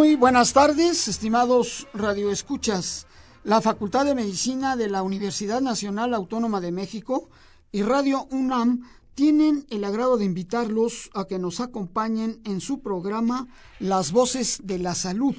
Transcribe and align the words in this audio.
Muy 0.00 0.16
buenas 0.16 0.54
tardes, 0.54 1.08
estimados 1.08 1.86
radioescuchas. 1.92 3.06
La 3.44 3.60
Facultad 3.60 4.06
de 4.06 4.14
Medicina 4.14 4.74
de 4.74 4.88
la 4.88 5.02
Universidad 5.02 5.60
Nacional 5.60 6.14
Autónoma 6.14 6.62
de 6.62 6.72
México 6.72 7.28
y 7.70 7.82
Radio 7.82 8.26
UNAM 8.30 8.88
tienen 9.14 9.66
el 9.68 9.84
agrado 9.84 10.16
de 10.16 10.24
invitarlos 10.24 11.10
a 11.12 11.26
que 11.26 11.38
nos 11.38 11.60
acompañen 11.60 12.40
en 12.46 12.62
su 12.62 12.80
programa 12.80 13.46
Las 13.78 14.10
Voces 14.12 14.60
de 14.64 14.78
la 14.78 14.94
Salud. 14.94 15.36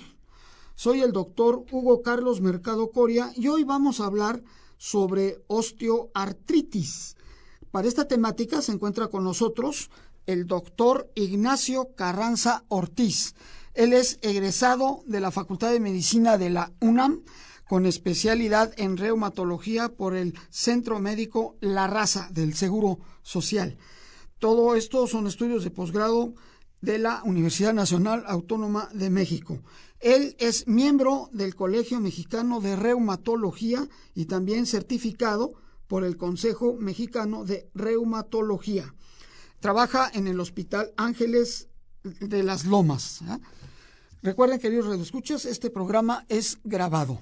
Soy 0.76 1.02
el 1.02 1.12
doctor 1.12 1.66
Hugo 1.72 2.04
Carlos 2.04 2.40
Mercado 2.40 2.92
Coria 2.92 3.32
y 3.36 3.48
hoy 3.48 3.64
vamos 3.64 4.00
a 4.00 4.06
hablar 4.06 4.44
sobre 4.78 5.40
osteoartritis. 5.48 7.16
Para 7.72 7.88
esta 7.88 8.08
temática 8.08 8.62
se 8.62 8.74
encuentra 8.74 9.08
con 9.08 9.24
nosotros 9.24 9.90
el 10.28 10.46
doctor 10.46 11.10
Ignacio 11.16 11.96
Carranza 11.96 12.64
Ortiz. 12.68 13.34
Él 13.74 13.94
es 13.94 14.20
egresado 14.22 15.04
de 15.06 15.22
la 15.22 15.32
Facultad 15.32 15.72
de 15.72 15.80
Medicina 15.80 16.38
de 16.38 16.50
la 16.50 16.72
UNAM 16.82 17.24
con 17.68 17.86
especialidad 17.86 18.74
en 18.76 18.98
reumatología 18.98 19.90
por 19.90 20.14
el 20.14 20.38
Centro 20.50 21.00
Médico 21.00 21.56
La 21.62 21.88
Raza 21.88 22.28
del 22.32 22.54
Seguro 22.54 23.00
Social. 23.24 23.78
Todo 24.40 24.76
esto 24.76 25.08
son 25.08 25.28
estudios 25.28 25.64
de 25.64 25.72
posgrado 25.72 26.34
de 26.82 26.98
la 26.98 27.22
Universidad 27.24 27.74
Nacional 27.74 28.24
Autónoma 28.28 28.90
de 28.94 29.10
México. 29.10 29.62
Él 30.02 30.36
es 30.40 30.68
miembro 30.68 31.30
del 31.32 31.56
Colegio 31.56 32.02
Mexicano 32.02 32.60
de 32.60 32.76
Reumatología 32.76 33.88
y 34.16 34.26
también 34.26 34.66
certificado 34.66 35.54
por 35.88 36.04
el 36.04 36.18
Consejo 36.18 36.76
Mexicano 36.78 37.46
de 37.46 37.70
Reumatología. 37.74 38.94
Trabaja 39.60 40.10
en 40.14 40.28
el 40.28 40.40
Hospital 40.40 40.92
Ángeles 40.98 41.70
de 42.04 42.44
las 42.44 42.66
Lomas. 42.66 43.22
¿eh? 43.22 43.38
Recuerden, 44.24 44.60
queridos 44.60 44.86
radioescuchas, 44.86 45.46
este 45.46 45.72
programa 45.72 46.26
es 46.30 46.60
grabado. 46.64 47.20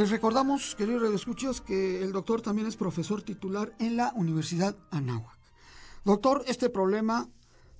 Les 0.00 0.08
recordamos, 0.08 0.76
queridos 0.76 1.02
radioescuchas, 1.02 1.60
que 1.60 2.02
el 2.02 2.12
doctor 2.12 2.40
también 2.40 2.66
es 2.66 2.74
profesor 2.74 3.20
titular 3.20 3.74
en 3.78 3.98
la 3.98 4.14
Universidad 4.16 4.74
Anáhuac. 4.90 5.38
Doctor, 6.06 6.42
este 6.46 6.70
problema 6.70 7.28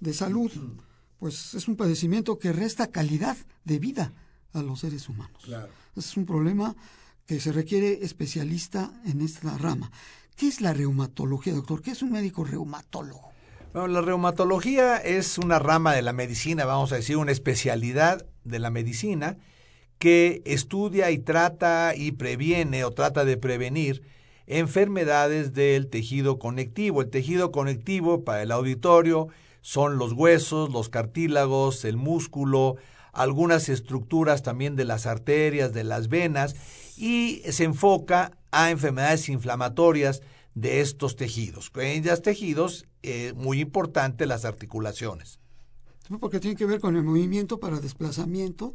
de 0.01 0.13
salud, 0.13 0.53
pues 1.19 1.55
es 1.55 1.67
un 1.67 1.77
padecimiento 1.77 2.39
que 2.39 2.53
resta 2.53 2.89
calidad 2.89 3.39
de 3.65 3.79
vida 3.79 4.13
a 4.53 4.61
los 4.61 4.81
seres 4.81 5.09
humanos. 5.09 5.43
Claro. 5.43 5.73
Es 5.97 6.15
un 6.19 6.27
problema 6.27 6.77
que 7.25 7.41
se 7.41 7.53
requiere 7.53 8.05
especialista 8.05 8.93
en 9.07 9.23
esta 9.23 9.57
rama. 9.57 9.91
¿Qué 10.37 10.47
es 10.47 10.61
la 10.61 10.75
reumatología, 10.75 11.55
doctor? 11.55 11.81
¿Qué 11.81 11.93
es 11.93 12.03
un 12.03 12.13
médico 12.13 12.45
reumatólogo? 12.45 13.31
Bueno, 13.73 13.89
la 13.89 14.03
reumatología 14.03 14.99
es 14.99 15.39
una 15.39 15.59
rama 15.59 15.95
de 15.95 16.03
la 16.03 16.13
medicina, 16.13 16.67
vamos 16.67 16.93
a 16.93 16.97
decir, 16.97 17.17
una 17.17 17.33
especialidad 17.33 18.27
de 18.45 18.59
la 18.59 18.69
medicina 18.69 19.39
que 20.01 20.41
estudia 20.47 21.11
y 21.11 21.19
trata 21.19 21.93
y 21.95 22.13
previene 22.13 22.85
o 22.85 22.91
trata 22.91 23.27
de 23.27 23.37
prevenir 23.37 24.03
enfermedades 24.47 25.53
del 25.53 25.89
tejido 25.89 26.39
conectivo. 26.39 27.03
El 27.03 27.11
tejido 27.11 27.53
conectivo 27.53 28.25
para 28.25 28.43
el 28.43 28.51
auditorio 28.51 29.29
son 29.61 29.99
los 29.99 30.15
huesos, 30.15 30.71
los 30.71 30.89
cartílagos, 30.89 31.85
el 31.85 31.99
músculo, 31.99 32.77
algunas 33.13 33.69
estructuras 33.69 34.43
también 34.43 34.75
de 34.75 34.87
las 34.87 35.05
arterias, 35.05 35.75
de 35.75 35.85
las 35.85 36.09
venas 36.09 36.57
y 36.97 37.43
se 37.51 37.65
enfoca 37.65 38.33
a 38.53 38.71
enfermedades 38.71 39.29
inflamatorias 39.29 40.23
de 40.55 40.81
estos 40.81 41.15
tejidos. 41.15 41.71
En 41.75 42.03
estos 42.03 42.23
tejidos, 42.23 42.87
eh, 43.03 43.35
muy 43.37 43.61
importante, 43.61 44.25
las 44.25 44.47
articulaciones. 44.47 45.41
Porque 46.19 46.41
tiene 46.41 46.57
que 46.57 46.65
ver 46.65 46.81
con 46.81 46.97
el 46.97 47.05
movimiento 47.05 47.61
para 47.61 47.81
desplazamiento 47.81 48.75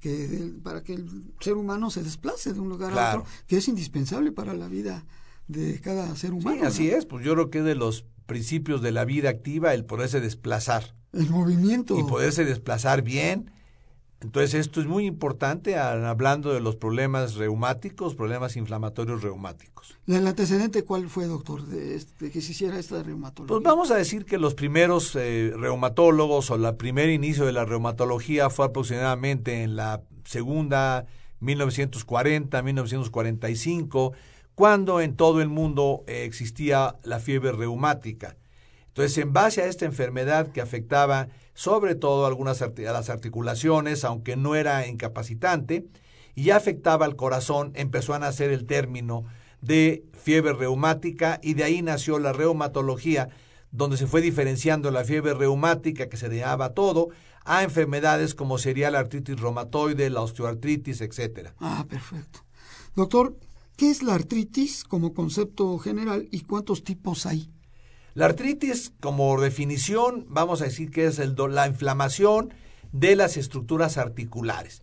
que 0.00 0.52
para 0.62 0.82
que 0.82 0.94
el 0.94 1.32
ser 1.40 1.54
humano 1.54 1.90
se 1.90 2.02
desplace 2.02 2.52
de 2.52 2.60
un 2.60 2.68
lugar 2.68 2.92
Claro. 2.92 3.20
a 3.20 3.22
otro, 3.22 3.32
que 3.46 3.58
es 3.58 3.68
indispensable 3.68 4.32
para 4.32 4.54
la 4.54 4.66
vida 4.68 5.04
de 5.46 5.80
cada 5.80 6.14
ser 6.16 6.32
humano. 6.32 6.58
Sí, 6.60 6.66
así 6.66 6.90
¿no? 6.90 6.96
es, 6.96 7.06
pues 7.06 7.24
yo 7.24 7.34
creo 7.34 7.50
que 7.50 7.62
de 7.62 7.74
los 7.74 8.04
principios 8.26 8.80
de 8.82 8.92
la 8.92 9.04
vida 9.04 9.28
activa 9.30 9.74
el 9.74 9.84
poderse 9.84 10.20
desplazar 10.20 10.94
El 11.12 11.28
movimiento. 11.30 11.98
y 11.98 12.02
poderse 12.04 12.44
desplazar 12.44 13.02
bien. 13.02 13.50
Entonces 14.22 14.54
esto 14.54 14.80
es 14.80 14.86
muy 14.86 15.06
importante 15.06 15.78
hablando 15.78 16.52
de 16.52 16.60
los 16.60 16.76
problemas 16.76 17.36
reumáticos, 17.36 18.14
problemas 18.14 18.54
inflamatorios 18.56 19.22
reumáticos. 19.22 19.96
¿El 20.06 20.26
antecedente 20.26 20.84
cuál 20.84 21.08
fue, 21.08 21.24
doctor, 21.26 21.64
de, 21.66 21.94
este- 21.96 22.26
de 22.26 22.30
que 22.30 22.42
se 22.42 22.52
hiciera 22.52 22.78
esta 22.78 23.02
reumatología? 23.02 23.54
Pues 23.54 23.62
vamos 23.64 23.90
a 23.90 23.96
decir 23.96 24.26
que 24.26 24.36
los 24.36 24.54
primeros 24.54 25.16
eh, 25.16 25.52
reumatólogos 25.56 26.50
o 26.50 26.56
el 26.56 26.76
primer 26.76 27.08
inicio 27.08 27.46
de 27.46 27.52
la 27.52 27.64
reumatología 27.64 28.50
fue 28.50 28.66
aproximadamente 28.66 29.62
en 29.62 29.74
la 29.76 30.02
segunda 30.24 31.06
1940, 31.40 32.62
1945, 32.62 34.12
cuando 34.54 35.00
en 35.00 35.16
todo 35.16 35.40
el 35.40 35.48
mundo 35.48 36.04
eh, 36.06 36.24
existía 36.24 36.96
la 37.04 37.18
fiebre 37.20 37.52
reumática. 37.52 38.36
Entonces, 38.90 39.18
en 39.18 39.32
base 39.32 39.62
a 39.62 39.66
esta 39.66 39.84
enfermedad 39.84 40.48
que 40.48 40.60
afectaba 40.60 41.28
sobre 41.54 41.94
todo 41.94 42.26
algunas 42.26 42.60
a 42.62 42.70
las 42.76 43.08
articulaciones, 43.10 44.04
aunque 44.04 44.36
no 44.36 44.54
era 44.56 44.86
incapacitante, 44.86 45.86
y 46.34 46.50
afectaba 46.50 47.06
al 47.06 47.16
corazón, 47.16 47.72
empezó 47.74 48.14
a 48.14 48.18
nacer 48.18 48.50
el 48.50 48.66
término 48.66 49.24
de 49.60 50.04
fiebre 50.12 50.52
reumática 50.52 51.38
y 51.42 51.54
de 51.54 51.64
ahí 51.64 51.82
nació 51.82 52.18
la 52.18 52.32
reumatología, 52.32 53.28
donde 53.72 53.96
se 53.96 54.06
fue 54.06 54.20
diferenciando 54.20 54.90
la 54.90 55.04
fiebre 55.04 55.34
reumática, 55.34 56.08
que 56.08 56.16
se 56.16 56.28
llamaba 56.28 56.72
todo, 56.74 57.08
a 57.44 57.62
enfermedades 57.62 58.34
como 58.34 58.58
sería 58.58 58.90
la 58.90 58.98
artritis 58.98 59.38
reumatoide, 59.38 60.10
la 60.10 60.22
osteoartritis, 60.22 61.00
etcétera. 61.00 61.54
Ah, 61.58 61.86
perfecto. 61.88 62.40
Doctor, 62.96 63.36
¿qué 63.76 63.90
es 63.90 64.02
la 64.02 64.14
artritis 64.14 64.84
como 64.84 65.14
concepto 65.14 65.78
general 65.78 66.28
y 66.30 66.40
cuántos 66.40 66.84
tipos 66.84 67.26
hay? 67.26 67.50
La 68.14 68.26
artritis, 68.26 68.92
como 69.00 69.40
definición, 69.40 70.26
vamos 70.28 70.60
a 70.60 70.64
decir 70.64 70.90
que 70.90 71.06
es 71.06 71.18
el 71.18 71.34
la 71.50 71.66
inflamación 71.68 72.52
de 72.92 73.14
las 73.14 73.36
estructuras 73.36 73.98
articulares. 73.98 74.82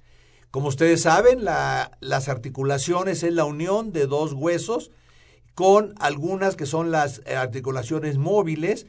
Como 0.49 0.69
ustedes 0.69 1.01
saben, 1.01 1.43
la- 1.43 1.91
las 1.99 2.29
articulaciones 2.29 3.23
es 3.23 3.33
la 3.33 3.43
unión 3.45 3.91
de 3.91 4.07
dos 4.07 4.31
huesos 4.33 4.91
con 5.55 5.93
algunas 5.99 6.55
que 6.55 6.65
son 6.65 6.89
las 6.91 7.21
eh, 7.25 7.35
articulaciones 7.35 8.17
móviles, 8.17 8.87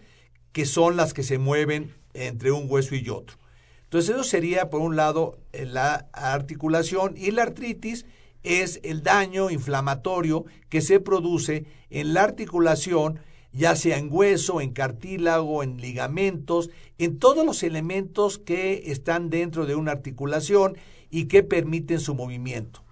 que 0.52 0.66
son 0.66 0.96
las 0.96 1.14
que 1.14 1.24
se 1.24 1.38
mueven 1.38 1.94
entre 2.14 2.52
un 2.52 2.70
hueso 2.70 2.94
y 2.94 3.08
otro. 3.10 3.36
Entonces 3.84 4.14
eso 4.14 4.22
sería, 4.24 4.70
por 4.70 4.82
un 4.82 4.96
lado, 4.96 5.38
la 5.52 6.06
articulación 6.12 7.14
y 7.16 7.30
la 7.32 7.42
artritis 7.42 8.06
es 8.44 8.80
el 8.84 9.02
daño 9.02 9.50
inflamatorio 9.50 10.44
que 10.68 10.80
se 10.80 11.00
produce 11.00 11.64
en 11.90 12.14
la 12.14 12.22
articulación, 12.22 13.18
ya 13.52 13.76
sea 13.76 13.98
en 13.98 14.08
hueso, 14.10 14.60
en 14.60 14.72
cartílago, 14.72 15.62
en 15.62 15.80
ligamentos, 15.80 16.70
en 16.98 17.18
todos 17.18 17.44
los 17.44 17.62
elementos 17.62 18.38
que 18.38 18.84
están 18.86 19.30
dentro 19.30 19.66
de 19.66 19.74
una 19.74 19.92
articulación 19.92 20.76
y 21.10 21.24
que 21.24 21.42
permiten 21.42 22.00
su 22.00 22.14
movimiento. 22.14 22.84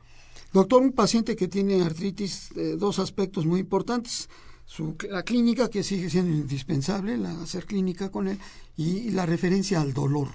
Doctor, 0.52 0.82
un 0.82 0.92
paciente 0.92 1.36
que 1.36 1.48
tiene 1.48 1.82
artritis, 1.82 2.50
eh, 2.56 2.76
dos 2.78 2.98
aspectos 2.98 3.44
muy 3.44 3.60
importantes. 3.60 4.30
Su, 4.64 4.96
la 5.10 5.22
clínica, 5.22 5.68
que 5.68 5.82
sigue 5.82 6.08
siendo 6.08 6.34
indispensable, 6.34 7.16
la, 7.18 7.42
hacer 7.42 7.66
clínica 7.66 8.10
con 8.10 8.26
él, 8.26 8.38
y 8.76 9.10
la 9.10 9.26
referencia 9.26 9.80
al 9.80 9.92
dolor, 9.92 10.28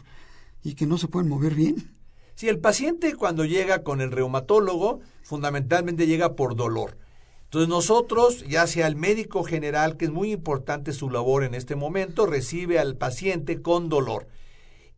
y 0.63 0.75
que 0.75 0.85
no 0.85 0.97
se 0.97 1.07
pueden 1.07 1.27
mover 1.27 1.55
bien. 1.55 1.95
Si 2.35 2.47
el 2.47 2.59
paciente 2.59 3.15
cuando 3.15 3.45
llega 3.45 3.83
con 3.83 3.99
el 3.99 4.11
reumatólogo, 4.11 5.01
fundamentalmente 5.23 6.07
llega 6.07 6.35
por 6.35 6.55
dolor. 6.55 6.97
Entonces 7.51 7.67
nosotros, 7.67 8.45
ya 8.47 8.65
sea 8.65 8.87
el 8.87 8.95
médico 8.95 9.43
general, 9.43 9.97
que 9.97 10.05
es 10.05 10.11
muy 10.11 10.31
importante 10.31 10.93
su 10.93 11.09
labor 11.09 11.43
en 11.43 11.53
este 11.53 11.75
momento, 11.75 12.25
recibe 12.25 12.79
al 12.79 12.95
paciente 12.95 13.61
con 13.61 13.89
dolor. 13.89 14.29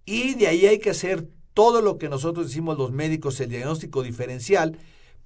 Y 0.05 0.35
de 0.35 0.45
ahí 0.45 0.67
hay 0.67 0.77
que 0.77 0.91
hacer 0.91 1.27
todo 1.55 1.81
lo 1.81 1.97
que 1.97 2.09
nosotros 2.09 2.45
decimos 2.45 2.77
los 2.77 2.91
médicos, 2.91 3.39
el 3.39 3.49
diagnóstico 3.49 4.03
diferencial, 4.03 4.77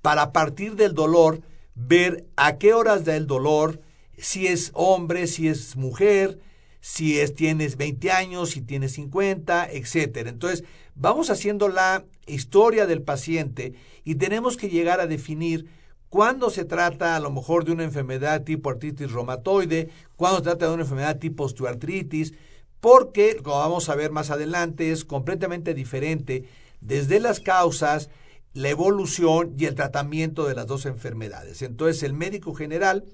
para 0.02 0.32
partir 0.32 0.78
del 0.78 0.94
dolor 0.94 1.42
ver 1.76 2.26
a 2.38 2.58
qué 2.58 2.74
horas 2.74 3.04
da 3.04 3.18
el 3.18 3.28
dolor, 3.28 3.82
si 4.18 4.48
es 4.48 4.72
hombre, 4.74 5.28
si 5.28 5.50
es 5.50 5.76
mujer, 5.76 6.40
si 6.80 7.20
es, 7.20 7.34
tienes 7.34 7.76
20 7.76 8.10
años, 8.10 8.52
si 8.52 8.62
tienes 8.62 8.94
50, 8.94 9.70
etcétera. 9.70 10.30
Entonces, 10.30 10.64
vamos 10.96 11.30
haciendo 11.30 11.68
la 11.68 12.06
historia 12.26 12.86
del 12.86 13.02
paciente 13.02 13.74
y 14.06 14.16
tenemos 14.16 14.56
que 14.56 14.70
llegar 14.70 15.02
a 15.02 15.08
definir 15.08 15.68
cuándo 16.10 16.50
se 16.50 16.66
trata 16.66 17.16
a 17.16 17.20
lo 17.20 17.32
mejor 17.32 17.66
de 17.66 17.72
una 17.72 17.84
enfermedad 17.84 18.44
tipo 18.44 18.70
artritis 18.70 19.12
reumatoide, 19.12 19.90
cuándo 20.16 20.38
se 20.38 20.44
trata 20.44 20.68
de 20.68 20.74
una 20.74 20.84
enfermedad 20.84 21.20
tipo 21.20 21.44
osteoartritis, 21.44 22.34
porque, 22.80 23.38
como 23.44 23.58
vamos 23.58 23.90
a 23.90 23.96
ver 23.96 24.12
más 24.12 24.30
adelante, 24.30 24.92
es 24.92 25.04
completamente 25.04 25.74
diferente 25.74 26.46
desde 26.80 27.20
las 27.20 27.40
causas, 27.40 28.10
la 28.54 28.70
evolución 28.70 29.54
y 29.58 29.66
el 29.66 29.76
tratamiento 29.76 30.48
de 30.48 30.56
las 30.56 30.68
dos 30.68 30.86
enfermedades. 30.86 31.62
Entonces, 31.62 32.04
el 32.04 32.14
médico 32.14 32.54
general 32.54 33.06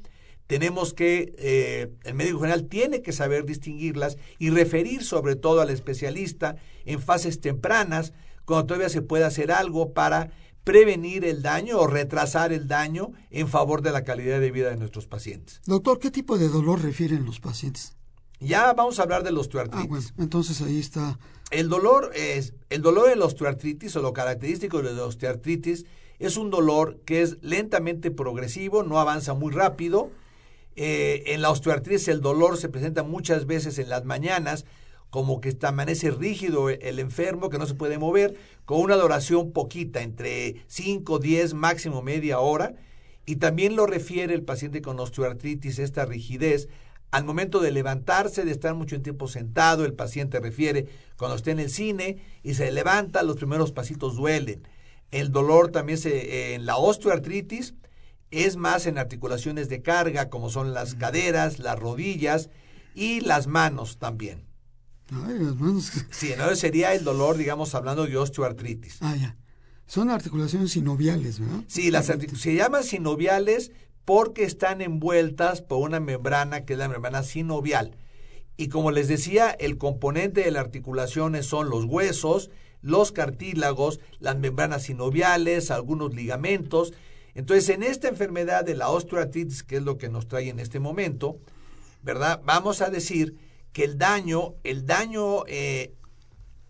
tenemos 0.47 0.93
que, 0.93 1.33
eh, 1.37 1.89
el 2.03 2.13
médico 2.13 2.39
general 2.39 2.65
tiene 2.65 3.01
que 3.01 3.13
saber 3.13 3.45
distinguirlas 3.45 4.17
y 4.37 4.49
referir 4.49 5.03
sobre 5.03 5.35
todo 5.35 5.61
al 5.61 5.69
especialista 5.69 6.57
en 6.85 7.01
fases 7.01 7.39
tempranas, 7.39 8.13
cuando 8.45 8.67
todavía 8.67 8.89
se 8.89 9.01
puede 9.01 9.23
hacer 9.23 9.51
algo 9.51 9.93
para 9.93 10.31
prevenir 10.63 11.25
el 11.25 11.41
daño 11.41 11.79
o 11.79 11.87
retrasar 11.87 12.53
el 12.53 12.67
daño 12.67 13.11
en 13.29 13.47
favor 13.47 13.81
de 13.81 13.91
la 13.91 14.03
calidad 14.03 14.39
de 14.39 14.51
vida 14.51 14.69
de 14.69 14.77
nuestros 14.77 15.07
pacientes. 15.07 15.61
Doctor, 15.65 15.99
¿qué 15.99 16.11
tipo 16.11 16.37
de 16.37 16.49
dolor 16.49 16.81
refieren 16.81 17.25
los 17.25 17.39
pacientes? 17.39 17.95
Ya 18.39 18.73
vamos 18.73 18.99
a 18.99 19.03
hablar 19.03 19.23
de 19.23 19.31
la 19.31 19.39
osteoartritis. 19.39 19.85
Ah, 19.85 19.89
bueno, 19.89 20.07
entonces 20.19 20.61
ahí 20.61 20.79
está. 20.79 21.17
El 21.51 21.69
dolor 21.69 22.11
es 22.15 22.53
el 22.69 22.81
dolor 22.81 23.09
de 23.09 23.15
la 23.15 23.25
osteoartritis 23.25 23.95
o 23.95 24.01
lo 24.01 24.13
característico 24.13 24.81
de 24.81 24.93
la 24.93 25.05
osteoartritis 25.05 25.85
es 26.19 26.37
un 26.37 26.49
dolor 26.49 26.99
que 27.05 27.21
es 27.21 27.37
lentamente 27.41 28.11
progresivo, 28.11 28.83
no 28.83 28.99
avanza 28.99 29.33
muy 29.33 29.51
rápido, 29.51 30.09
eh, 30.75 31.23
en 31.27 31.41
la 31.41 31.51
osteoartritis 31.51 32.07
el 32.07 32.21
dolor 32.21 32.57
se 32.57 32.69
presenta 32.69 33.03
muchas 33.03 33.45
veces 33.45 33.77
en 33.77 33.89
las 33.89 34.05
mañanas, 34.05 34.65
como 35.13 35.41
que 35.41 35.55
amanece 35.61 36.09
rígido 36.09 36.71
el 36.71 36.97
enfermo, 36.97 37.51
que 37.51 37.59
no 37.59 37.67
se 37.67 37.75
puede 37.75 37.99
mover, 37.99 38.33
con 38.65 38.81
una 38.81 38.95
duración 38.95 39.51
poquita, 39.51 40.01
entre 40.01 40.55
5, 40.65 41.19
10, 41.19 41.53
máximo 41.53 42.01
media 42.01 42.39
hora. 42.39 42.73
Y 43.27 43.35
también 43.35 43.75
lo 43.75 43.85
refiere 43.85 44.33
el 44.33 44.41
paciente 44.41 44.81
con 44.81 44.99
osteoartritis, 44.99 45.77
esta 45.77 46.05
rigidez, 46.05 46.67
al 47.11 47.25
momento 47.25 47.59
de 47.59 47.69
levantarse, 47.69 48.43
de 48.43 48.49
estar 48.49 48.73
mucho 48.73 48.99
tiempo 49.03 49.27
sentado, 49.27 49.85
el 49.85 49.93
paciente 49.93 50.39
refiere 50.39 50.87
cuando 51.15 51.35
está 51.35 51.51
en 51.51 51.59
el 51.59 51.69
cine 51.69 52.17
y 52.41 52.55
se 52.55 52.71
levanta, 52.71 53.21
los 53.21 53.37
primeros 53.37 53.71
pasitos 53.71 54.15
duelen. 54.15 54.67
El 55.11 55.31
dolor 55.31 55.69
también 55.69 55.99
se, 55.99 56.55
en 56.55 56.65
la 56.65 56.77
osteoartritis 56.77 57.75
es 58.31 58.55
más 58.55 58.87
en 58.87 58.97
articulaciones 58.97 59.69
de 59.69 59.83
carga, 59.83 60.31
como 60.31 60.49
son 60.49 60.73
las 60.73 60.95
caderas, 60.95 61.59
las 61.59 61.77
rodillas 61.77 62.49
y 62.95 63.21
las 63.21 63.45
manos 63.45 63.99
también. 63.99 64.51
Ay, 65.25 65.39
las 65.39 65.55
manos. 65.55 65.91
Sí, 66.11 66.31
entonces 66.31 66.59
sería 66.59 66.93
el 66.93 67.03
dolor, 67.03 67.37
digamos, 67.37 67.75
hablando 67.75 68.05
de 68.05 68.17
osteoartritis. 68.17 68.97
Ah, 69.01 69.15
ya. 69.15 69.35
Son 69.85 70.09
articulaciones 70.09 70.71
sinoviales, 70.71 71.39
¿verdad? 71.39 71.63
Sí, 71.67 71.91
las 71.91 72.05
se 72.05 72.55
llaman 72.55 72.83
sinoviales 72.83 73.71
porque 74.05 74.43
están 74.43 74.81
envueltas 74.81 75.61
por 75.61 75.79
una 75.79 75.99
membrana 75.99 76.65
que 76.65 76.73
es 76.73 76.79
la 76.79 76.89
membrana 76.89 77.23
sinovial. 77.23 77.95
Y 78.57 78.69
como 78.69 78.91
les 78.91 79.07
decía, 79.07 79.49
el 79.51 79.77
componente 79.77 80.41
de 80.41 80.51
las 80.51 80.65
articulaciones 80.65 81.45
son 81.45 81.69
los 81.69 81.85
huesos, 81.85 82.49
los 82.81 83.11
cartílagos, 83.11 83.99
las 84.19 84.37
membranas 84.37 84.83
sinoviales, 84.83 85.71
algunos 85.71 86.13
ligamentos, 86.13 86.93
entonces, 87.35 87.69
en 87.69 87.83
esta 87.83 88.09
enfermedad 88.09 88.63
de 88.63 88.75
la 88.75 88.89
osteoartritis, 88.89 89.63
que 89.63 89.77
es 89.77 89.83
lo 89.83 89.97
que 89.97 90.09
nos 90.09 90.27
trae 90.27 90.49
en 90.49 90.59
este 90.59 90.79
momento, 90.79 91.39
¿verdad? 92.03 92.41
Vamos 92.45 92.81
a 92.81 92.89
decir 92.89 93.37
que 93.73 93.83
el 93.83 93.97
daño, 93.97 94.55
el 94.63 94.85
daño 94.85 95.45
eh, 95.47 95.93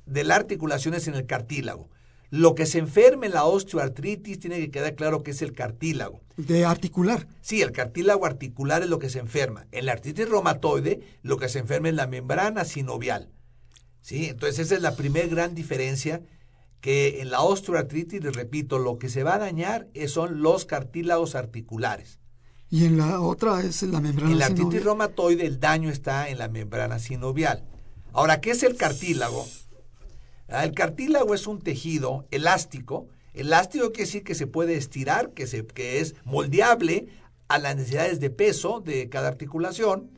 de 0.06 0.24
la 0.24 0.36
articulación 0.36 0.94
es 0.94 1.08
en 1.08 1.16
el 1.16 1.26
cartílago. 1.26 1.90
Lo 2.30 2.56
que 2.56 2.66
se 2.66 2.80
enferme 2.80 3.28
en 3.28 3.34
la 3.34 3.46
osteoartritis 3.46 4.40
tiene 4.40 4.58
que 4.58 4.72
quedar 4.72 4.96
claro 4.96 5.22
que 5.22 5.32
es 5.32 5.42
el 5.44 5.54
cartílago. 5.54 6.22
¿De 6.36 6.66
articular? 6.66 7.28
Sí, 7.42 7.62
el 7.62 7.72
cartílago 7.72 8.26
articular 8.26 8.82
es 8.82 8.90
lo 8.90 8.98
que 8.98 9.10
se 9.10 9.20
enferma. 9.20 9.68
En 9.72 9.86
la 9.86 9.92
artritis 9.92 10.28
reumatoide, 10.28 11.02
lo 11.22 11.38
que 11.38 11.50
se 11.50 11.60
enferma 11.60 11.90
es 11.90 11.96
la 11.96 12.08
membrana 12.08 12.66
sinovial. 12.66 13.30
¿Sí? 14.02 14.30
Entonces, 14.30 14.60
esa 14.60 14.76
es 14.76 14.82
la 14.82 14.96
primera 14.96 15.28
gran 15.28 15.54
diferencia 15.54 16.24
que 16.82 17.22
en 17.22 17.30
la 17.30 17.42
osteoartritis, 17.42 18.24
les 18.24 18.36
repito, 18.36 18.80
lo 18.80 18.98
que 18.98 19.10
se 19.10 19.24
va 19.24 19.36
a 19.36 19.40
dañar 19.40 19.88
son 20.08 20.42
los 20.42 20.66
cartílagos 20.66 21.36
articulares. 21.36 22.20
Y 22.74 22.86
en 22.86 22.98
la 22.98 23.22
otra 23.22 23.62
es 23.62 23.84
la 23.84 24.02
membrana 24.02 24.31
En 24.31 24.40
la 24.40 24.48
artritis 24.48 24.84
reumatoide 24.84 25.46
el 25.46 25.60
daño 25.60 25.92
está 25.92 26.28
en 26.30 26.40
la 26.40 26.48
membrana 26.48 26.98
sinovial. 26.98 27.64
Ahora, 28.14 28.42
¿qué 28.42 28.50
es 28.50 28.64
el 28.64 28.78
cartílago? 28.78 29.48
Ah, 30.50 30.66
el 30.66 30.74
cartílago 30.74 31.36
es 31.36 31.46
un 31.46 31.62
tejido 31.62 32.25
elástico. 32.31 33.06
Elástico 33.36 33.92
quiere 33.92 34.08
decir 34.08 34.24
que 34.24 34.34
se 34.34 34.48
puede 34.48 34.75
estirar, 34.75 35.34
que, 35.34 35.46
se, 35.46 35.68
que 35.68 36.00
es 36.00 36.15
moldeable 36.25 37.10
a 37.48 37.60
las 37.60 37.75
necesidades 37.75 38.20
de 38.20 38.32
peso 38.32 38.80
de 38.80 39.08
cada 39.08 39.27
articulación. 39.27 40.10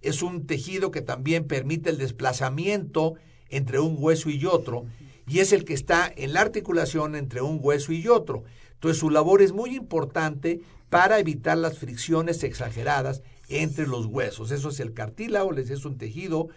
Es 0.00 0.22
un 0.22 0.46
tejido 0.46 0.92
que 0.92 1.02
también 1.02 1.48
permite 1.48 1.90
el 1.90 1.98
desplazamiento 1.98 3.14
entre 3.48 3.80
un 3.80 3.96
hueso 3.98 4.30
y 4.30 4.46
otro 4.46 4.86
y 5.26 5.40
es 5.40 5.52
el 5.52 5.64
que 5.64 5.74
está 5.74 6.08
en 6.14 6.34
la 6.34 6.42
articulación 6.42 7.16
entre 7.16 7.42
un 7.42 7.58
hueso 7.60 7.92
y 7.92 8.06
otro. 8.06 8.44
Entonces 8.74 9.00
su 9.00 9.10
labor 9.10 9.42
es 9.42 9.52
muy 9.52 9.74
importante 9.74 10.60
para 10.96 11.18
evitar 11.18 11.58
las 11.58 11.76
fricciones 11.76 12.42
exageradas 12.42 13.20
entre 13.50 13.86
los 13.86 14.06
huesos. 14.06 14.50
Eso 14.50 14.70
es 14.70 14.80
el 14.80 14.94
cartílago, 14.94 15.52
es 15.52 15.84
un 15.84 15.98
tejido 15.98 16.48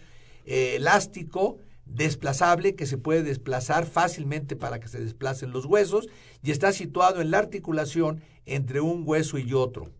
eh, 0.46 0.76
elástico, 0.76 1.58
desplazable, 1.84 2.74
que 2.74 2.86
se 2.86 2.96
puede 2.96 3.22
desplazar 3.22 3.84
fácilmente 3.84 4.56
para 4.56 4.80
que 4.80 4.88
se 4.88 4.98
desplacen 4.98 5.50
los 5.50 5.66
huesos 5.66 6.08
y 6.42 6.52
está 6.52 6.72
situado 6.72 7.20
en 7.20 7.30
la 7.30 7.36
articulación 7.36 8.22
entre 8.46 8.80
un 8.80 9.02
hueso 9.04 9.36
y 9.36 9.52
otro. 9.52 9.90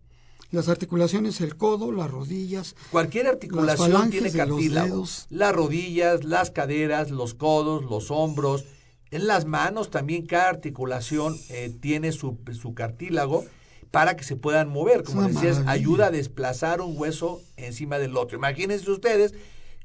Las 0.49 0.69
articulaciones, 0.69 1.39
el 1.39 1.55
codo, 1.55 1.91
las 1.91 2.09
rodillas. 2.09 2.75
Cualquier 2.89 3.27
articulación 3.27 4.09
tiene 4.09 4.31
cartílago. 4.31 5.05
Las 5.29 5.53
rodillas, 5.53 6.23
las 6.23 6.49
caderas, 6.49 7.11
los 7.11 7.35
codos, 7.35 7.83
los 7.83 8.09
hombros. 8.09 8.65
En 9.11 9.27
las 9.27 9.45
manos 9.45 9.91
también 9.91 10.25
cada 10.25 10.49
articulación 10.49 11.37
eh, 11.49 11.71
tiene 11.79 12.11
su, 12.11 12.39
su, 12.59 12.73
cartílago 12.73 13.45
para 13.91 14.15
que 14.15 14.23
se 14.23 14.37
puedan 14.37 14.69
mover. 14.69 15.03
Como 15.03 15.27
decías, 15.27 15.61
ayuda 15.67 16.07
a 16.07 16.11
desplazar 16.11 16.81
un 16.81 16.97
hueso 16.97 17.41
encima 17.57 17.99
del 17.99 18.17
otro. 18.17 18.37
Imagínense 18.37 18.89
ustedes 18.89 19.33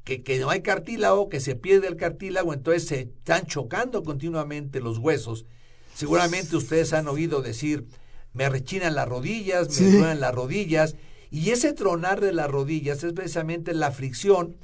que, 0.03 0.23
que 0.23 0.39
no 0.39 0.49
hay 0.49 0.61
cartílago, 0.61 1.29
que 1.29 1.41
se 1.41 1.55
pierde 1.55 1.87
el 1.87 1.97
cartílago, 1.97 2.53
entonces 2.53 2.87
se 2.87 3.01
están 3.01 3.45
chocando 3.45 4.03
continuamente 4.03 4.79
los 4.79 4.97
huesos. 4.97 5.45
Seguramente 5.93 6.55
ustedes 6.55 6.93
han 6.93 7.07
oído 7.07 7.41
decir, 7.41 7.85
me 8.33 8.49
rechinan 8.49 8.95
las 8.95 9.07
rodillas, 9.07 9.79
me 9.81 9.91
duelen 9.91 10.19
las 10.21 10.33
rodillas. 10.33 10.95
Y 11.29 11.49
ese 11.49 11.73
tronar 11.73 12.21
de 12.21 12.31
las 12.31 12.49
rodillas 12.49 13.03
es 13.03 13.13
precisamente 13.13 13.73
la 13.73 13.91
fricción 13.91 14.55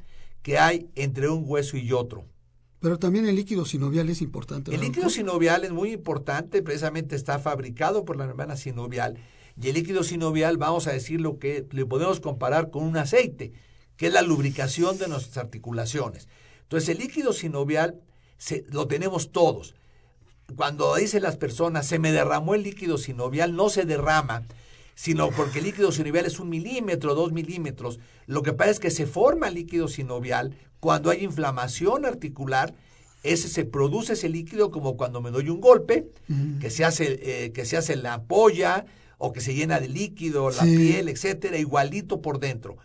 que 0.42 0.60
hay 0.60 0.90
entre 0.96 1.30
un 1.30 1.44
hueso 1.46 1.76
y 1.76 1.92
otro. 1.92 2.26
Pero 2.84 3.00
también 3.00 3.26
el 3.30 3.38
líquido 3.38 3.64
sinovial 3.64 4.10
es 4.10 4.22
importante. 4.22 4.76
El 4.76 4.82
líquido 4.82 5.10
sinovial 5.10 5.64
es 5.64 5.72
muy 5.72 5.94
importante, 5.94 6.62
precisamente 6.62 7.16
está 7.16 7.40
fabricado 7.40 8.04
por 8.04 8.18
la 8.18 8.28
membrana 8.28 8.58
sinovial. 8.58 9.18
Y 9.58 9.70
el 9.70 9.76
líquido 9.76 10.04
sinovial, 10.04 10.58
vamos 10.58 10.88
a 10.88 10.92
decir 10.92 11.22
lo 11.22 11.40
que 11.40 11.66
le 11.72 11.86
podemos 11.86 12.20
comparar 12.20 12.72
con 12.72 12.84
un 12.84 12.98
aceite, 12.98 13.54
que 13.96 14.08
es 14.08 14.14
la 14.14 14.22
lubricación 14.22 14.98
de 14.98 15.08
nuestras 15.08 15.38
articulaciones. 15.38 16.28
Entonces, 16.64 16.90
el 16.90 16.98
líquido 16.98 17.32
sinovial 17.32 18.02
se, 18.38 18.66
lo 18.70 18.86
tenemos 18.86 19.32
todos. 19.32 19.76
Cuando 20.58 20.94
dicen 20.98 21.24
las 21.24 21.38
personas, 21.38 21.88
se 21.88 22.00
me 22.00 22.12
derramó 22.12 22.54
el 22.54 22.64
líquido 22.64 22.98
sinovial, 22.98 23.56
no 23.56 23.70
se 23.70 23.86
derrama, 23.86 24.44
sino 24.94 25.30
porque 25.30 25.60
el 25.60 25.66
líquido 25.68 25.94
sinovial 25.94 26.26
es 26.26 26.38
un 26.38 26.50
milímetro, 26.50 27.16
dos 27.16 27.32
milímetros. 27.32 28.00
Lo 28.26 28.44
que 28.44 28.52
pasa 28.52 28.72
es 28.72 28.82
que 28.82 28.92
se 28.92 29.06
forma 29.06 29.48
el 29.48 29.54
líquido 29.54 29.88
sinovial 29.88 30.54
cuando 30.84 31.12
hay 31.12 31.24
inflamación 31.24 32.06
articular, 32.06 32.76
ese 33.24 33.48
se 33.48 33.64
produce 33.64 34.14
ese 34.14 34.28
líquido 34.28 34.70
como 34.70 34.98
cuando 34.98 35.22
me 35.22 35.32
doy 35.32 35.48
un 35.48 35.62
golpe, 35.62 36.10
que 36.60 36.70
se 36.70 36.84
hace, 36.84 37.46
eh, 37.46 37.54
que 37.54 37.64
se 37.64 37.78
hace 37.78 37.96
la 37.96 38.24
polla 38.24 38.86
o 39.18 39.32
que 39.32 39.40
se 39.40 39.56
llena 39.56 39.80
de 39.80 39.88
líquido, 39.88 40.50
la 40.50 40.64
piel, 40.64 41.08
etcétera, 41.08 41.58
igualito 41.58 42.22
por 42.22 42.42
dentro. 42.42 42.76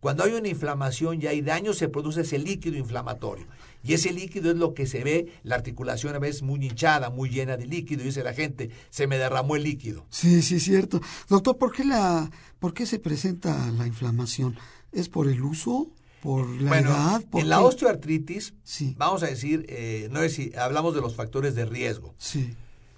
Cuando 0.00 0.22
hay 0.24 0.34
una 0.34 0.48
inflamación 0.48 1.22
y 1.22 1.28
hay 1.28 1.40
daño, 1.40 1.72
se 1.72 1.88
produce 1.88 2.20
ese 2.20 2.38
líquido 2.38 2.76
inflamatorio. 2.76 3.46
Y 3.82 3.94
ese 3.94 4.12
líquido 4.12 4.50
es 4.50 4.58
lo 4.58 4.74
que 4.74 4.86
se 4.86 5.02
ve, 5.02 5.32
la 5.42 5.54
articulación 5.54 6.14
a 6.14 6.18
veces 6.18 6.42
muy 6.42 6.62
hinchada, 6.62 7.08
muy 7.08 7.30
llena 7.30 7.56
de 7.56 7.64
líquido, 7.64 8.02
y 8.02 8.08
dice 8.08 8.22
la 8.22 8.34
gente, 8.34 8.68
se 8.90 9.06
me 9.06 9.16
derramó 9.16 9.56
el 9.56 9.62
líquido. 9.62 10.04
Sí, 10.10 10.42
sí, 10.42 10.60
cierto. 10.60 11.00
Doctor, 11.30 11.56
¿por 11.56 11.72
qué, 11.72 11.86
la, 11.86 12.30
¿por 12.58 12.74
qué 12.74 12.84
se 12.84 12.98
presenta 12.98 13.70
la 13.70 13.86
inflamación? 13.86 14.58
¿Es 14.92 15.08
por 15.08 15.26
el 15.26 15.40
uso? 15.40 15.88
¿Por 16.26 16.60
la 16.60 16.80
edad? 16.80 17.24
en 17.34 17.48
la 17.48 17.60
osteoartritis, 17.60 18.52
vamos 18.96 19.22
a 19.22 19.26
decir, 19.26 19.64
eh, 19.68 20.08
no 20.10 20.22
es 20.22 20.34
si 20.34 20.52
hablamos 20.56 20.92
de 20.92 21.00
los 21.00 21.14
factores 21.14 21.54
de 21.54 21.66
riesgo. 21.66 22.16
Sí. 22.18 22.52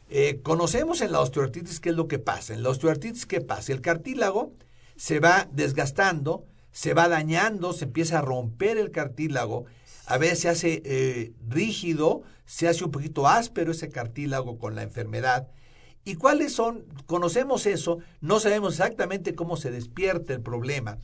Eh, 0.08 0.40
conocemos 0.42 1.02
en 1.02 1.12
la 1.12 1.20
osteoartritis 1.20 1.78
qué 1.78 1.90
es 1.90 1.94
lo 1.94 2.08
que 2.08 2.18
pasa. 2.18 2.54
En 2.54 2.62
la 2.62 2.70
osteoartritis, 2.70 3.26
¿qué 3.26 3.42
pasa? 3.42 3.72
El 3.72 3.82
cartílago 3.82 4.54
se 4.96 5.20
va 5.20 5.46
desgastando, 5.52 6.46
se 6.72 6.94
va 6.94 7.06
dañando, 7.08 7.74
se 7.74 7.84
empieza 7.84 8.20
a 8.20 8.22
romper 8.22 8.78
el 8.78 8.92
cartílago, 8.92 9.66
a 10.06 10.16
veces 10.16 10.38
se 10.38 10.48
hace 10.48 10.82
eh, 10.86 11.32
rígido, 11.50 12.22
se 12.46 12.66
hace 12.66 12.82
un 12.82 12.90
poquito 12.90 13.28
áspero 13.28 13.72
ese 13.72 13.90
cartílago 13.90 14.58
con 14.58 14.74
la 14.74 14.84
enfermedad. 14.84 15.48
¿Y 16.02 16.14
cuáles 16.14 16.54
son? 16.54 16.86
Conocemos 17.04 17.66
eso, 17.66 17.98
no 18.22 18.40
sabemos 18.40 18.72
exactamente 18.72 19.34
cómo 19.34 19.58
se 19.58 19.70
despierta 19.70 20.32
el 20.32 20.40
problema. 20.40 20.96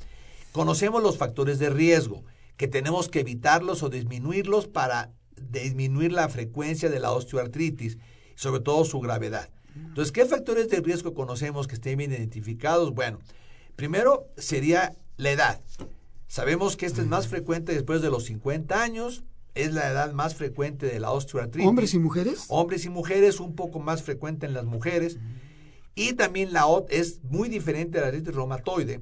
Conocemos 0.55 1.03
los 1.03 1.19
factores 1.19 1.59
de 1.59 1.69
riesgo, 1.69 2.23
que 2.57 2.69
tenemos 2.69 3.09
que 3.09 3.19
evitarlos 3.19 3.83
o 3.83 3.89
disminuirlos 3.89 4.69
para 4.69 5.11
disminuir 5.51 6.13
la 6.13 6.29
frecuencia 6.29 6.89
de 6.89 7.01
la 7.01 7.11
osteoartritis 7.11 7.99
sobre 8.37 8.61
todo 8.61 8.85
su 8.85 9.01
gravedad. 9.01 9.51
Entonces, 9.75 10.13
¿qué 10.13 10.25
factores 10.27 10.69
de 10.69 10.81
riesgo 10.81 11.13
conocemos 11.13 11.67
que 11.67 11.75
estén 11.75 11.99
bien 11.99 12.13
identificados? 12.13 12.95
Bueno, 12.95 13.19
primero 13.75 14.29
sería 14.37 14.95
la 15.17 15.33
edad. 15.33 15.61
Sabemos 16.29 16.77
que 16.77 16.87
este 16.87 17.01
es 17.01 17.09
más 17.09 17.27
frecuente 17.27 17.75
después 17.75 18.01
de 18.01 18.11
los 18.11 18.27
50 18.27 18.81
años, 18.81 19.25
es 19.57 19.73
la 19.73 19.91
edad 19.91 20.13
más 20.13 20.37
frecuente 20.37 20.87
de 20.87 21.01
la 21.01 21.11
osteoartritis. 21.11 21.69
¿Hombres 21.69 21.95
y 21.95 21.99
mujeres? 21.99 22.45
Hombres 22.47 22.85
y 22.85 22.91
mujeres, 22.91 23.41
un 23.41 23.57
poco 23.57 23.81
más 23.81 24.05
frecuente 24.05 24.47
en 24.47 24.55
las 24.55 24.67
mujeres. 24.67 25.19
Y 25.97 26.13
también 26.13 26.53
la 26.53 26.67
es 26.91 27.25
muy 27.25 27.49
diferente 27.49 27.99
a 27.99 28.03
la 28.03 28.07
artritis 28.07 28.33
reumatoide, 28.33 29.01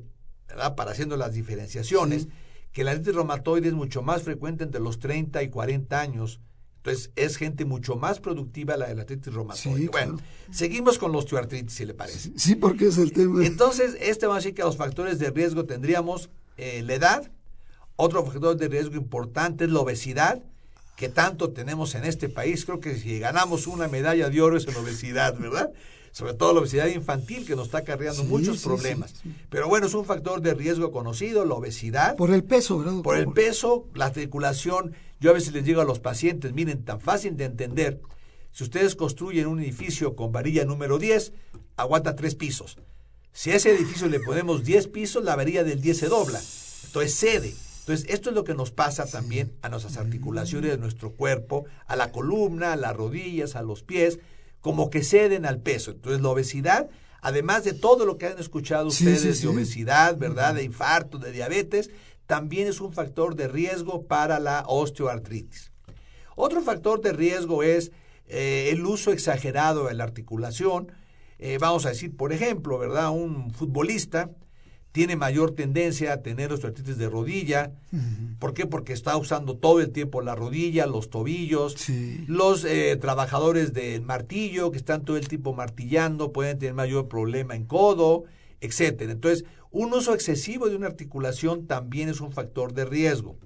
¿verdad? 0.55 0.75
Para 0.75 0.93
haciendo 0.93 1.17
las 1.17 1.35
diferenciaciones, 1.35 2.29
que 2.73 2.85
la 2.85 2.93
artritis 2.93 3.15
reumatoide 3.15 3.69
es 3.69 3.75
mucho 3.75 4.03
más 4.03 4.23
frecuente 4.23 4.65
entre 4.65 4.81
los 4.81 4.99
30 4.99 5.43
y 5.43 5.49
40 5.51 6.01
años 6.01 6.41
entonces, 6.85 7.13
es 7.15 7.37
gente 7.37 7.65
mucho 7.65 7.95
más 7.95 8.19
productiva 8.19 8.77
la 8.77 8.89
de 8.89 8.97
la 8.97 9.03
artritis 9.03 9.33
reumatoide. 9.33 9.87
bueno, 9.87 10.19
seguimos 10.51 10.99
con 10.99 11.13
la 11.13 11.19
osteoartritis, 11.19 11.73
si 11.73 11.87
le 11.87 11.95
parece. 11.95 12.33
Sí, 12.35 12.57
porque 12.57 12.89
es 12.89 12.99
el 12.99 13.13
tema. 13.13 13.47
Entonces, 13.47 13.97
este 14.01 14.27
va 14.27 14.35
a 14.35 14.37
decir 14.39 14.53
que 14.53 14.63
los 14.63 14.77
factores 14.77 15.21
de 15.21 15.31
riesgo 15.31 15.65
tendríamos 15.65 16.29
eh, 16.57 16.83
la 16.85 16.95
edad, 16.95 17.31
otro 17.95 18.25
factor 18.25 18.57
de 18.57 18.67
riesgo 18.67 18.97
importante 18.97 19.65
es 19.65 19.71
la 19.71 19.79
obesidad, 19.79 20.43
que 20.97 21.09
tanto 21.09 21.53
tenemos 21.53 21.95
en 21.95 22.05
este 22.05 22.29
país. 22.29 22.65
Creo 22.65 22.81
que 22.81 22.97
si 22.97 23.21
ganamos 23.21 23.69
una 23.69 23.87
medalla 23.87 24.29
de 24.29 24.43
oro 24.43 24.57
es 24.57 24.67
en 24.67 24.75
obesidad, 24.75 25.39
¿verdad? 25.39 25.71
Sobre 26.13 26.35
todo 26.35 26.53
la 26.53 26.61
obesidad 26.61 26.87
infantil 26.87 27.47
que 27.47 27.57
nos 27.57 27.67
está 27.67 27.79
acarreando 27.79 28.23
muchos 28.25 28.63
problemas. 28.63 29.15
Pero 29.51 29.67
bueno, 29.69 29.87
es 29.87 29.95
un 29.95 30.05
factor 30.05 30.41
de 30.43 30.55
riesgo 30.55 30.93
conocido, 30.93 31.45
la 31.45 31.55
obesidad. 31.55 32.17
Por 32.17 32.33
el 32.33 32.45
peso, 32.45 32.79
¿verdad? 32.79 33.03
Por 33.03 33.17
el 33.17 33.33
peso, 33.33 33.89
la 33.95 34.11
circulación 34.11 34.95
yo 35.23 35.31
a 35.31 35.35
veces 35.35 35.53
les 35.53 35.65
digo 35.65 35.81
a 35.81 35.85
los 35.85 36.01
pacientes, 36.01 36.53
miren, 36.53 36.85
tan 36.85 37.01
fácil 37.01 37.37
de 37.37 37.45
entender, 37.45 38.01
si 38.51 38.65
ustedes 38.65 38.97
construyen 38.97 39.47
un 39.47 39.61
edificio 39.61 40.17
con 40.17 40.33
varilla 40.33 40.65
número 40.65 40.99
10, 40.99 41.33
aguanta 41.77 42.17
tres 42.17 42.35
pisos. 42.35 42.77
Si 43.33 43.53
a 43.53 43.55
ese 43.55 43.71
edificio 43.71 44.09
le 44.09 44.19
ponemos 44.19 44.65
10 44.65 44.89
pisos, 44.89 45.23
la 45.23 45.37
varilla 45.37 45.63
del 45.63 45.81
10 45.81 45.97
se 45.97 46.09
dobla. 46.09 46.41
Entonces 46.87 47.15
cede. 47.15 47.55
Entonces, 47.81 48.07
esto 48.09 48.31
es 48.31 48.35
lo 48.35 48.43
que 48.43 48.55
nos 48.55 48.73
pasa 48.73 49.07
también 49.07 49.53
a 49.63 49.69
nuestras 49.69 49.97
articulaciones 49.97 50.73
de 50.73 50.79
nuestro 50.79 51.13
cuerpo, 51.13 51.67
a 51.87 51.95
la 51.95 52.11
columna, 52.11 52.73
a 52.73 52.77
las 52.77 52.95
rodillas, 52.97 53.55
a 53.55 53.63
los 53.63 53.85
pies, 53.85 54.19
como 54.63 54.89
que 54.89 55.03
ceden 55.03 55.45
al 55.45 55.61
peso. 55.61 55.91
Entonces, 55.91 56.23
la 56.23 56.31
obesidad, 56.31 56.89
además 57.21 57.65
de 57.65 57.75
todo 57.75 58.07
lo 58.07 58.17
que 58.17 58.27
han 58.27 58.39
escuchado 58.39 58.87
ustedes 58.87 59.43
de 59.43 59.49
obesidad, 59.49 60.17
¿verdad? 60.17 60.55
De 60.55 60.63
infarto, 60.63 61.19
de 61.19 61.33
diabetes, 61.33 61.91
también 62.27 62.69
es 62.69 62.81
un 62.81 62.93
factor 62.93 63.35
de 63.35 63.49
riesgo 63.49 64.07
para 64.07 64.41
la 64.41 64.65
osteoartritis. 64.67 65.73
Otro 66.35 66.63
factor 66.63 67.03
de 67.03 67.13
riesgo 67.13 67.63
es 67.63 67.93
eh, 68.27 68.71
el 68.73 68.87
uso 68.87 69.13
exagerado 69.13 69.89
de 69.89 69.95
la 69.95 70.05
articulación. 70.05 70.93
Eh, 71.39 71.59
vamos 71.61 71.85
a 71.85 71.91
decir, 71.91 72.17
por 72.17 72.33
ejemplo, 72.33 72.79
¿verdad? 72.79 73.11
Un 73.11 73.51
futbolista 73.53 74.31
tiene 74.93 75.17
mayor 75.17 75.53
tendencia 75.53 76.13
a 76.13 76.23
tener 76.23 76.53
osteoartritis 76.53 76.99
de 76.99 77.09
rodilla. 77.09 77.73
¿Por 78.39 78.53
qué? 78.53 78.67
Porque 78.67 78.93
está 78.93 79.17
usando 79.17 79.57
todo 79.57 79.81
el 79.81 79.91
tiempo 79.91 80.21
la 80.21 80.35
rodilla, 80.35 80.87
los 80.87 81.09
tobillos. 81.09 81.77
Los 82.27 82.65
eh, 82.65 82.97
trabajadores 83.01 83.73
del 83.73 84.03
martillo, 84.03 84.71
que 84.71 84.77
están 84.77 85.05
todo 85.05 85.17
el 85.17 85.29
tiempo 85.29 85.55
martillando, 85.55 86.33
pueden 86.33 86.59
tener 86.59 86.75
mayor 86.75 87.09
problema 87.09 87.57
en 87.57 87.65
codo, 87.65 88.25
etcétera. 88.61 89.13
Entonces, 89.13 89.47
un 89.71 89.95
uso 89.95 90.13
excesivo 90.13 90.69
de 90.69 90.77
una 90.77 90.89
articulación 90.89 91.67
también 91.67 92.11
es 92.11 92.21
un 92.21 92.31
factor 92.31 92.75
de 92.75 92.85
riesgo. 92.85 93.37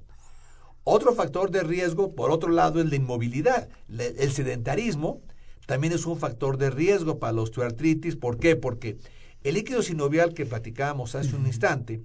Otro 0.83 1.15
factor 1.15 1.51
de 1.53 1.63
riesgo, 1.63 2.15
por 2.15 2.33
otro 2.33 2.51
lado, 2.51 2.81
es 2.81 2.87
la 2.91 2.97
inmovilidad. 2.97 3.69
El 3.89 4.33
sedentarismo 4.33 5.21
también 5.67 5.93
es 5.93 6.07
un 6.07 6.19
factor 6.19 6.59
de 6.59 6.71
riesgo 6.71 7.21
para 7.21 7.33
la 7.33 7.43
osteoartritis. 7.43 8.17
¿Por 8.17 8.39
qué? 8.39 8.57
Porque 8.57 8.97
el 9.49 9.55
líquido 9.55 9.81
sinovial 9.83 10.35
que 10.35 10.45
platicábamos 10.45 11.15
hace 11.15 11.37
un 11.37 11.47
instante 11.47 12.03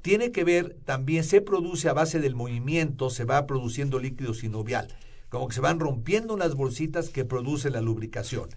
tiene 0.00 0.32
que 0.32 0.44
ver, 0.44 0.78
también 0.86 1.24
se 1.24 1.42
produce 1.42 1.90
a 1.90 1.92
base 1.92 2.20
del 2.20 2.34
movimiento, 2.34 3.10
se 3.10 3.24
va 3.24 3.46
produciendo 3.46 3.98
líquido 3.98 4.32
sinovial, 4.32 4.88
como 5.28 5.48
que 5.48 5.54
se 5.54 5.60
van 5.60 5.78
rompiendo 5.78 6.32
unas 6.32 6.54
bolsitas 6.54 7.10
que 7.10 7.26
producen 7.26 7.74
la 7.74 7.82
lubricación. 7.82 8.48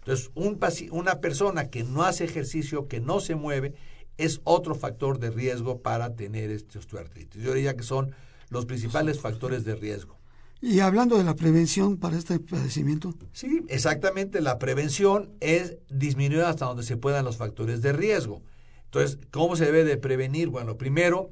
Entonces, 0.00 0.30
un, 0.34 0.58
una 0.90 1.20
persona 1.20 1.70
que 1.70 1.84
no 1.84 2.02
hace 2.02 2.24
ejercicio, 2.24 2.88
que 2.88 2.98
no 2.98 3.20
se 3.20 3.36
mueve, 3.36 3.74
es 4.16 4.40
otro 4.42 4.74
factor 4.74 5.20
de 5.20 5.30
riesgo 5.30 5.80
para 5.80 6.16
tener 6.16 6.50
este 6.50 6.78
osteoartritis. 6.78 7.40
Yo 7.40 7.54
diría 7.54 7.76
que 7.76 7.84
son 7.84 8.12
los 8.50 8.66
principales 8.66 9.20
factores 9.20 9.64
de 9.64 9.76
riesgo. 9.76 10.17
Y 10.60 10.80
hablando 10.80 11.16
de 11.16 11.24
la 11.24 11.36
prevención 11.36 11.98
para 11.98 12.18
este 12.18 12.40
padecimiento. 12.40 13.14
Sí, 13.32 13.62
exactamente. 13.68 14.40
La 14.40 14.58
prevención 14.58 15.30
es 15.40 15.76
disminuir 15.88 16.42
hasta 16.42 16.66
donde 16.66 16.82
se 16.82 16.96
puedan 16.96 17.24
los 17.24 17.36
factores 17.36 17.80
de 17.80 17.92
riesgo. 17.92 18.42
Entonces, 18.84 19.18
¿cómo 19.30 19.54
se 19.54 19.66
debe 19.66 19.84
de 19.84 19.96
prevenir? 19.98 20.48
Bueno, 20.48 20.76
primero, 20.76 21.30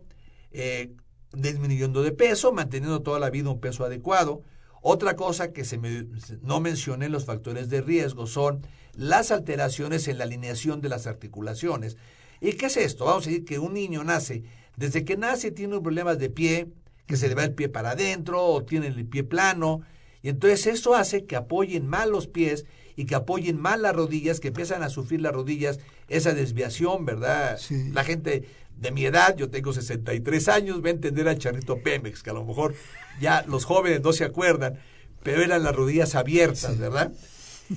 eh, 0.53 0.93
disminuyendo 1.33 2.03
de 2.03 2.13
peso, 2.13 2.53
manteniendo 2.53 3.03
toda 3.03 3.19
la 3.19 3.31
vida 3.31 3.51
un 3.51 3.61
peso 3.61 3.85
adecuado. 3.85 4.43
Otra 4.81 5.17
cosa 5.17 5.53
que 5.53 5.65
se 5.65 5.79
me, 5.79 6.07
no 6.43 6.61
mencioné 6.61 7.07
en 7.07 7.13
los 7.13 7.25
factores 7.25 7.69
de 7.69 7.81
riesgo 7.81 8.29
son 8.29 8.61
las 8.93 9.33
alteraciones 9.33 10.07
en 10.07 10.19
la 10.19 10.25
alineación 10.25 10.81
de 10.81 10.89
las 10.89 11.09
articulaciones. 11.09 11.97
¿Y 12.41 12.53
qué 12.53 12.67
es 12.67 12.77
esto? 12.77 13.07
Vamos 13.07 13.27
a 13.27 13.31
decir 13.31 13.45
que 13.45 13.59
un 13.59 13.75
niño 13.75 14.05
nace, 14.05 14.45
desde 14.77 15.05
que 15.05 15.17
nace 15.17 15.51
tiene 15.51 15.81
problemas 15.81 16.19
de 16.19 16.31
pie, 16.31 16.69
que 17.07 17.17
se 17.17 17.29
le 17.29 17.35
va 17.35 17.45
el 17.45 17.55
pie 17.55 17.69
para 17.69 17.91
adentro 17.91 18.45
o 18.45 18.65
tiene 18.65 18.89
el 18.89 19.07
pie 19.07 19.25
plano, 19.25 19.83
y 20.23 20.29
entonces 20.29 20.67
eso 20.67 20.95
hace 20.95 21.25
que 21.25 21.37
apoyen 21.37 21.87
mal 21.87 22.11
los 22.11 22.27
pies 22.27 22.67
y 22.97 23.05
que 23.05 23.15
apoyen 23.15 23.61
mal 23.61 23.83
las 23.83 23.95
rodillas, 23.95 24.41
que 24.41 24.49
empiezan 24.49 24.83
a 24.83 24.89
sufrir 24.89 25.21
las 25.21 25.33
rodillas 25.33 25.79
esa 26.09 26.35
desviación, 26.35 27.05
¿verdad? 27.05 27.61
La 27.93 28.05
gente 28.05 28.45
de 28.77 28.91
mi 28.91 29.05
edad, 29.05 29.37
yo 29.37 29.51
tengo 29.51 29.73
63 29.73 30.49
años, 30.49 30.83
va 30.83 30.89
a 30.89 30.93
entender 30.93 31.29
al 31.29 31.39
charrito 31.39 31.79
Pemex, 31.79 32.23
que 32.23 32.31
a 32.31 32.35
lo 32.35 32.45
mejor 32.45 32.75
ya 33.21 33.45
los 33.47 33.65
jóvenes 33.65 34.03
no 34.03 34.13
se 34.13 34.25
acuerdan, 34.25 34.79
pero 35.23 35.43
eran 35.43 35.63
las 35.63 35.75
rodillas 35.75 36.15
abiertas, 36.15 36.79
¿verdad? 36.79 37.13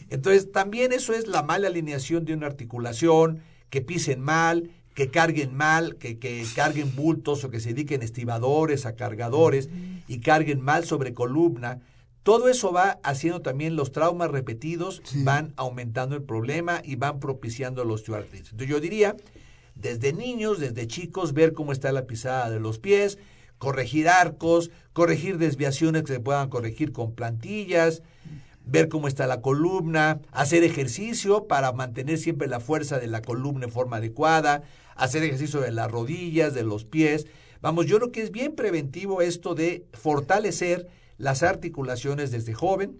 Entonces, 0.09 0.51
también 0.51 0.91
eso 0.91 1.13
es 1.13 1.27
la 1.27 1.43
mala 1.43 1.67
alineación 1.67 2.25
de 2.25 2.33
una 2.33 2.48
articulación, 2.48 3.41
que 3.69 3.81
pisen 3.81 4.19
mal, 4.19 4.71
que 5.00 5.10
carguen 5.10 5.56
mal, 5.56 5.96
que, 5.96 6.20
que, 6.20 6.46
carguen 6.53 6.94
bultos 6.94 7.46
o 7.46 7.50
que 7.50 7.62
se 7.62 7.70
dediquen 7.70 8.01
estibadores 8.01 8.86
a 8.86 8.98
cargadores 8.98 9.70
y 10.10 10.20
carguen 10.20 10.60
mal 10.60 10.84
sobre 10.84 11.13
columna. 11.13 11.79
Todo 12.24 12.50
eso 12.50 12.74
va 12.74 13.00
haciendo 13.01 13.41
también 13.41 13.77
los 13.77 13.94
traumas 13.94 14.29
repetidos, 14.29 15.01
van 15.24 15.53
aumentando 15.56 16.18
el 16.18 16.24
problema 16.24 16.82
y 16.84 16.98
van 16.98 17.22
propiciando 17.22 17.86
los 17.86 18.01
osteoartritis. 18.01 18.51
Entonces 18.51 18.68
yo 18.68 18.82
diría, 18.82 19.15
desde 19.74 20.12
niños, 20.12 20.60
desde 20.60 20.86
chicos, 20.86 21.32
ver 21.32 21.53
cómo 21.53 21.72
está 21.72 21.94
la 21.94 22.06
pisada 22.06 22.50
de 22.50 22.60
los 22.60 22.77
pies, 22.77 23.20
corregir 23.58 24.10
arcos, 24.10 24.70
corregir 24.91 25.38
desviaciones 25.38 26.03
que 26.03 26.12
se 26.12 26.20
puedan 26.20 26.50
corregir 26.50 26.91
con 26.91 27.15
plantillas, 27.15 28.03
ver 28.65 28.89
cómo 28.89 29.08
está 29.08 29.27
la 29.27 29.41
columna, 29.41 30.20
hacer 30.32 30.63
ejercicio 30.63 31.48
para 31.48 31.72
mantener 31.72 32.18
siempre 32.18 32.50
la 32.50 32.60
fuerza 32.60 33.00
de 33.00 33.08
la 33.08 33.22
columna 33.22 33.65
en 33.65 33.72
forma 33.72 33.98
adecuada, 33.98 34.63
hacer 35.00 35.24
ejercicio 35.24 35.62
de 35.62 35.72
las 35.72 35.89
rodillas, 35.89 36.53
de 36.53 36.63
los 36.63 36.86
pies. 36.86 37.25
Vamos, 37.62 37.88
yo 37.88 37.98
creo 37.98 38.12
que 38.12 38.22
es 38.22 38.32
bien 38.32 38.56
preventivo 38.56 39.22
esto 39.22 39.56
de 39.56 39.86
fortalecer 39.94 40.88
las 41.18 41.41
articulaciones 41.44 42.32
desde 42.32 42.53
joven 42.53 43.00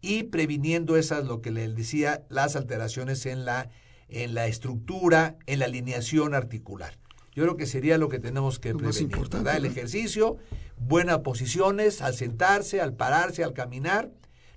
y 0.00 0.24
previniendo 0.24 0.96
esas, 0.96 1.24
lo 1.26 1.42
que 1.42 1.50
le 1.50 1.68
decía, 1.68 2.24
las 2.28 2.56
alteraciones 2.56 3.26
en 3.26 3.44
la, 3.44 3.68
en 4.08 4.34
la 4.34 4.46
estructura, 4.46 5.36
en 5.46 5.58
la 5.58 5.66
alineación 5.66 6.34
articular. 6.34 6.96
Yo 7.32 7.44
creo 7.44 7.56
que 7.56 7.66
sería 7.66 7.98
lo 7.98 8.08
que 8.08 8.18
tenemos 8.18 8.58
que 8.58 8.74
prevenir, 8.74 9.16
¿verdad? 9.30 9.56
El 9.56 9.66
ejercicio, 9.66 10.38
buenas 10.78 11.18
posiciones 11.18 12.00
al 12.00 12.14
sentarse, 12.14 12.80
al 12.80 12.94
pararse, 12.94 13.44
al 13.44 13.52
caminar, 13.52 14.10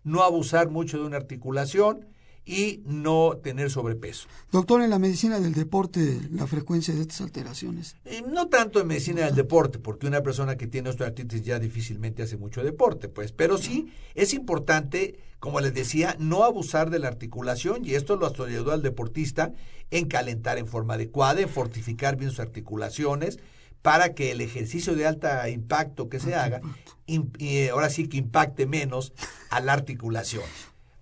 no 0.04 0.24
abusar 0.24 0.70
mucho 0.70 0.98
de 0.98 1.06
una 1.06 1.18
articulación 1.18 2.08
y 2.46 2.82
no 2.86 3.38
tener 3.42 3.70
sobrepeso. 3.70 4.28
Doctor, 4.52 4.82
en 4.82 4.90
la 4.90 5.00
medicina 5.00 5.40
del 5.40 5.54
deporte, 5.54 6.20
la 6.32 6.46
frecuencia 6.46 6.94
de 6.94 7.02
estas 7.02 7.22
alteraciones. 7.22 7.96
Eh, 8.06 8.24
no 8.28 8.48
tanto 8.48 8.82
en 8.82 8.88
medicina 8.88 9.26
del 9.26 9.36
deporte, 9.36 9.80
porque 9.80 10.08
una 10.08 10.22
persona 10.22 10.58
que 10.58 10.68
tiene 10.68 10.90
osteoartritis 10.90 11.44
ya 11.44 11.60
difícilmente 11.60 12.24
hace 12.24 12.38
mucho 12.38 12.64
deporte, 12.64 13.08
pues, 13.08 13.32
pero 13.32 13.58
sí 13.58 13.94
es 14.14 14.34
importante, 14.34 15.20
como 15.40 15.62
les 15.62 15.74
decía, 15.74 16.16
no 16.20 16.44
abusar 16.44 16.90
de 16.90 17.00
la 17.00 17.08
articulación 17.08 17.86
y 17.86 17.96
esto 17.96 18.18
lo 18.18 18.28
ayudó 18.28 18.72
al 18.72 18.82
deportista 18.82 19.54
en 19.92 20.08
calentar 20.08 20.58
en 20.58 20.68
forma 20.68 20.96
adecuada, 20.96 21.42
en 21.42 21.50
fortificar 21.50 22.18
bien 22.18 22.32
sus 22.32 22.40
articulaciones, 22.40 23.40
para 23.82 24.14
que 24.14 24.32
el 24.32 24.40
ejercicio 24.40 24.96
de 24.96 25.06
alta 25.06 25.50
impacto 25.50 26.08
que 26.08 26.20
se 26.20 26.36
haga, 26.36 26.62
y 27.06 27.68
ahora 27.68 27.90
sí 27.90 28.08
que 28.08 28.16
impacte 28.16 28.66
menos 28.66 29.12
a 29.50 29.60
la 29.60 29.74
articulación 29.74 30.44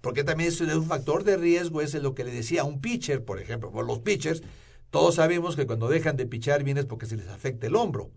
porque 0.01 0.23
también 0.23 0.49
es 0.49 0.59
un 0.59 0.85
factor 0.85 1.23
de 1.23 1.37
riesgo, 1.37 1.81
es 1.81 1.93
lo 1.93 2.15
que 2.15 2.23
le 2.23 2.31
decía, 2.31 2.63
un 2.63 2.81
pitcher, 2.81 3.23
por 3.23 3.39
ejemplo, 3.39 3.71
por 3.71 3.85
los 3.85 3.99
pitchers, 3.99 4.41
todos 4.89 5.15
sabemos 5.15 5.55
que 5.55 5.65
cuando 5.65 5.87
dejan 5.87 6.17
de 6.17 6.25
pichar 6.25 6.63
bien 6.63 6.77
es 6.77 6.85
porque 6.85 7.05
se 7.05 7.15
les 7.15 7.27
afecta 7.29 7.67
el 7.67 7.75
hombro, 7.75 8.09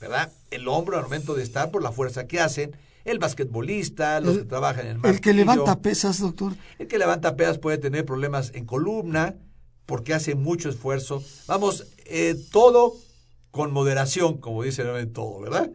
¿verdad? 0.00 0.32
El 0.50 0.66
hombro 0.68 0.96
al 0.96 1.04
momento 1.04 1.34
de 1.34 1.42
estar 1.42 1.70
por 1.70 1.82
la 1.82 1.92
fuerza 1.92 2.26
que 2.26 2.40
hacen, 2.40 2.76
el 3.04 3.18
basquetbolista, 3.18 4.20
los 4.20 4.38
que 4.38 4.44
trabajan 4.44 4.86
en 4.86 4.96
el 4.96 5.06
El 5.06 5.20
que 5.20 5.32
levanta 5.32 5.80
pesas, 5.80 6.20
doctor. 6.20 6.54
El 6.78 6.86
que 6.86 6.98
levanta 6.98 7.36
pesas 7.36 7.58
puede 7.58 7.78
tener 7.78 8.04
problemas 8.04 8.52
en 8.54 8.64
columna 8.64 9.34
porque 9.86 10.14
hace 10.14 10.36
mucho 10.36 10.68
esfuerzo. 10.68 11.22
Vamos, 11.46 11.86
eh, 12.06 12.36
todo 12.52 12.94
con 13.50 13.72
moderación, 13.72 14.38
como 14.38 14.62
dice 14.62 14.82
en 14.82 15.12
todo, 15.12 15.40
¿verdad? 15.40 15.70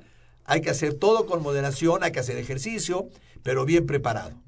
Hay 0.46 0.62
que 0.62 0.69
hacer 0.69 0.93
todo 0.93 1.25
con 1.25 1.43
moderación, 1.43 2.03
hay 2.03 2.12
que 2.12 2.22
hacer 2.22 2.38
ejercicio, 2.38 3.10
pero 3.43 3.65
bien 3.65 3.86
preparado. 3.86 4.41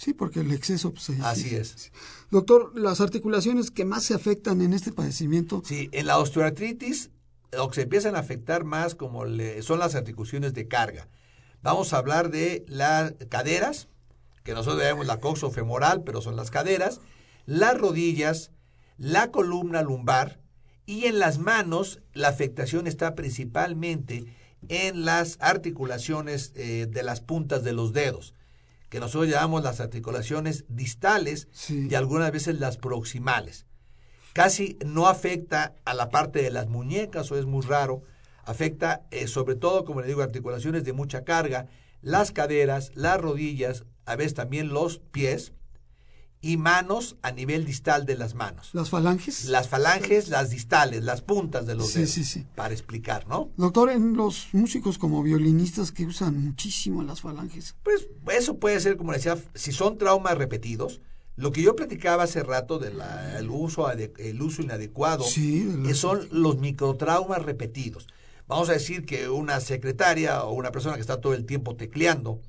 Sí, 0.00 0.14
porque 0.14 0.40
el 0.40 0.50
exceso. 0.50 0.94
Pues, 0.94 1.10
Así 1.20 1.54
es. 1.54 1.92
Doctor, 2.30 2.72
las 2.74 3.02
articulaciones 3.02 3.70
que 3.70 3.84
más 3.84 4.02
se 4.02 4.14
afectan 4.14 4.62
en 4.62 4.72
este 4.72 4.92
padecimiento. 4.92 5.62
Sí, 5.62 5.90
en 5.92 6.06
la 6.06 6.16
osteoartritis 6.16 7.10
lo 7.52 7.68
que 7.68 7.74
se 7.74 7.82
empiezan 7.82 8.16
a 8.16 8.20
afectar 8.20 8.64
más 8.64 8.94
como 8.94 9.26
le, 9.26 9.60
son 9.60 9.78
las 9.78 9.94
articulaciones 9.94 10.54
de 10.54 10.66
carga. 10.68 11.06
Vamos 11.60 11.92
a 11.92 11.98
hablar 11.98 12.30
de 12.30 12.64
las 12.66 13.12
caderas, 13.28 13.88
que 14.42 14.54
nosotros 14.54 14.82
llamamos 14.82 15.06
la 15.06 15.20
coxofemoral, 15.20 16.02
pero 16.02 16.22
son 16.22 16.34
las 16.34 16.50
caderas, 16.50 17.02
las 17.44 17.76
rodillas, 17.76 18.52
la 18.96 19.30
columna 19.30 19.82
lumbar 19.82 20.40
y 20.86 21.04
en 21.06 21.18
las 21.18 21.38
manos 21.38 22.00
la 22.14 22.28
afectación 22.28 22.86
está 22.86 23.14
principalmente 23.14 24.24
en 24.68 25.04
las 25.04 25.36
articulaciones 25.40 26.52
eh, 26.54 26.86
de 26.88 27.02
las 27.02 27.20
puntas 27.20 27.64
de 27.64 27.74
los 27.74 27.92
dedos 27.92 28.32
que 28.90 29.00
nosotros 29.00 29.30
llamamos 29.30 29.62
las 29.62 29.80
articulaciones 29.80 30.64
distales 30.68 31.48
y 31.68 31.94
algunas 31.94 32.30
veces 32.32 32.58
las 32.58 32.76
proximales. 32.76 33.64
Casi 34.32 34.78
no 34.84 35.08
afecta 35.08 35.76
a 35.84 35.94
la 35.94 36.10
parte 36.10 36.42
de 36.42 36.50
las 36.50 36.68
muñecas 36.68 37.30
o 37.32 37.38
es 37.38 37.46
muy 37.46 37.62
raro, 37.62 38.02
afecta 38.44 39.06
eh, 39.10 39.28
sobre 39.28 39.54
todo, 39.54 39.84
como 39.84 40.00
le 40.00 40.08
digo, 40.08 40.22
articulaciones 40.22 40.84
de 40.84 40.92
mucha 40.92 41.24
carga, 41.24 41.68
las 42.02 42.32
caderas, 42.32 42.90
las 42.94 43.20
rodillas, 43.20 43.84
a 44.06 44.16
veces 44.16 44.34
también 44.34 44.68
los 44.68 44.98
pies 44.98 45.52
y 46.42 46.56
manos 46.56 47.16
a 47.22 47.32
nivel 47.32 47.64
distal 47.66 48.06
de 48.06 48.16
las 48.16 48.34
manos. 48.34 48.70
¿Las 48.72 48.90
falanges? 48.90 49.44
Las 49.46 49.68
falanges, 49.68 50.28
las 50.28 50.50
distales, 50.50 51.04
las 51.04 51.20
puntas 51.20 51.66
de 51.66 51.74
los 51.74 51.92
dedos. 51.92 52.10
Sí, 52.10 52.24
sí. 52.24 52.46
Para 52.54 52.72
explicar, 52.72 53.26
¿no? 53.28 53.50
Doctor, 53.56 53.90
en 53.90 54.16
los 54.16 54.48
músicos 54.52 54.98
como 54.98 55.22
violinistas 55.22 55.92
que 55.92 56.06
usan 56.06 56.42
muchísimo 56.42 57.02
las 57.02 57.20
falanges. 57.20 57.76
Pues 57.82 58.08
eso 58.32 58.58
puede 58.58 58.80
ser, 58.80 58.96
como 58.96 59.12
decía, 59.12 59.38
si 59.54 59.72
son 59.72 59.98
traumas 59.98 60.38
repetidos. 60.38 61.00
Lo 61.36 61.52
que 61.52 61.62
yo 61.62 61.74
platicaba 61.74 62.24
hace 62.24 62.42
rato 62.42 62.78
del 62.78 63.00
uso, 63.48 63.90
el 63.90 64.42
uso 64.42 64.60
inadecuado, 64.60 65.24
que 65.24 65.94
son 65.94 66.28
los 66.30 66.58
microtraumas 66.58 67.42
repetidos 67.42 68.06
vamos 68.50 68.68
a 68.68 68.72
decir 68.72 69.06
que 69.06 69.28
una 69.28 69.60
secretaria 69.60 70.42
o 70.42 70.52
una 70.52 70.72
persona 70.72 70.96
que 70.96 71.00
está 71.00 71.20
todo 71.20 71.34
el 71.34 71.46
tiempo 71.46 71.76
tecleando, 71.76 72.40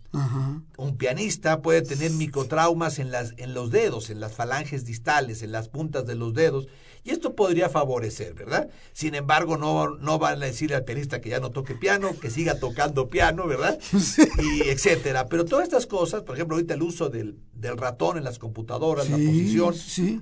un 0.78 0.98
pianista 0.98 1.62
puede 1.62 1.84
tener 1.84 2.12
microtraumas 2.12 2.98
en, 2.98 3.12
las, 3.12 3.34
en 3.38 3.54
los 3.54 3.70
dedos, 3.70 4.10
en 4.10 4.20
las 4.20 4.34
falanges 4.34 4.84
distales, 4.84 5.44
en 5.44 5.52
las 5.52 5.70
puntas 5.70 6.06
de 6.08 6.16
los 6.16 6.34
dedos, 6.34 6.68
y 7.04 7.12
esto 7.12 7.36
podría 7.36 7.70
favorecer, 7.70 8.34
¿verdad? 8.34 8.70
Sin 8.94 9.16
embargo, 9.16 9.58
no, 9.58 9.96
no 9.96 10.20
van 10.20 10.42
a 10.42 10.46
decirle 10.46 10.76
al 10.76 10.84
pianista 10.84 11.22
que 11.22 11.30
ya 11.30 11.40
no 11.40 11.52
toque 11.52 11.76
piano, 11.76 12.16
que 12.20 12.30
siga 12.30 12.60
tocando 12.60 13.10
piano, 13.10 13.48
¿verdad? 13.48 13.80
Y 14.42 14.70
etcétera. 14.70 15.28
Pero 15.28 15.46
todas 15.46 15.64
estas 15.64 15.88
cosas, 15.88 16.24
por 16.24 16.36
ejemplo, 16.36 16.56
ahorita 16.56 16.74
el 16.74 16.84
uso 16.84 17.10
del, 17.10 17.40
del 17.54 17.78
ratón 17.78 18.18
en 18.18 18.24
las 18.24 18.38
computadoras, 18.38 19.10
la 19.10 19.18
posición, 19.18 19.74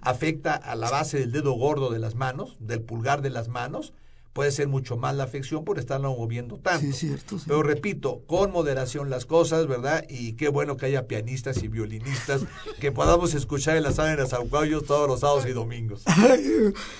afecta 0.01 0.55
a 0.55 0.75
la 0.75 0.89
base 0.89 1.19
del 1.19 1.31
dedo 1.31 1.53
gordo 1.53 1.89
de 1.89 1.99
las 1.99 2.15
manos, 2.15 2.57
del 2.59 2.81
pulgar 2.81 3.21
de 3.21 3.29
las 3.29 3.47
manos, 3.47 3.93
puede 4.33 4.51
ser 4.51 4.67
mucho 4.67 4.97
más 4.97 5.15
la 5.15 5.23
afección 5.23 5.63
por 5.63 5.79
estarlo 5.79 6.15
moviendo 6.15 6.57
tanto. 6.57 6.85
Sí, 6.85 6.93
cierto. 6.93 7.37
Pero 7.45 7.63
repito, 7.63 8.21
con 8.27 8.51
moderación 8.51 9.09
las 9.09 9.25
cosas, 9.25 9.67
¿verdad? 9.67 10.05
Y 10.09 10.33
qué 10.33 10.49
bueno 10.49 10.77
que 10.77 10.85
haya 10.85 11.07
pianistas 11.07 11.63
y 11.63 11.67
violinistas 11.67 12.41
que 12.79 12.91
podamos 12.91 13.33
escuchar 13.33 13.77
en 13.77 13.83
la 13.83 13.91
sala 13.91 14.11
de 14.11 14.17
las 14.17 14.29
todos 14.29 15.07
los 15.07 15.19
sábados 15.21 15.45
y 15.47 15.51
domingos. 15.51 16.03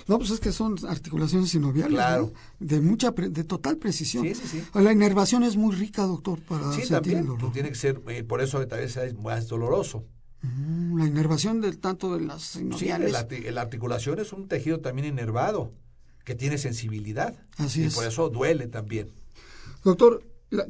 no, 0.08 0.18
pues 0.18 0.32
es 0.32 0.40
que 0.40 0.52
son 0.52 0.76
articulaciones 0.88 1.50
sinoviales, 1.50 1.94
claro. 1.94 2.32
De 2.60 2.82
mucha, 2.82 3.12
de 3.12 3.44
total 3.44 3.78
precisión. 3.78 4.24
Sí, 4.24 4.36
sí, 4.36 4.48
sí. 4.48 4.64
La 4.74 4.92
inervación 4.92 5.44
es 5.44 5.56
muy 5.56 5.76
rica, 5.76 6.04
doctor, 6.04 6.40
para 6.42 6.72
sí, 6.74 6.88
también, 6.88 7.28
pues 7.38 7.54
tiene 7.54 7.70
que 7.70 7.76
ser, 7.76 8.02
eh, 8.08 8.24
por 8.24 8.42
eso 8.42 8.66
tal 8.68 8.80
vez 8.80 8.98
es 8.98 9.18
más 9.18 9.48
doloroso. 9.48 10.04
Mm, 10.42 10.98
la 10.98 11.06
inervación 11.06 11.62
del 11.62 11.80
tanto 11.80 12.16
de 12.18 12.26
las 12.26 12.42
sinoviales. 12.42 13.16
Sí, 13.30 13.52
la 13.52 13.62
articulación 13.62 14.20
es 14.20 14.34
un 14.34 14.48
tejido 14.48 14.80
también 14.80 15.08
inervado 15.08 15.72
que 16.30 16.36
tiene 16.36 16.60
sensibilidad. 16.60 17.34
Así 17.58 17.86
y 17.86 17.90
por 17.90 18.06
eso 18.06 18.30
duele 18.30 18.68
también. 18.68 19.10
Doctor, 19.84 20.22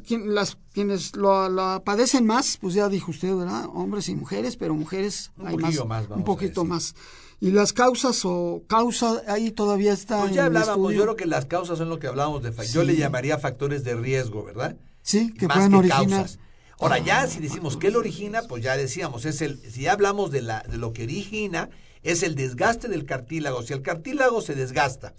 quien, 0.08 0.34
las, 0.34 0.58
quienes 0.72 1.17
lo, 1.17 1.50
la 1.50 1.82
padecen 1.84 2.26
más, 2.26 2.58
pues 2.62 2.76
ya 2.76 2.88
dijo 2.88 3.12
usted, 3.12 3.36
¿verdad? 3.36 3.65
Hombres 3.74 4.08
y 4.08 4.15
mujeres, 4.15 4.56
pero 4.56 4.74
mujeres 4.74 5.32
un 5.36 5.48
hay 5.48 5.58
más, 5.58 5.86
más 5.86 6.08
un 6.12 6.24
poquito 6.24 6.63
más. 6.63 6.95
Y 7.41 7.52
las 7.52 7.74
causas 7.74 8.22
o 8.24 8.63
causa 8.67 9.22
ahí 9.28 9.52
todavía 9.52 9.91
está. 9.91 10.22
Pues 10.22 10.34
ya 10.34 10.45
hablábamos, 10.45 10.93
yo 10.93 11.02
creo 11.02 11.17
que 11.17 11.26
las 11.26 11.45
causas 11.45 11.78
son 11.78 11.89
lo 11.89 12.00
que 12.00 12.08
hablábamos 12.08 12.41
de. 12.41 12.54
Yo 12.67 12.86
le 12.86 12.95
llamaría 12.95 13.38
factores 13.38 13.84
de 13.84 13.95
riesgo, 13.95 14.45
¿verdad? 14.45 14.78
Sí, 15.02 15.34
que 15.34 15.50
pueden 15.50 15.74
originar. 15.74 16.22
Causas. 16.22 16.39
Ahora 16.80 17.00
ya 17.00 17.28
si 17.28 17.41
decimos 17.41 17.76
qué 17.76 17.91
lo 17.91 18.00
origina, 18.00 18.43
pues 18.43 18.63
ya 18.63 18.78
decíamos, 18.78 19.26
es 19.26 19.41
el 19.41 19.60
si 19.69 19.82
ya 19.82 19.91
hablamos 19.91 20.32
de 20.32 20.41
la 20.41 20.62
de 20.62 20.78
lo 20.78 20.93
que 20.93 21.04
origina 21.04 21.69
es 22.02 22.24
el 22.24 22.36
desgaste 22.36 22.88
del 22.88 23.06
cartílago. 23.06 23.62
Si 23.62 23.74
el 23.74 23.82
cartílago 23.82 24.41
se 24.41 24.56
desgasta, 24.56 25.15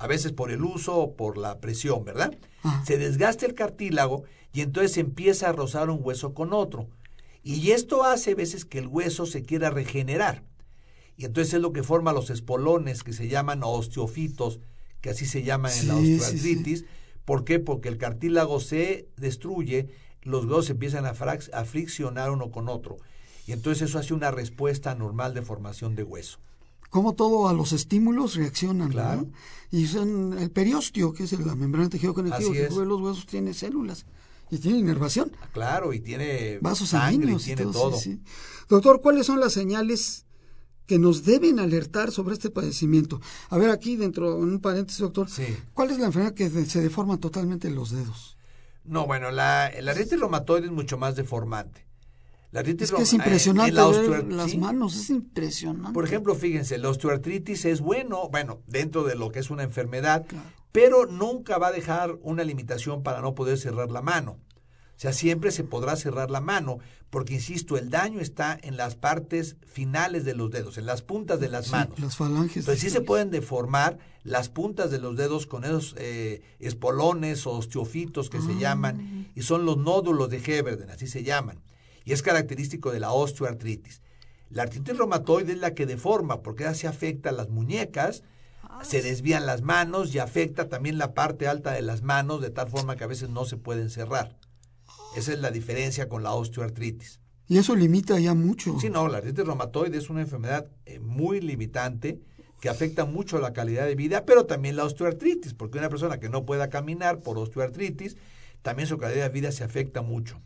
a 0.00 0.06
veces 0.06 0.32
por 0.32 0.50
el 0.50 0.64
uso 0.64 0.96
o 0.96 1.14
por 1.14 1.36
la 1.36 1.60
presión, 1.60 2.06
¿verdad? 2.06 2.32
Se 2.86 2.96
desgasta 2.96 3.44
el 3.44 3.54
cartílago 3.54 4.24
y 4.50 4.62
entonces 4.62 4.96
empieza 4.96 5.50
a 5.50 5.52
rozar 5.52 5.90
un 5.90 6.00
hueso 6.02 6.32
con 6.32 6.54
otro. 6.54 6.88
Y 7.42 7.72
esto 7.72 8.02
hace 8.02 8.32
a 8.32 8.34
veces 8.34 8.64
que 8.64 8.78
el 8.78 8.86
hueso 8.86 9.26
se 9.26 9.42
quiera 9.42 9.68
regenerar. 9.68 10.42
Y 11.18 11.26
entonces 11.26 11.52
es 11.52 11.60
lo 11.60 11.74
que 11.74 11.82
forma 11.82 12.14
los 12.14 12.30
espolones 12.30 13.04
que 13.04 13.12
se 13.12 13.28
llaman 13.28 13.60
osteofitos, 13.62 14.60
que 15.02 15.10
así 15.10 15.26
se 15.26 15.42
llaman 15.42 15.72
en 15.78 15.88
la 15.88 15.96
osteoartritis. 15.96 16.86
¿Por 17.26 17.44
qué? 17.44 17.58
Porque 17.58 17.90
el 17.90 17.98
cartílago 17.98 18.58
se 18.58 19.06
destruye, 19.18 19.90
los 20.22 20.46
huesos 20.46 20.70
empiezan 20.70 21.04
a, 21.04 21.10
a 21.10 21.64
friccionar 21.66 22.30
uno 22.30 22.50
con 22.50 22.70
otro. 22.70 22.96
Y 23.46 23.52
entonces 23.52 23.90
eso 23.90 23.98
hace 23.98 24.14
una 24.14 24.30
respuesta 24.30 24.94
normal 24.94 25.34
de 25.34 25.42
formación 25.42 25.94
de 25.94 26.04
hueso 26.04 26.38
cómo 26.90 27.14
todo 27.14 27.48
a 27.48 27.52
los 27.52 27.72
estímulos 27.72 28.34
reaccionan. 28.34 28.90
Claro. 28.90 29.28
Y 29.70 29.86
son 29.86 30.36
el 30.38 30.50
periósteo, 30.50 31.12
que 31.12 31.24
es 31.24 31.32
la 31.40 31.54
membrana 31.54 31.88
tejido 31.88 32.12
conectivo, 32.12 32.52
que 32.52 32.68
de 32.68 32.86
los 32.86 33.00
huesos 33.00 33.26
tiene 33.26 33.54
células 33.54 34.04
y 34.50 34.58
tiene 34.58 34.78
inervación. 34.78 35.32
Ah, 35.40 35.48
claro, 35.52 35.92
y 35.92 36.00
tiene 36.00 36.58
vasos 36.60 36.90
sanguíneos 36.90 37.42
y 37.42 37.54
tiene 37.54 37.72
todo. 37.72 37.96
Doctor, 38.68 39.00
¿cuáles 39.00 39.26
son 39.26 39.40
las 39.40 39.52
señales 39.52 40.26
que 40.86 40.98
nos 40.98 41.24
deben 41.24 41.60
alertar 41.60 42.10
sobre 42.10 42.34
este 42.34 42.50
padecimiento? 42.50 43.20
A 43.48 43.58
ver, 43.58 43.70
aquí 43.70 43.96
dentro, 43.96 44.38
en 44.38 44.44
un 44.44 44.60
paréntesis, 44.60 45.00
doctor, 45.00 45.28
¿cuál 45.72 45.90
es 45.90 45.98
la 45.98 46.06
enfermedad 46.06 46.34
que 46.34 46.50
se 46.50 46.80
deforma 46.80 47.18
totalmente 47.18 47.70
los 47.70 47.90
dedos? 47.90 48.36
No, 48.84 49.06
bueno, 49.06 49.30
la, 49.30 49.70
la 49.80 49.92
artritis 49.92 50.18
reumatoide 50.18 50.66
es 50.66 50.72
mucho 50.72 50.98
más 50.98 51.14
deformante. 51.14 51.86
La 52.52 52.60
artritis 52.60 52.88
es 52.88 52.94
que 52.94 53.02
es 53.02 53.12
impresionante 53.12 53.72
las 53.72 54.56
manos, 54.56 54.96
es 54.96 55.10
impresionante. 55.10 55.92
Por 55.92 56.04
ejemplo, 56.04 56.34
fíjense, 56.34 56.78
la 56.78 56.88
osteoartritis 56.88 57.64
es 57.64 57.80
bueno, 57.80 58.28
bueno, 58.28 58.60
dentro 58.66 59.04
de 59.04 59.14
lo 59.14 59.30
que 59.30 59.38
es 59.38 59.50
una 59.50 59.62
enfermedad, 59.62 60.26
pero 60.72 61.06
nunca 61.06 61.58
va 61.58 61.68
a 61.68 61.72
dejar 61.72 62.18
una 62.22 62.42
limitación 62.42 63.02
para 63.02 63.20
no 63.20 63.34
poder 63.34 63.56
cerrar 63.56 63.90
la 63.90 64.02
mano. 64.02 64.32
O 64.32 65.02
sea, 65.02 65.14
siempre 65.14 65.50
se 65.50 65.64
podrá 65.64 65.96
cerrar 65.96 66.30
la 66.30 66.42
mano, 66.42 66.78
porque 67.08 67.32
insisto, 67.34 67.78
el 67.78 67.88
daño 67.88 68.20
está 68.20 68.58
en 68.60 68.76
las 68.76 68.96
partes 68.96 69.56
finales 69.64 70.26
de 70.26 70.34
los 70.34 70.50
dedos, 70.50 70.76
en 70.76 70.84
las 70.84 71.00
puntas 71.00 71.40
de 71.40 71.48
las 71.48 71.70
manos. 71.70 71.98
Las 71.98 72.16
falanges. 72.16 72.58
Entonces 72.58 72.80
sí 72.80 72.90
se 72.90 73.00
pueden 73.00 73.30
deformar 73.30 73.98
las 74.24 74.50
puntas 74.50 74.90
de 74.90 74.98
los 74.98 75.16
dedos 75.16 75.46
con 75.46 75.64
esos 75.64 75.94
eh, 75.96 76.42
espolones 76.58 77.46
o 77.46 77.52
osteofitos 77.52 78.28
que 78.28 78.42
se 78.42 78.58
llaman, 78.58 79.30
y 79.34 79.40
son 79.40 79.64
los 79.64 79.78
nódulos 79.78 80.28
de 80.28 80.36
Heberden, 80.36 80.90
así 80.90 81.06
se 81.06 81.22
llaman. 81.22 81.62
Y 82.10 82.12
es 82.12 82.22
característico 82.22 82.90
de 82.90 82.98
la 82.98 83.12
osteoartritis. 83.12 84.02
La 84.48 84.64
artritis 84.64 84.98
reumatoide 84.98 85.52
es 85.52 85.58
la 85.60 85.74
que 85.74 85.86
deforma, 85.86 86.42
porque 86.42 86.66
así 86.66 86.88
afecta 86.88 87.28
a 87.28 87.32
las 87.32 87.50
muñecas, 87.50 88.24
se 88.82 89.00
desvían 89.00 89.46
las 89.46 89.62
manos 89.62 90.12
y 90.12 90.18
afecta 90.18 90.68
también 90.68 90.98
la 90.98 91.14
parte 91.14 91.46
alta 91.46 91.70
de 91.70 91.82
las 91.82 92.02
manos, 92.02 92.40
de 92.40 92.50
tal 92.50 92.68
forma 92.68 92.96
que 92.96 93.04
a 93.04 93.06
veces 93.06 93.28
no 93.28 93.44
se 93.44 93.58
pueden 93.58 93.90
cerrar. 93.90 94.36
Esa 95.14 95.32
es 95.32 95.38
la 95.38 95.52
diferencia 95.52 96.08
con 96.08 96.24
la 96.24 96.32
osteoartritis. 96.32 97.20
Y 97.46 97.58
eso 97.58 97.76
limita 97.76 98.18
ya 98.18 98.34
mucho. 98.34 98.76
Sí, 98.80 98.90
no, 98.90 99.06
la 99.06 99.18
artritis 99.18 99.46
reumatoide 99.46 99.96
es 99.96 100.10
una 100.10 100.22
enfermedad 100.22 100.66
eh, 100.86 100.98
muy 100.98 101.40
limitante 101.40 102.20
que 102.60 102.68
afecta 102.68 103.04
mucho 103.04 103.38
la 103.38 103.52
calidad 103.52 103.86
de 103.86 103.94
vida, 103.94 104.24
pero 104.26 104.46
también 104.46 104.74
la 104.74 104.82
osteoartritis, 104.82 105.54
porque 105.54 105.78
una 105.78 105.88
persona 105.88 106.18
que 106.18 106.28
no 106.28 106.44
pueda 106.44 106.70
caminar 106.70 107.20
por 107.20 107.38
osteoartritis, 107.38 108.16
también 108.62 108.88
su 108.88 108.98
calidad 108.98 109.26
de 109.26 109.28
vida 109.28 109.52
se 109.52 109.62
afecta 109.62 110.02
mucho. 110.02 110.42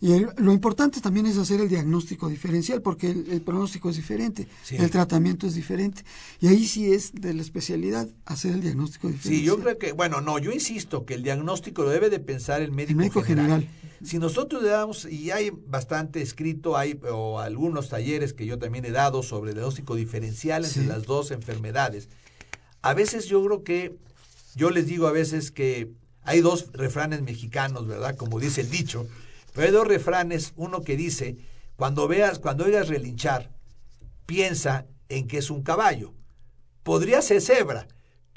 Y 0.00 0.16
lo 0.36 0.52
importante 0.52 1.00
también 1.00 1.26
es 1.26 1.38
hacer 1.38 1.60
el 1.60 1.68
diagnóstico 1.68 2.28
diferencial, 2.28 2.82
porque 2.82 3.10
el, 3.10 3.42
pronóstico 3.42 3.90
es 3.90 3.96
diferente, 3.96 4.46
el 4.70 4.90
tratamiento 4.90 5.46
es 5.48 5.54
diferente. 5.54 6.04
Y 6.40 6.46
ahí 6.46 6.66
sí 6.66 6.92
es 6.92 7.12
de 7.12 7.34
la 7.34 7.42
especialidad 7.42 8.08
hacer 8.24 8.52
el 8.52 8.60
diagnóstico 8.60 9.08
diferencial. 9.08 9.40
Sí, 9.40 9.44
yo 9.44 9.58
creo 9.58 9.76
que, 9.76 9.90
bueno, 9.92 10.20
no, 10.20 10.38
yo 10.38 10.52
insisto 10.52 11.04
que 11.04 11.14
el 11.14 11.24
diagnóstico 11.24 11.82
lo 11.82 11.90
debe 11.90 12.10
de 12.10 12.20
pensar 12.20 12.62
el 12.62 12.70
médico, 12.70 13.22
general. 13.22 13.68
Si 14.04 14.20
nosotros 14.20 14.62
le 14.62 14.68
damos, 14.68 15.04
y 15.04 15.32
hay 15.32 15.50
bastante 15.50 16.22
escrito, 16.22 16.76
hay 16.76 17.00
o 17.10 17.40
algunos 17.40 17.88
talleres 17.88 18.32
que 18.32 18.46
yo 18.46 18.56
también 18.56 18.84
he 18.84 18.92
dado 18.92 19.24
sobre 19.24 19.50
el 19.50 19.56
diagnóstico 19.56 19.96
diferencial 19.96 20.64
entre 20.64 20.86
las 20.86 21.06
dos 21.06 21.32
enfermedades, 21.32 22.08
a 22.82 22.94
veces 22.94 23.26
yo 23.26 23.44
creo 23.44 23.64
que, 23.64 23.96
yo 24.54 24.70
les 24.70 24.86
digo 24.86 25.08
a 25.08 25.12
veces 25.12 25.50
que 25.50 25.90
hay 26.22 26.40
dos 26.40 26.70
refranes 26.72 27.22
mexicanos, 27.22 27.88
¿verdad? 27.88 28.14
Como 28.14 28.38
dice 28.38 28.60
el 28.60 28.70
dicho 28.70 29.08
pero 29.58 29.66
hay 29.66 29.74
dos 29.74 29.88
refranes, 29.88 30.52
uno 30.54 30.82
que 30.82 30.96
dice, 30.96 31.36
cuando 31.74 32.06
veas, 32.06 32.38
cuando 32.38 32.64
oigas 32.64 32.86
relinchar, 32.86 33.50
piensa 34.24 34.86
en 35.08 35.26
que 35.26 35.38
es 35.38 35.50
un 35.50 35.64
caballo. 35.64 36.14
Podría 36.84 37.20
ser 37.22 37.40
cebra, 37.40 37.88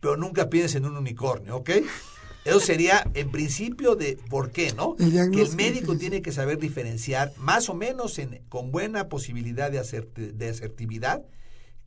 pero 0.02 0.18
nunca 0.18 0.50
pienses 0.50 0.78
en 0.78 0.86
un 0.86 0.98
unicornio, 0.98 1.58
¿ok? 1.58 1.70
Eso 2.44 2.60
sería 2.60 3.08
en 3.14 3.30
principio 3.30 3.96
de 3.96 4.18
por 4.32 4.50
qué, 4.50 4.74
¿no? 4.74 4.96
que 4.96 5.44
el 5.44 5.56
médico 5.56 5.96
tiene 5.96 6.24
que 6.24 6.32
saber 6.32 6.58
diferenciar 6.58 7.32
más 7.38 7.70
o 7.70 7.76
menos 7.76 8.18
en, 8.18 8.42
con 8.50 8.72
buena 8.72 9.08
posibilidad 9.08 9.70
de, 9.70 10.32
de 10.34 10.50
asertividad 10.50 11.22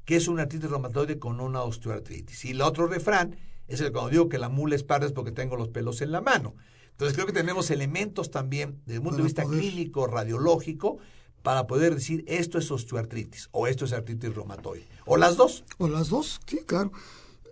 que 0.04 0.14
es 0.14 0.28
una 0.28 0.42
artritis 0.42 0.70
reumatoide 0.70 1.18
con 1.18 1.40
una 1.40 1.62
osteoartritis. 1.62 2.44
Y 2.44 2.52
el 2.52 2.60
otro 2.60 2.86
refrán 2.86 3.34
es 3.66 3.80
el 3.80 3.90
cuando 3.90 4.10
digo 4.10 4.28
que 4.28 4.38
la 4.38 4.48
mula 4.48 4.76
es 4.76 4.84
parda 4.84 5.06
es 5.06 5.12
porque 5.12 5.32
tengo 5.32 5.56
los 5.56 5.70
pelos 5.70 6.02
en 6.02 6.12
la 6.12 6.20
mano. 6.20 6.54
Entonces 6.94 7.14
creo 7.14 7.26
que 7.26 7.32
tenemos 7.32 7.70
elementos 7.70 8.30
también 8.30 8.80
desde 8.86 8.98
el 8.98 9.02
punto 9.02 9.16
de 9.16 9.24
vista 9.24 9.44
clínico, 9.44 10.06
radiológico, 10.06 10.98
para 11.42 11.66
poder 11.66 11.94
decir 11.94 12.24
esto 12.28 12.58
es 12.58 12.70
osteoartritis 12.70 13.48
o 13.50 13.66
esto 13.66 13.84
es 13.84 13.92
artritis 13.92 14.32
reumatoide. 14.34 14.86
O 15.04 15.16
las 15.16 15.36
dos. 15.36 15.64
O 15.78 15.88
las 15.88 16.08
dos, 16.08 16.40
sí, 16.46 16.60
claro. 16.64 16.92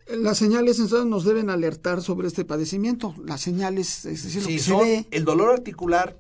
Las 0.09 0.39
señales 0.39 0.79
entonces 0.79 1.07
nos 1.07 1.25
deben 1.25 1.51
alertar 1.51 2.03
sobre 2.03 2.29
este 2.29 2.45
padecimiento. 2.45 3.15
Las 3.25 3.41
señales, 3.41 4.05
es 4.05 4.23
decir, 4.23 4.43
lo 4.43 4.49
que 4.49 4.59
son 4.61 4.81
se 4.81 4.85
ve. 4.85 5.07
el 5.11 5.25
dolor 5.25 5.53
articular 5.53 6.19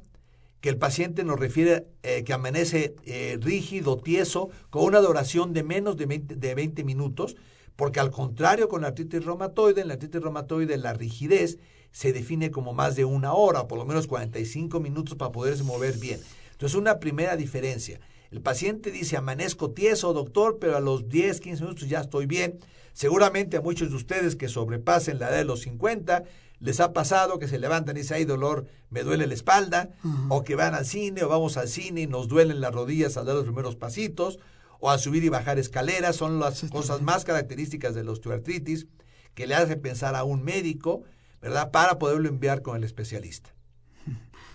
que 0.61 0.68
el 0.68 0.76
paciente 0.76 1.24
nos 1.24 1.38
refiere 1.38 1.87
eh, 2.02 2.24
que 2.24 2.32
amanece 2.32 2.96
eh, 3.04 3.38
rígido, 3.40 3.98
tieso, 3.98 4.50
con 4.70 4.85
una 4.85 5.00
duración 5.00 5.52
de 5.52 5.62
menos 5.62 5.96
de 5.96 6.06
20, 6.06 6.37
de 6.37 6.54
20 6.54 6.85
minutos, 6.85 7.37
porque 7.76 8.00
al 8.00 8.11
contrario 8.11 8.68
con 8.68 8.82
la 8.82 8.88
artritis 8.88 9.24
reumatoide, 9.24 9.80
en 9.80 9.88
la 9.88 9.94
artritis 9.94 10.20
reumatoide 10.20 10.76
la 10.76 10.92
rigidez 10.92 11.58
se 11.92 12.12
define 12.12 12.50
como 12.50 12.72
más 12.72 12.96
de 12.96 13.05
una 13.05 13.35
hora, 13.35 13.68
por 13.68 13.78
lo 13.78 13.85
menos 13.85 14.07
45 14.07 14.81
minutos 14.81 15.14
para 15.14 15.31
poderse 15.31 15.62
mover 15.62 15.98
bien. 15.98 16.20
Entonces, 16.52 16.76
una 16.76 16.98
primera 16.98 17.37
diferencia. 17.37 18.00
El 18.31 18.40
paciente 18.40 18.90
dice, 18.90 19.16
amanezco 19.18 19.72
tieso, 19.72 20.14
doctor, 20.14 20.59
pero 20.59 20.76
a 20.76 20.81
los 20.81 21.09
10, 21.09 21.40
15 21.40 21.62
minutos 21.62 21.88
ya 21.88 22.00
estoy 22.00 22.26
bien. 22.26 22.59
Seguramente 22.94 23.59
a 23.59 23.61
muchos 23.61 23.90
de 23.90 23.96
ustedes 23.96 24.37
que 24.37 24.48
sobrepasen 24.48 25.18
la 25.18 25.28
edad 25.28 25.38
de 25.38 25.44
los 25.44 25.61
50, 25.61 26.24
les 26.61 26.81
ha 26.81 26.92
pasado 26.92 27.38
que 27.38 27.48
se 27.48 27.59
levantan 27.59 27.96
y 27.96 28.00
dicen, 28.00 28.16
hay 28.18 28.24
dolor, 28.24 28.66
me 28.88 29.02
duele 29.02 29.26
la 29.26 29.35
espalda, 29.35 29.90
o 30.28 30.44
que 30.44 30.55
van 30.55 30.74
al 30.74 30.87
cine 30.87 31.24
o 31.24 31.28
vamos 31.28 31.57
al 31.57 31.68
cine 31.68 32.02
y 32.02 32.07
nos 32.07 32.28
duelen 32.28 32.61
las 32.61 32.72
rodillas 32.72 33.16
al 33.16 33.26
dar 33.26 33.35
los 33.35 33.44
primeros 33.44 33.76
pasitos, 33.76 34.38
o 34.81 34.90
a 34.90 34.98
subir 34.98 35.24
y 35.24 35.28
bajar 35.28 35.59
escaleras, 35.59 36.16
son 36.16 36.40
las 36.40 36.62
cosas 36.70 37.02
más 37.02 37.24
características 37.24 37.94
de 37.94 38.05
la 38.05 38.12
osteoartritis 38.12 38.87
que 39.35 39.46
le 39.46 39.55
hace 39.55 39.76
pensar 39.76 40.14
a 40.14 40.24
un 40.24 40.42
médico 40.42 41.02
¿verdad? 41.42 41.70
Para 41.70 41.98
poderlo 41.98 42.28
enviar 42.28 42.62
con 42.62 42.76
el 42.76 42.85
especialista. 42.85 43.50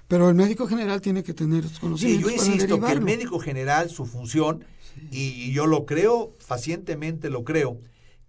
Pero 0.08 0.30
el 0.30 0.36
médico 0.36 0.68
general 0.68 1.02
tiene 1.02 1.22
que 1.22 1.34
tener 1.34 1.66
conocimientos. 1.82 2.32
Sí, 2.32 2.38
yo 2.38 2.46
insisto 2.46 2.80
que 2.80 2.92
el 2.94 3.02
médico 3.02 3.40
general, 3.40 3.90
su 3.90 4.06
función, 4.06 4.64
y 5.12 5.52
yo 5.52 5.68
lo 5.68 5.86
creo, 5.86 6.36
pacientemente 6.48 7.30
lo 7.30 7.44
creo, 7.44 7.80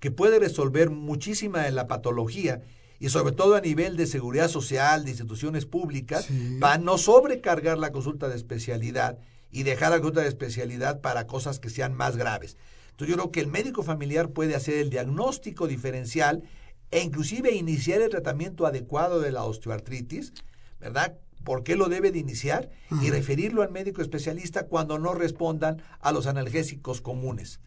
que 0.01 0.11
puede 0.11 0.39
resolver 0.39 0.91
muchísima 0.91 1.63
de 1.63 1.71
la 1.71 1.87
patología 1.87 2.63
y 3.01 3.11
sobre 3.11 3.33
todo 3.33 3.55
a 3.55 3.61
nivel 3.61 3.97
de 3.97 4.07
seguridad 4.07 4.49
social, 4.49 5.05
de 5.05 5.11
instituciones 5.13 5.67
públicas, 5.67 6.29
para 6.61 6.79
no 6.79 6.99
sobrecargar 6.99 7.79
la 7.79 7.93
consulta 7.93 8.29
de 8.29 8.35
especialidad 8.37 9.19
y 9.53 9.63
dejar 9.63 9.91
la 9.91 9.99
consulta 9.99 10.23
de 10.23 10.29
especialidad 10.29 11.01
para 11.01 11.29
cosas 11.29 11.61
que 11.61 11.71
sean 11.71 11.95
más 11.95 12.17
graves. 12.17 12.57
Entonces 12.91 13.09
yo 13.09 13.23
creo 13.23 13.31
que 13.31 13.41
el 13.41 13.47
médico 13.47 13.85
familiar 13.85 14.31
puede 14.31 14.57
hacer 14.57 14.75
el 14.79 14.91
diagnóstico 14.91 15.69
diferencial 15.69 16.43
e 16.91 17.03
inclusive 17.03 17.55
iniciar 17.55 18.01
el 18.01 18.11
tratamiento 18.11 18.67
adecuado 18.67 19.21
de 19.21 19.33
la 19.33 19.45
osteoartritis, 19.45 20.33
¿verdad? 20.81 21.17
¿Por 21.45 21.63
qué 21.63 21.77
lo 21.77 21.89
debe 21.89 22.11
de 22.11 22.19
iniciar? 22.19 22.69
Y 23.01 23.11
referirlo 23.11 23.63
al 23.63 23.71
médico 23.71 24.03
especialista 24.03 24.67
cuando 24.67 24.99
no 24.99 25.15
respondan 25.15 25.83
a 26.01 26.13
los 26.13 26.27
analgésicos 26.27 27.01
comunes. 27.01 27.61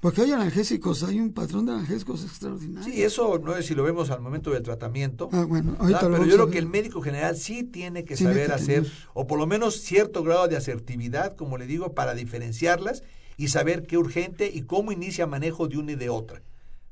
Porque 0.00 0.22
hay 0.22 0.32
analgésicos, 0.32 1.02
hay 1.02 1.20
un 1.20 1.32
patrón 1.32 1.66
de 1.66 1.72
analgésicos 1.72 2.24
extraordinario. 2.24 2.90
Sí, 2.90 3.02
eso 3.02 3.38
no 3.38 3.56
es 3.56 3.66
si 3.66 3.74
lo 3.74 3.82
vemos 3.82 4.10
al 4.10 4.20
momento 4.20 4.50
del 4.50 4.62
tratamiento. 4.62 5.28
Ah, 5.32 5.44
bueno, 5.44 5.76
pero 5.78 6.24
yo 6.24 6.34
creo 6.34 6.50
que 6.50 6.58
el 6.58 6.66
médico 6.66 7.02
general 7.02 7.36
sí 7.36 7.64
tiene 7.64 8.04
que 8.04 8.16
saber 8.16 8.52
hacer, 8.52 8.90
o 9.12 9.26
por 9.26 9.38
lo 9.38 9.46
menos 9.46 9.80
cierto 9.80 10.22
grado 10.22 10.48
de 10.48 10.56
asertividad, 10.56 11.36
como 11.36 11.58
le 11.58 11.66
digo, 11.66 11.94
para 11.94 12.14
diferenciarlas 12.14 13.02
y 13.36 13.48
saber 13.48 13.86
qué 13.86 13.98
urgente 13.98 14.50
y 14.52 14.62
cómo 14.62 14.92
inicia 14.92 15.26
manejo 15.26 15.68
de 15.68 15.78
una 15.78 15.92
y 15.92 15.96
de 15.96 16.10
otra. 16.10 16.42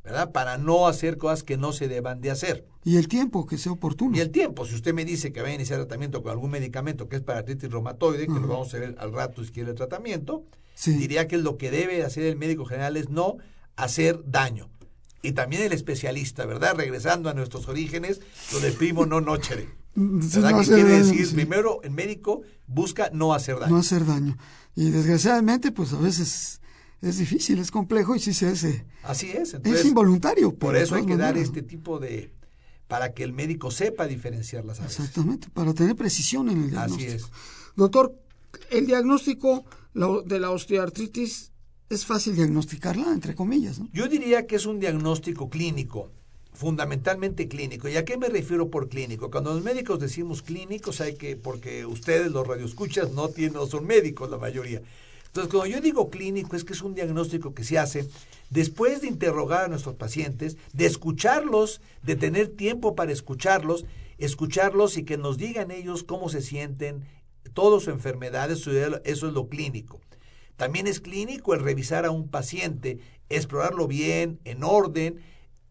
¿Verdad? 0.09 0.33
Para 0.33 0.57
no 0.57 0.89
hacer 0.89 1.19
cosas 1.19 1.43
que 1.43 1.59
no 1.59 1.73
se 1.73 1.87
deban 1.87 2.23
de 2.23 2.31
hacer. 2.31 2.65
Y 2.83 2.97
el 2.97 3.09
tiempo, 3.09 3.47
que 3.47 3.59
sea 3.59 3.73
oportuno. 3.73 4.17
Y 4.17 4.21
el 4.21 4.31
tiempo, 4.31 4.65
si 4.65 4.75
usted 4.75 4.95
me 4.95 5.05
dice 5.05 5.35
que 5.35 5.43
va 5.43 5.49
a 5.49 5.53
iniciar 5.53 5.79
tratamiento 5.81 6.23
con 6.23 6.33
algún 6.33 6.51
medicamento 6.51 7.11
que 7.11 7.17
es 7.17 7.23
para 7.23 7.41
artritis 7.41 7.71
reumatoide, 7.71 8.27
que 8.27 8.33
lo 8.33 8.49
vamos 8.49 8.73
a 8.73 8.79
ver 8.79 8.97
al 8.99 9.13
rato 9.13 9.45
si 9.45 9.51
quiere 9.51 9.71
el 9.71 9.77
tratamiento, 9.77 10.45
diría 10.87 11.29
que 11.29 11.37
lo 11.37 11.59
que 11.59 11.71
debe 11.71 12.03
hacer 12.05 12.25
el 12.25 12.37
médico 12.37 12.65
general 12.65 12.97
es 12.97 13.11
no 13.11 13.37
hacer 13.77 14.23
daño. 14.25 14.71
Y 15.21 15.33
también 15.33 15.61
el 15.63 15.73
especialista, 15.73 16.47
¿verdad? 16.47 16.75
Regresando 16.75 17.29
a 17.29 17.35
nuestros 17.35 17.69
orígenes, 17.69 18.23
lo 18.53 18.61
de 18.61 18.73
primo 18.73 19.05
no 19.05 19.21
nochere. 19.21 19.69
¿Verdad? 19.95 20.65
quiere 20.65 20.85
decir? 20.85 21.35
Primero, 21.35 21.83
el 21.83 21.91
médico 21.91 22.41
busca 22.67 23.11
no 23.13 23.35
hacer 23.35 23.59
daño. 23.59 23.75
No 23.75 23.81
hacer 23.81 24.07
daño. 24.07 24.39
Y 24.75 24.91
desgraciadamente, 24.91 25.71
pues 25.71 25.93
a 25.93 25.99
veces 25.99 26.63
es 27.01 27.19
difícil, 27.19 27.59
es 27.59 27.71
complejo 27.71 28.17
y 28.17 28.19
sí 28.19 28.35
se 28.35 28.49
hace. 28.49 28.85
Así 29.03 29.31
es. 29.31 29.55
es 29.55 29.85
involuntario. 29.85 30.55
Por 30.55 30.77
eso 30.77 30.95
hay 30.95 31.07
que 31.07 31.17
dar 31.17 31.37
este 31.37 31.63
tipo 31.63 31.99
de 31.99 32.33
para 32.89 33.13
que 33.13 33.23
el 33.23 33.35
médico 33.35 33.71
sepa 33.71 34.07
diferenciar 34.07 34.65
las 34.65 34.81
aves. 34.81 34.99
Exactamente, 34.99 35.49
para 35.53 35.75
tener 35.75 35.95
precisión 35.95 36.49
en 36.49 36.65
el 36.65 36.71
diagnóstico. 36.71 37.15
Así 37.15 37.17
es. 37.17 37.31
Doctor, 37.77 38.19
el 38.71 38.87
diagnóstico 38.87 39.65
de 39.95 40.41
la 40.41 40.51
osteoartritis 40.51 41.53
es 41.91 42.07
fácil 42.07 42.35
diagnosticarla, 42.35 43.13
entre 43.13 43.35
comillas, 43.35 43.79
¿no? 43.79 43.89
Yo 43.93 44.09
diría 44.09 44.47
que 44.47 44.57
es 44.57 44.67
un 44.67 44.81
diagnóstico 44.81 45.49
clínico, 45.49 46.11
fundamentalmente 46.53 47.47
clínico. 47.49 47.89
¿Y 47.89 47.97
a 47.97 48.05
qué 48.05 48.17
me 48.17 48.29
refiero 48.29 48.71
por 48.71 48.89
clínico? 48.89 49.31
Cuando 49.31 49.55
los 49.55 49.63
médicos 49.63 50.01
decimos 50.01 50.43
clínicos, 50.43 51.01
hay 51.01 51.15
que, 51.15 51.37
porque 51.37 51.87
ustedes, 51.87 52.33
los 52.33 52.47
radioescuchas, 52.47 53.13
no, 53.13 53.29
tienen, 53.29 53.55
no 53.55 53.67
son 53.67 53.87
médicos 53.87 54.31
la 54.31 54.39
mayoría. 54.39 54.83
Entonces, 55.29 55.51
cuando 55.51 55.67
yo 55.67 55.81
digo 55.81 56.11
clínico, 56.11 56.57
es 56.57 56.65
que 56.65 56.75
es 56.75 56.83
un 56.83 56.95
diagnóstico 56.95 57.55
que 57.55 57.65
se 57.65 57.79
hace 57.79 58.09
después 58.51 59.01
de 59.01 59.09
interrogar 59.09 59.65
a 59.65 59.69
nuestros 59.69 59.95
pacientes, 59.95 60.57
de 60.73 60.87
escucharlos, 60.87 61.81
de 62.03 62.17
tener 62.17 62.49
tiempo 62.49 62.95
para 62.95 63.13
escucharlos 63.13 63.85
escucharlos 64.19 64.97
y 64.97 65.05
que 65.05 65.17
nos 65.17 65.39
digan 65.39 65.71
ellos 65.71 66.03
cómo 66.03 66.29
se 66.29 66.43
sienten, 66.43 67.05
toda 67.55 67.81
su 67.81 67.91
enfermedad, 67.91 68.51
eso 68.51 68.73
es 69.05 69.23
lo 69.23 69.49
clínico. 69.49 70.01
También 70.57 70.89
es 70.89 71.01
clínico 71.01 71.55
el 71.55 71.61
revisar 71.61 72.05
a 72.05 72.11
un 72.11 72.29
paciente, 72.29 72.99
explorarlo 73.29 73.87
bien, 73.87 74.41
en 74.45 74.65
orden, 74.65 75.21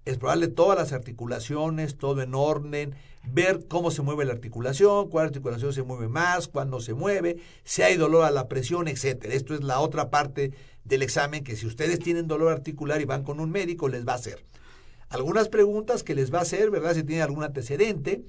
explorarle 0.09 0.47
todas 0.47 0.77
las 0.77 0.93
articulaciones, 0.93 1.97
todo 1.97 2.21
en 2.21 2.33
orden, 2.33 2.95
ver 3.23 3.67
cómo 3.67 3.91
se 3.91 4.01
mueve 4.01 4.25
la 4.25 4.33
articulación, 4.33 5.09
cuál 5.09 5.27
articulación 5.27 5.73
se 5.73 5.83
mueve 5.83 6.07
más, 6.07 6.47
cuándo 6.47 6.79
se 6.79 6.93
mueve, 6.93 7.37
si 7.63 7.81
hay 7.81 7.97
dolor 7.97 8.23
a 8.23 8.31
la 8.31 8.47
presión, 8.47 8.87
etcétera. 8.87 9.33
Esto 9.33 9.53
es 9.53 9.63
la 9.63 9.79
otra 9.79 10.09
parte 10.09 10.53
del 10.85 11.01
examen 11.01 11.43
que 11.43 11.55
si 11.55 11.67
ustedes 11.67 11.99
tienen 11.99 12.27
dolor 12.27 12.51
articular 12.51 13.01
y 13.01 13.05
van 13.05 13.23
con 13.23 13.39
un 13.39 13.51
médico 13.51 13.89
les 13.89 14.07
va 14.07 14.13
a 14.13 14.15
hacer. 14.15 14.43
Algunas 15.09 15.49
preguntas 15.49 16.03
que 16.03 16.15
les 16.15 16.33
va 16.33 16.39
a 16.39 16.43
hacer, 16.43 16.69
¿verdad? 16.69 16.93
Si 16.93 17.03
tienen 17.03 17.23
algún 17.23 17.43
antecedente, 17.43 18.23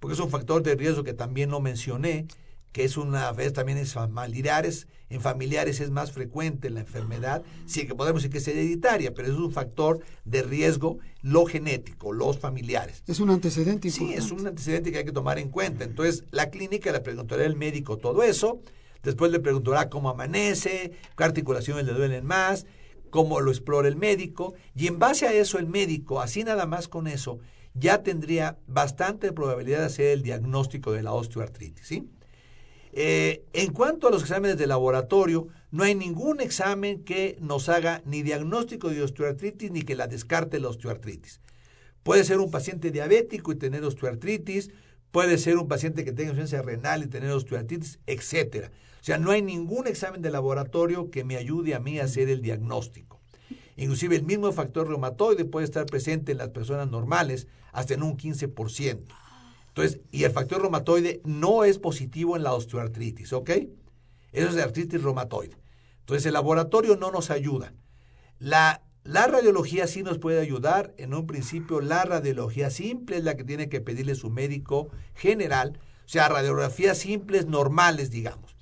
porque 0.00 0.14
es 0.14 0.20
un 0.20 0.30
factor 0.30 0.62
de 0.62 0.74
riesgo 0.74 1.04
que 1.04 1.12
también 1.12 1.50
no 1.50 1.60
mencioné, 1.60 2.26
que 2.72 2.84
es 2.84 2.96
una 2.96 3.30
vez 3.32 3.52
también 3.52 3.78
en 3.78 3.86
familiares, 3.86 4.88
en 5.10 5.20
familiares 5.20 5.80
es 5.80 5.90
más 5.90 6.10
frecuente 6.10 6.70
la 6.70 6.80
enfermedad, 6.80 7.42
sí 7.66 7.86
que 7.86 7.94
podemos 7.94 8.22
decir 8.22 8.32
que 8.32 8.38
es 8.38 8.48
hereditaria, 8.48 9.12
pero 9.12 9.28
es 9.28 9.34
un 9.34 9.52
factor 9.52 10.00
de 10.24 10.42
riesgo 10.42 10.98
lo 11.20 11.44
genético, 11.44 12.12
los 12.12 12.38
familiares. 12.38 13.02
Es 13.06 13.20
un 13.20 13.30
antecedente 13.30 13.90
Sí, 13.90 14.14
es 14.14 14.30
un 14.30 14.46
antecedente 14.46 14.90
que 14.90 14.98
hay 14.98 15.04
que 15.04 15.12
tomar 15.12 15.38
en 15.38 15.50
cuenta. 15.50 15.84
Entonces, 15.84 16.24
la 16.30 16.50
clínica 16.50 16.90
le 16.92 17.00
preguntará 17.00 17.44
al 17.44 17.56
médico 17.56 17.98
todo 17.98 18.22
eso, 18.22 18.60
después 19.02 19.30
le 19.30 19.40
preguntará 19.40 19.90
cómo 19.90 20.08
amanece, 20.08 20.92
qué 21.16 21.24
articulaciones 21.24 21.84
le 21.84 21.92
duelen 21.92 22.24
más, 22.24 22.66
cómo 23.10 23.40
lo 23.40 23.50
explora 23.50 23.88
el 23.88 23.96
médico, 23.96 24.54
y 24.74 24.86
en 24.86 24.98
base 24.98 25.26
a 25.26 25.34
eso 25.34 25.58
el 25.58 25.66
médico, 25.66 26.22
así 26.22 26.42
nada 26.42 26.64
más 26.64 26.88
con 26.88 27.06
eso, 27.06 27.38
ya 27.74 28.02
tendría 28.02 28.58
bastante 28.66 29.32
probabilidad 29.32 29.80
de 29.80 29.86
hacer 29.86 30.06
el 30.06 30.22
diagnóstico 30.22 30.92
de 30.92 31.02
la 31.02 31.12
osteoartritis, 31.12 31.86
¿sí? 31.86 32.08
Eh, 32.92 33.46
en 33.54 33.72
cuanto 33.72 34.06
a 34.06 34.10
los 34.10 34.22
exámenes 34.22 34.58
de 34.58 34.66
laboratorio, 34.66 35.48
no 35.70 35.84
hay 35.84 35.94
ningún 35.94 36.40
examen 36.40 37.04
que 37.04 37.38
nos 37.40 37.70
haga 37.70 38.02
ni 38.04 38.22
diagnóstico 38.22 38.90
de 38.90 39.02
osteoartritis 39.02 39.70
ni 39.70 39.82
que 39.82 39.96
la 39.96 40.06
descarte 40.06 40.60
la 40.60 40.68
osteoartritis. 40.68 41.40
Puede 42.02 42.24
ser 42.24 42.38
un 42.38 42.50
paciente 42.50 42.90
diabético 42.90 43.52
y 43.52 43.56
tener 43.56 43.82
osteoartritis, 43.82 44.70
puede 45.10 45.38
ser 45.38 45.56
un 45.56 45.68
paciente 45.68 46.04
que 46.04 46.12
tenga 46.12 46.32
insuficiencia 46.32 46.62
renal 46.62 47.02
y 47.02 47.06
tener 47.06 47.30
osteoartritis, 47.30 47.98
etcétera. 48.06 48.70
O 49.00 49.04
sea, 49.04 49.18
no 49.18 49.30
hay 49.30 49.40
ningún 49.40 49.86
examen 49.86 50.20
de 50.20 50.30
laboratorio 50.30 51.10
que 51.10 51.24
me 51.24 51.36
ayude 51.36 51.74
a 51.74 51.80
mí 51.80 51.98
a 51.98 52.04
hacer 52.04 52.28
el 52.28 52.42
diagnóstico. 52.42 53.20
Inclusive 53.76 54.16
el 54.16 54.24
mismo 54.24 54.52
factor 54.52 54.86
reumatoide 54.86 55.44
puede 55.44 55.64
estar 55.64 55.86
presente 55.86 56.32
en 56.32 56.38
las 56.38 56.50
personas 56.50 56.90
normales 56.90 57.46
hasta 57.72 57.94
en 57.94 58.02
un 58.02 58.18
15%. 58.18 59.00
Entonces, 59.74 60.00
y 60.10 60.24
el 60.24 60.32
factor 60.32 60.60
reumatoide 60.60 61.22
no 61.24 61.64
es 61.64 61.78
positivo 61.78 62.36
en 62.36 62.42
la 62.42 62.52
osteoartritis, 62.52 63.32
¿ok? 63.32 63.50
Eso 64.32 64.48
es 64.48 64.54
de 64.54 64.62
artritis 64.62 65.02
reumatoide. 65.02 65.56
Entonces, 66.00 66.26
el 66.26 66.34
laboratorio 66.34 66.96
no 66.96 67.10
nos 67.10 67.30
ayuda. 67.30 67.72
La, 68.38 68.82
la 69.02 69.26
radiología 69.26 69.86
sí 69.86 70.02
nos 70.02 70.18
puede 70.18 70.40
ayudar. 70.40 70.92
En 70.98 71.14
un 71.14 71.26
principio, 71.26 71.80
la 71.80 72.04
radiología 72.04 72.68
simple 72.68 73.16
es 73.16 73.24
la 73.24 73.34
que 73.34 73.44
tiene 73.44 73.70
que 73.70 73.80
pedirle 73.80 74.14
su 74.14 74.28
médico 74.28 74.90
general. 75.14 75.78
O 76.04 76.08
sea, 76.08 76.28
radiografías 76.28 76.98
simples, 76.98 77.46
normales, 77.46 78.10
digamos. 78.10 78.54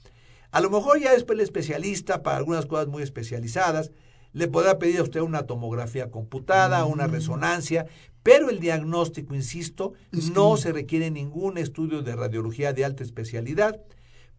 A 0.53 0.61
lo 0.61 0.71
mejor 0.71 1.01
ya 1.01 1.13
después 1.13 1.37
el 1.37 1.43
especialista, 1.43 2.23
para 2.23 2.37
algunas 2.37 2.67
cosas 2.67 2.87
muy 2.87 3.03
especializadas, 3.03 3.91
le 4.33 4.47
podrá 4.47 4.79
pedir 4.79 5.01
a 5.01 5.03
usted 5.03 5.21
una 5.21 5.47
tomografía 5.47 6.11
computada, 6.11 6.85
una 6.85 7.09
mm. 7.09 7.11
resonancia, 7.11 7.87
pero 8.23 8.51
el 8.51 8.61
diagnóstico, 8.61 9.35
insisto, 9.35 9.95
no 10.35 10.57
se 10.57 10.73
requiere 10.73 11.11
ningún 11.11 11.59
estudio 11.59 12.03
de 12.03 12.17
radiología 12.17 12.73
de 12.73 12.85
alta 12.85 13.03
especialidad 13.03 13.81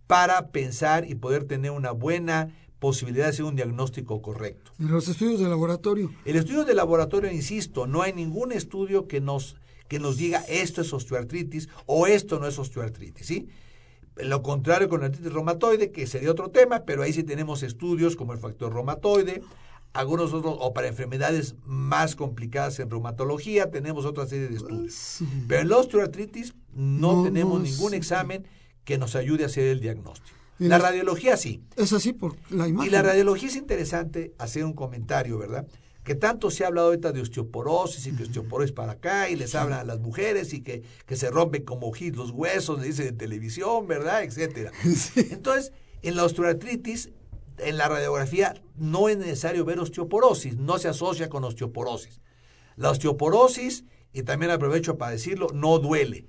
para 0.08 0.50
pensar 0.50 1.10
y 1.10 1.16
poder 1.16 1.46
tener 1.46 1.72
una 1.72 1.92
buena 1.92 2.54
posibilidad 2.80 3.26
de 3.26 3.30
hacer 3.30 3.46
un 3.46 3.56
diagnóstico 3.56 4.22
correcto. 4.22 4.72
¿Y 4.80 4.86
los 4.86 5.08
estudios 5.08 5.40
de 5.40 5.48
laboratorio? 5.48 6.12
El 6.26 6.36
estudio 6.36 6.64
de 6.66 6.74
laboratorio, 6.74 7.32
insisto, 7.32 7.88
no 7.88 8.02
hay 8.02 8.12
ningún 8.12 8.52
estudio 8.52 9.08
que 9.08 9.22
nos, 9.22 9.56
que 9.88 10.00
nos 10.00 10.18
diga 10.18 10.44
esto 10.50 10.82
es 10.82 10.92
osteoartritis 10.92 11.70
o 11.86 12.08
esto 12.08 12.40
no 12.40 12.48
es 12.48 12.58
osteoartritis, 12.58 13.26
¿sí? 13.26 13.50
Lo 14.18 14.42
contrario 14.42 14.90
con 14.90 15.00
la 15.00 15.08
artritis 15.08 15.32
reumatoide, 15.32 15.92
que 15.92 16.06
sería 16.06 16.32
otro 16.32 16.50
tema, 16.50 16.84
pero 16.86 17.04
ahí 17.04 17.14
sí 17.14 17.24
tenemos 17.24 17.64
estudios 17.64 18.16
como 18.16 18.34
el 18.34 18.40
factor 18.40 18.74
reumatoide, 18.74 19.42
algunos 19.94 20.34
otros, 20.34 20.56
o 20.60 20.74
para 20.74 20.88
enfermedades 20.88 21.56
más 21.66 22.16
complicadas 22.16 22.80
en 22.80 22.90
reumatología, 22.90 23.72
tenemos 23.72 24.06
otra 24.06 24.26
serie 24.26 24.48
de 24.48 24.56
estudios. 24.56 25.20
Pero 25.48 25.62
en 25.62 25.70
la 25.70 25.78
osteoartritis 25.78 26.54
no, 26.74 27.24
tenemos 27.24 27.62
ningún 27.62 27.94
examen 27.94 28.46
que 28.86 28.98
nos 28.98 29.16
ayude 29.16 29.44
a 29.44 29.48
hacer 29.48 29.66
el 29.66 29.82
diagnóstico. 29.82 30.38
La, 30.60 30.78
radiología 30.78 31.38
sí. 31.38 31.64
Es 31.76 31.92
así 31.92 32.14
por 32.14 32.36
la 32.52 32.68
imagen. 32.68 32.88
Y 32.88 32.92
la 32.92 33.02
radiología 33.02 33.50
es 33.50 33.56
interesante 33.56 34.34
hacer 34.38 34.64
un 34.64 34.74
comentario, 34.74 35.40
¿verdad? 35.40 35.68
Que 36.04 36.14
tanto 36.16 36.52
se 36.52 36.64
ha 36.64 36.68
hablado 36.68 36.88
ahorita 36.88 37.12
de 37.12 37.22
osteoporosis 37.22 38.06
y 38.08 38.12
que 38.12 38.24
osteoporosis 38.24 38.72
para 38.72 38.94
acá 38.94 39.30
y 39.30 39.36
les 39.36 39.56
hablan 39.56 39.80
a 39.80 39.84
las 39.84 40.00
mujeres 40.00 40.54
y 40.54 40.62
que, 40.62 40.84
que 41.06 41.16
se 41.16 41.32
rompen 41.32 41.64
como 41.64 41.92
hit 41.92 42.16
los 42.16 42.32
huesos, 42.32 42.80
le 42.80 42.88
dicen 42.88 43.08
en 43.08 43.18
televisión, 43.18 43.88
¿verdad? 43.88 44.24
Etcétera. 44.24 44.72
Entonces, 45.32 45.74
en 46.04 46.16
la 46.16 46.26
osteoartritis 46.26 47.10
en 47.58 47.78
la 47.78 47.88
radiografía 47.88 48.56
no 48.76 49.10
es 49.10 49.18
necesario 49.18 49.66
ver 49.66 49.80
osteoporosis, 49.80 50.58
no 50.58 50.78
se 50.78 50.88
asocia 50.88 51.30
con 51.30 51.44
osteoporosis. 51.44 52.22
La 52.76 52.90
osteoporosis, 52.90 53.86
y 54.14 54.24
también 54.24 54.52
aprovecho 54.52 54.98
para 54.98 55.12
decirlo, 55.12 55.48
no 55.54 55.80
duele. 55.80 56.26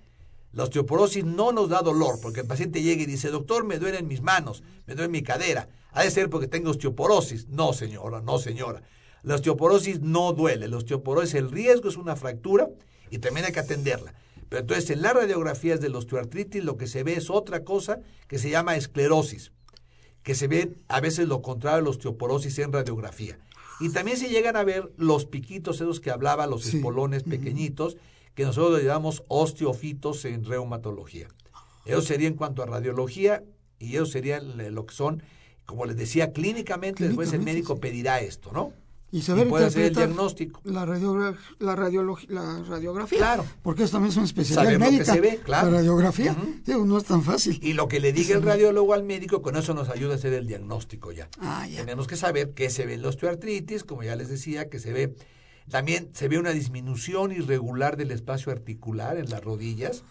La 0.53 0.65
osteoporosis 0.65 1.25
no 1.25 1.53
nos 1.53 1.71
da 1.71 1.81
dolor, 1.81 2.21
porque 2.21 2.41
el 2.41 2.47
paciente 2.47 2.83
llega 2.83 3.03
y 3.03 3.07
dice, 3.07 3.31
doctor, 3.31 3.65
me 3.65 3.79
duele 3.79 3.99
en 3.99 4.09
mis 4.09 4.21
manos, 4.21 4.63
me 4.87 4.95
duele 4.95 5.11
mi 5.11 5.23
cadera. 5.23 5.69
Ha 5.93 6.05
de 6.05 6.11
ser 6.11 6.29
porque 6.29 6.49
tengo 6.49 6.71
osteoporosis. 6.71 7.49
No, 7.49 7.73
señora, 7.73 8.21
no, 8.21 8.39
señora. 8.39 8.83
La 9.23 9.37
osteoporosis 9.37 10.01
no 10.01 10.33
duele. 10.33 10.69
La 10.69 10.77
osteoporosis, 10.77 11.35
el 11.35 11.51
riesgo 11.51 11.89
es 11.89 11.97
una 11.97 12.17
fractura 12.17 12.69
y 13.11 13.19
también 13.19 13.47
hay 13.47 13.53
que 13.53 13.61
atenderla. 13.61 14.15
Pero 14.49 14.61
entonces 14.61 14.91
en 14.91 15.01
las 15.01 15.15
radiografías 15.15 15.81
de 15.81 15.89
la 15.89 15.99
osteoartritis 15.99 16.65
lo 16.65 16.77
que 16.77 16.87
se 16.87 17.03
ve 17.03 17.15
es 17.15 17.31
otra 17.31 17.65
cosa 17.65 18.01
que 18.29 18.39
se 18.39 18.51
llama 18.51 18.77
esclerosis 18.77 19.53
que 20.23 20.35
se 20.35 20.49
ven 20.49 20.77
a 20.89 21.01
veces 21.01 21.29
lo 21.29 21.43
contrario 21.43 21.79
a 21.79 21.83
la 21.83 21.91
osteoporosis 21.91 22.59
en 22.59 22.73
radiografía. 22.73 23.39
Y 23.81 23.91
también 23.91 24.17
se 24.17 24.29
llegan 24.29 24.57
a 24.57 24.65
ver 24.65 24.93
los 24.97 25.27
piquitos 25.27 25.77
esos 25.77 26.01
que 26.01 26.11
hablaba, 26.11 26.47
los 26.47 26.67
espolones 26.67 27.25
pequeñitos, 27.25 27.97
que 28.35 28.45
nosotros 28.45 28.79
le 28.79 28.87
llamamos 28.87 29.25
osteofitos 29.29 30.25
en 30.25 30.45
reumatología. 30.45 31.29
Eso 31.85 32.01
sería 32.01 32.29
en 32.29 32.35
cuanto 32.35 32.63
a 32.63 32.67
radiología 32.67 33.43
y 33.79 33.97
eso 33.97 34.07
sería 34.07 34.41
lo 34.41 34.87
que 34.87 34.95
son, 34.95 35.23
como 35.67 35.85
les 35.85 35.97
decía, 35.97 36.33
clínicamente, 36.33 37.07
después 37.07 37.33
el 37.33 37.43
médico 37.43 37.81
pedirá 37.81 38.21
esto, 38.21 38.53
¿no? 38.53 38.73
Y 39.13 39.21
saber 39.21 39.47
puede 39.47 39.67
hacer 39.67 39.83
el 39.83 39.95
diagnóstico. 39.95 40.61
La, 40.65 40.87
la, 40.87 41.35
la 41.59 41.77
radiografía. 41.77 43.19
Claro. 43.19 43.45
Porque 43.63 43.85
eso 43.85 43.93
también 43.93 44.11
es 44.11 44.17
una 44.17 44.25
especialidad 44.25 44.79
médica. 44.79 45.05
se 45.05 45.21
ve, 45.21 45.41
claro. 45.45 45.71
La 45.71 45.77
radiografía 45.77 46.35
no 46.67 46.99
es 46.99 47.05
tan 47.05 47.23
fácil. 47.23 47.61
Y 47.63 47.75
lo 47.75 47.89
que 47.89 48.01
le 48.01 48.15
diga 48.15 48.35
el 48.35 48.43
radiólogo 48.43 48.95
al 48.95 49.05
médico, 49.05 49.43
con 49.43 49.57
eso 49.57 49.75
nos 49.75 49.91
ayuda 49.91 50.15
a 50.15 50.17
hacer 50.17 50.33
el 50.33 50.47
diagnóstico 50.47 51.13
ya. 51.13 51.29
Ah, 51.41 51.69
ya. 51.69 51.81
Tenemos 51.81 52.07
que 52.07 52.17
saber 52.17 52.55
qué 52.55 52.71
se 52.71 52.87
ve 52.87 52.95
en 52.95 53.03
la 53.03 53.09
osteoartritis, 53.09 53.85
como 53.85 54.03
ya 54.03 54.17
les 54.17 54.29
decía, 54.29 54.69
que 54.69 54.79
se 54.79 54.93
ve... 54.93 55.15
También 55.71 56.09
se 56.15 56.27
ve 56.29 56.39
una 56.39 56.51
disminución 56.51 57.33
irregular 57.33 57.97
del 57.97 58.11
espacio 58.11 58.51
articular 58.51 59.19
en 59.19 59.31
las 59.31 59.45
rodillas 59.45 60.03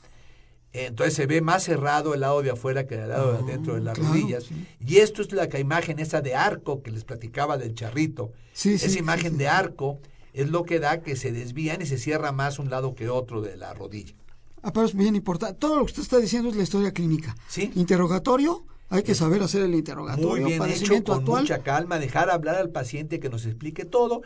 entonces 0.74 1.14
se 1.14 1.26
ve 1.26 1.42
más 1.42 1.64
cerrado 1.64 2.14
el 2.14 2.22
lado 2.22 2.42
de 2.42 2.52
afuera 2.52 2.88
que 2.88 2.96
el 2.96 3.10
lado 3.10 3.34
de 3.34 3.38
ah, 3.40 3.42
adentro 3.44 3.76
de 3.76 3.82
las 3.82 3.98
rodillas. 3.98 4.46
Y 4.80 4.98
esto 4.98 5.22
es 5.22 5.32
la 5.34 5.48
imagen 5.60 6.00
esa 6.00 6.22
de 6.22 6.36
arco 6.36 6.82
que 6.82 6.92
les 6.92 7.04
platicaba 7.04 7.58
del 7.58 7.76
charrito. 7.76 8.32
esa 8.54 9.00
imagen 9.00 9.38
de 9.38 9.48
arco 9.48 10.00
es 10.34 10.50
lo 10.50 10.64
que 10.64 10.80
da 10.80 11.02
que 11.02 11.16
se 11.16 11.32
desvían 11.32 11.82
y 11.82 11.86
se 11.86 11.98
cierra 11.98 12.32
más 12.32 12.60
un 12.60 12.70
lado 12.70 12.96
que 12.96 13.10
otro 13.10 13.42
de 13.42 13.58
la 13.58 13.74
rodilla. 13.74 14.16
Ah, 14.64 14.72
pero 14.72 14.86
es 14.86 14.96
bien 14.96 15.16
importante. 15.16 15.56
Todo 15.60 15.76
lo 15.76 15.86
que 15.86 15.92
usted 15.92 16.04
está 16.04 16.20
diciendo 16.20 16.50
es 16.50 16.56
la 16.56 16.64
historia 16.64 16.94
clínica. 16.94 17.36
Sí. 17.48 17.72
Interrogatorio, 17.76 18.66
hay 18.90 19.04
que 19.04 19.16
saber 19.16 19.42
hacer 19.42 19.64
el 19.64 19.74
interrogatorio. 19.74 20.44
Muy 20.44 20.58
bien 20.58 20.64
hecho, 20.70 21.04
con 21.04 21.24
mucha 21.24 21.64
calma, 21.64 21.98
dejar 21.98 22.30
hablar 22.30 22.56
al 22.56 22.70
paciente 22.70 23.20
que 23.20 23.30
nos 23.30 23.46
explique 23.46 23.86
todo 23.86 24.22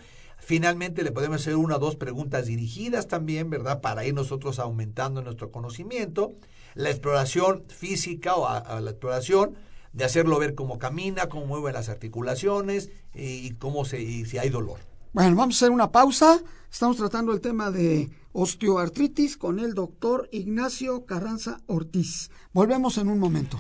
Finalmente 0.46 1.02
le 1.02 1.12
podemos 1.12 1.42
hacer 1.42 1.56
una 1.56 1.78
o 1.78 1.80
dos 1.80 1.96
preguntas 1.96 2.46
dirigidas 2.46 3.08
también, 3.08 3.50
¿verdad? 3.50 3.82
Para 3.82 4.06
ir 4.06 4.14
nosotros 4.14 4.60
aumentando 4.60 5.24
nuestro 5.24 5.52
conocimiento. 5.52 6.36
La 6.76 6.92
exploración 6.92 7.64
física 7.68 8.36
o 8.36 8.48
la 8.80 8.92
exploración 8.92 9.56
de 9.92 10.06
hacerlo 10.06 10.38
ver 10.38 10.54
cómo 10.54 10.78
camina, 10.78 11.30
cómo 11.30 11.48
mueve 11.48 11.72
las 11.72 11.90
articulaciones 11.90 12.92
y, 13.16 13.56
cómo 13.56 13.86
se, 13.86 14.00
y 14.00 14.26
si 14.26 14.38
hay 14.38 14.50
dolor. 14.50 14.78
Bueno, 15.14 15.36
vamos 15.36 15.56
a 15.56 15.58
hacer 15.66 15.72
una 15.72 15.92
pausa. 15.92 16.40
Estamos 16.72 16.98
tratando 16.98 17.34
el 17.34 17.42
tema 17.42 17.72
de 17.72 18.12
osteoartritis 18.34 19.38
con 19.38 19.58
el 19.58 19.74
doctor 19.74 20.30
Ignacio 20.32 21.08
Carranza 21.08 21.58
Ortiz. 21.66 22.30
Volvemos 22.54 23.00
en 23.00 23.08
un 23.08 23.18
momento. 23.18 23.60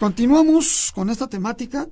Continuamos 0.00 0.92
con 0.94 1.10
esta 1.10 1.28
temática 1.28 1.86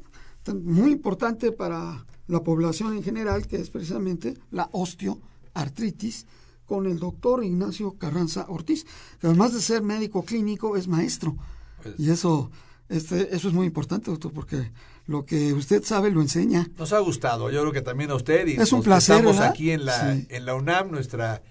muy 0.54 0.92
importante 0.92 1.52
para 1.52 2.06
la 2.26 2.42
población 2.42 2.96
en 2.96 3.02
general, 3.02 3.46
que 3.46 3.56
es 3.56 3.68
precisamente 3.68 4.32
la 4.50 4.70
osteoartritis, 4.72 6.26
con 6.64 6.86
el 6.86 6.98
doctor 6.98 7.44
Ignacio 7.44 7.98
Carranza 7.98 8.46
Ortiz, 8.48 8.86
que 9.20 9.26
además 9.26 9.52
de 9.52 9.60
ser 9.60 9.82
médico 9.82 10.22
clínico 10.22 10.74
es 10.78 10.88
maestro. 10.88 11.36
Pues 11.82 11.96
y 11.98 12.10
eso, 12.10 12.50
este, 12.88 13.36
eso 13.36 13.48
es 13.48 13.54
muy 13.54 13.66
importante, 13.66 14.10
doctor, 14.10 14.32
porque 14.32 14.72
lo 15.06 15.26
que 15.26 15.52
usted 15.52 15.84
sabe 15.84 16.10
lo 16.10 16.22
enseña. 16.22 16.66
Nos 16.78 16.94
ha 16.94 17.00
gustado, 17.00 17.50
yo 17.50 17.60
creo 17.60 17.72
que 17.74 17.82
también 17.82 18.10
a 18.10 18.14
usted. 18.14 18.46
Y 18.46 18.54
es 18.54 18.72
un 18.72 18.82
placer. 18.82 19.18
Estamos 19.18 19.40
aquí 19.40 19.70
en 19.70 19.84
la, 19.84 20.14
en 20.14 20.46
la 20.46 20.54
UNAM, 20.54 20.90
nuestra 20.90 21.42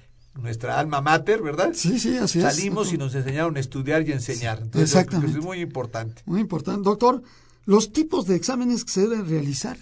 nuestra 0.42 0.80
alma 0.80 1.02
mater, 1.02 1.42
¿verdad? 1.42 1.72
Sí, 1.74 2.00
sí, 2.00 2.18
así 2.18 2.40
es. 2.40 2.46
Salimos 2.46 2.94
y 2.94 2.98
nos 2.98 3.16
enseñaron 3.16 3.58
a 3.58 3.60
estudiar 3.60 4.08
y 4.08 4.12
enseñar. 4.12 4.64
Exactamente. 4.74 5.38
es 5.38 5.44
muy 5.44 5.62
importante. 5.62 6.22
Muy 6.26 6.42
importante. 6.42 6.82
Doctor, 6.84 7.22
los 7.66 7.92
tipos 7.92 8.28
de 8.28 8.36
exámenes 8.36 8.86
que 8.86 8.92
se 8.92 9.02
deben 9.02 9.28
realizar. 9.28 9.78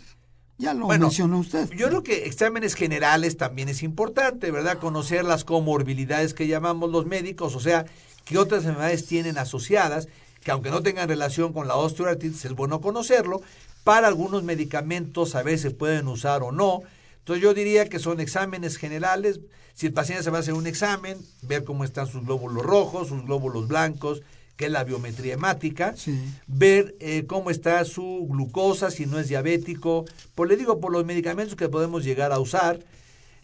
Ya 0.57 0.73
lo 0.73 0.87
mencionó 0.87 1.39
usted. 1.39 1.69
Yo 1.71 1.89
creo 1.89 2.03
que 2.03 2.25
exámenes 2.25 2.75
generales 2.75 3.35
también 3.35 3.67
es 3.67 3.83
importante, 3.83 4.51
¿verdad? 4.51 4.79
Conocer 4.79 5.25
las 5.25 5.43
comorbilidades 5.43 6.33
que 6.33 6.47
llamamos 6.47 6.89
los 6.91 7.05
médicos, 7.05 7.55
o 7.55 7.59
sea, 7.59 7.85
qué 8.23 8.37
otras 8.37 8.63
enfermedades 8.63 9.05
tienen 9.05 9.37
asociadas, 9.37 10.07
que 10.43 10.51
aunque 10.51 10.71
no 10.71 10.81
tengan 10.81 11.09
relación 11.09 11.51
con 11.51 11.67
la 11.67 11.75
osteoartritis, 11.75 12.45
es 12.45 12.53
bueno 12.53 12.79
conocerlo. 12.79 13.41
Para 13.83 14.07
algunos 14.07 14.43
medicamentos 14.43 15.35
a 15.35 15.43
veces 15.43 15.73
pueden 15.73 16.07
usar 16.07 16.41
o 16.41 16.51
no. 16.51 16.81
Entonces 17.25 17.41
yo 17.41 17.55
diría 17.55 17.89
que 17.89 17.97
son 17.97 18.19
exámenes 18.19 18.77
generales. 18.77 19.39
Si 19.73 19.87
el 19.87 19.93
paciente 19.93 20.23
se 20.23 20.29
va 20.29 20.37
a 20.37 20.41
hacer 20.41 20.53
un 20.53 20.67
examen, 20.67 21.17
ver 21.41 21.63
cómo 21.63 21.83
están 21.83 22.05
sus 22.05 22.23
glóbulos 22.23 22.63
rojos, 22.63 23.07
sus 23.07 23.25
glóbulos 23.25 23.67
blancos, 23.67 24.21
que 24.55 24.65
es 24.65 24.71
la 24.71 24.83
biometría 24.83 25.33
hemática, 25.33 25.95
ver 26.45 26.95
eh, 26.99 27.25
cómo 27.25 27.49
está 27.49 27.83
su 27.83 28.27
glucosa, 28.29 28.91
si 28.91 29.07
no 29.07 29.17
es 29.17 29.27
diabético, 29.27 30.05
por 30.35 30.47
le 30.47 30.55
digo 30.55 30.79
por 30.79 30.91
los 30.91 31.03
medicamentos 31.03 31.55
que 31.55 31.67
podemos 31.67 32.03
llegar 32.03 32.31
a 32.31 32.37
usar, 32.37 32.81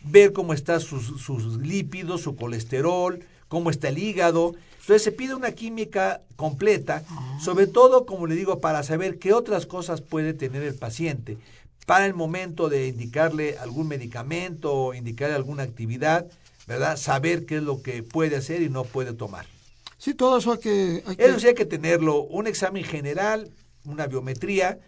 ver 0.04 0.32
cómo 0.32 0.54
están 0.54 0.80
sus, 0.80 1.20
sus 1.20 1.58
lípidos, 1.58 2.22
su 2.22 2.36
colesterol, 2.36 3.26
cómo 3.48 3.72
está 3.72 3.89
el 3.89 3.98
hígado. 3.98 4.54
Entonces 4.82 5.02
se 5.02 5.12
pide 5.12 5.34
una 5.34 5.54
química 5.54 6.22
completa, 6.36 7.04
ah. 7.10 7.39
sobre 7.44 7.65
todo, 7.65 8.06
como 8.06 8.28
le 8.28 8.36
digo, 8.36 8.62
para 8.62 8.84
saber 8.84 9.17
qué 9.17 9.34
otras 9.34 9.65
cosas 9.65 10.02
puede 10.02 10.36
tener 10.36 10.62
el 10.62 10.76
paciente. 10.76 11.39
Para 11.86 12.06
el 12.06 12.13
momento 12.13 12.70
de 12.70 12.88
indicarle 12.88 13.58
algún 13.58 13.88
medicamento 13.88 14.74
o 14.74 14.94
indicarle 14.94 15.36
alguna 15.36 15.63
actividad, 15.63 16.28
¿verdad? 16.67 16.98
Saber 16.98 17.46
qué 17.46 17.58
es 17.58 17.63
lo 17.63 17.82
que 17.82 18.04
puede 18.04 18.36
hacer 18.38 18.62
y 18.62 18.70
no 18.70 18.84
puede 18.84 19.13
tomar. 19.13 19.46
Sí, 19.98 20.13
todo 20.13 20.38
eso 20.38 20.54
hay 20.54 20.60
que... 20.60 21.04
Eso 21.17 21.39
sí 21.39 21.48
hay 21.48 21.54
que 21.54 21.65
tenerlo, 21.65 22.22
un 22.22 22.48
examen 22.48 22.84
general, 22.84 23.52
una 23.86 24.08
biometría, 24.08 24.80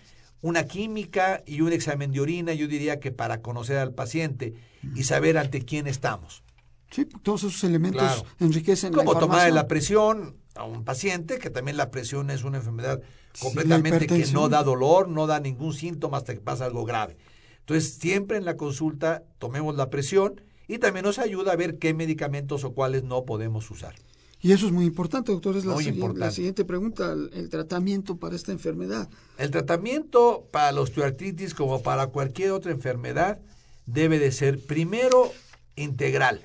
una 0.41 0.65
química 0.65 1.43
y 1.45 1.61
un 1.61 1.71
examen 1.71 2.11
de 2.11 2.19
orina, 2.19 2.53
yo 2.53 2.67
diría 2.67 2.99
que 2.99 3.11
para 3.11 3.41
conocer 3.41 3.77
al 3.77 3.93
paciente 3.93 4.53
y 4.95 5.03
saber 5.03 5.37
ante 5.37 5.63
quién 5.63 5.87
estamos. 5.87 6.43
Sí, 6.91 7.05
todos 7.05 7.43
esos 7.43 7.63
elementos 7.63 8.23
enriquecen 8.39 8.93
Como 8.93 9.17
tomar 9.17 9.51
la 9.51 9.67
presión 9.67 10.35
a 10.55 10.63
un 10.63 10.83
paciente, 10.83 11.39
que 11.39 11.49
también 11.49 11.77
la 11.77 11.91
presión 11.91 12.29
es 12.29 12.43
una 12.43 12.57
enfermedad 12.57 13.01
completamente 13.39 14.07
que 14.07 14.25
no 14.31 14.49
da 14.49 14.63
dolor, 14.63 15.07
no 15.07 15.27
da 15.27 15.39
ningún 15.39 15.73
síntoma 15.73 16.17
hasta 16.17 16.33
que 16.33 16.41
pasa 16.41 16.65
algo 16.65 16.85
grave. 16.85 17.17
Entonces, 17.59 17.93
siempre 17.95 18.37
en 18.37 18.45
la 18.45 18.57
consulta 18.57 19.23
tomemos 19.39 19.75
la 19.75 19.89
presión 19.89 20.41
y 20.67 20.77
también 20.79 21.05
nos 21.05 21.19
ayuda 21.19 21.53
a 21.53 21.55
ver 21.55 21.77
qué 21.77 21.93
medicamentos 21.93 22.63
o 22.63 22.73
cuáles 22.73 23.03
no 23.03 23.25
podemos 23.25 23.69
usar. 23.71 23.95
Y 24.43 24.51
eso 24.51 24.67
es 24.67 24.73
muy 24.73 24.85
importante, 24.85 25.31
doctor. 25.31 25.55
Es 25.55 25.63
la, 25.63 25.77
la 26.15 26.31
siguiente 26.31 26.65
pregunta, 26.65 27.13
el, 27.13 27.49
tratamiento 27.49 28.17
para 28.17 28.35
esta 28.35 28.51
enfermedad. 28.51 29.09
El 29.37 29.51
tratamiento 29.51 30.49
para 30.51 30.73
la 30.73 30.81
osteoartritis, 30.81 31.53
como 31.53 31.81
para 31.81 32.07
cualquier 32.07 32.51
otra 32.51 32.73
enfermedad, 32.73 33.39
debe 33.85 34.19
de 34.19 34.33
ser 34.33 34.59
primero 34.59 35.31
integral. 35.77 36.41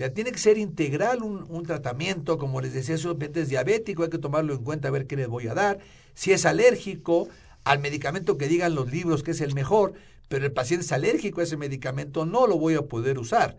Sea, 0.00 0.14
tiene 0.14 0.32
que 0.32 0.38
ser 0.38 0.56
integral 0.56 1.22
un, 1.22 1.62
tratamiento, 1.66 2.38
como 2.38 2.62
les 2.62 2.72
decía, 2.72 2.96
si 2.96 3.06
es 3.34 3.48
diabético, 3.50 4.02
hay 4.02 4.08
que 4.08 4.16
tomarlo 4.16 4.54
en 4.54 4.64
cuenta, 4.64 4.88
a 4.88 4.90
ver 4.90 5.06
qué 5.06 5.14
le 5.14 5.26
voy 5.26 5.46
a 5.46 5.52
dar. 5.52 5.78
Si 6.14 6.32
es 6.32 6.46
alérgico 6.46 7.28
al 7.64 7.80
medicamento 7.80 8.38
que 8.38 8.48
digan 8.48 8.74
los 8.74 8.90
libros 8.90 9.22
que 9.22 9.32
es 9.32 9.42
el 9.42 9.52
mejor, 9.52 9.92
pero 10.30 10.46
el 10.46 10.52
paciente 10.52 10.86
es 10.86 10.92
alérgico 10.92 11.42
a 11.42 11.44
ese 11.44 11.58
medicamento, 11.58 12.24
no 12.24 12.46
lo 12.46 12.56
voy 12.56 12.76
a 12.76 12.80
poder 12.80 13.18
usar. 13.18 13.58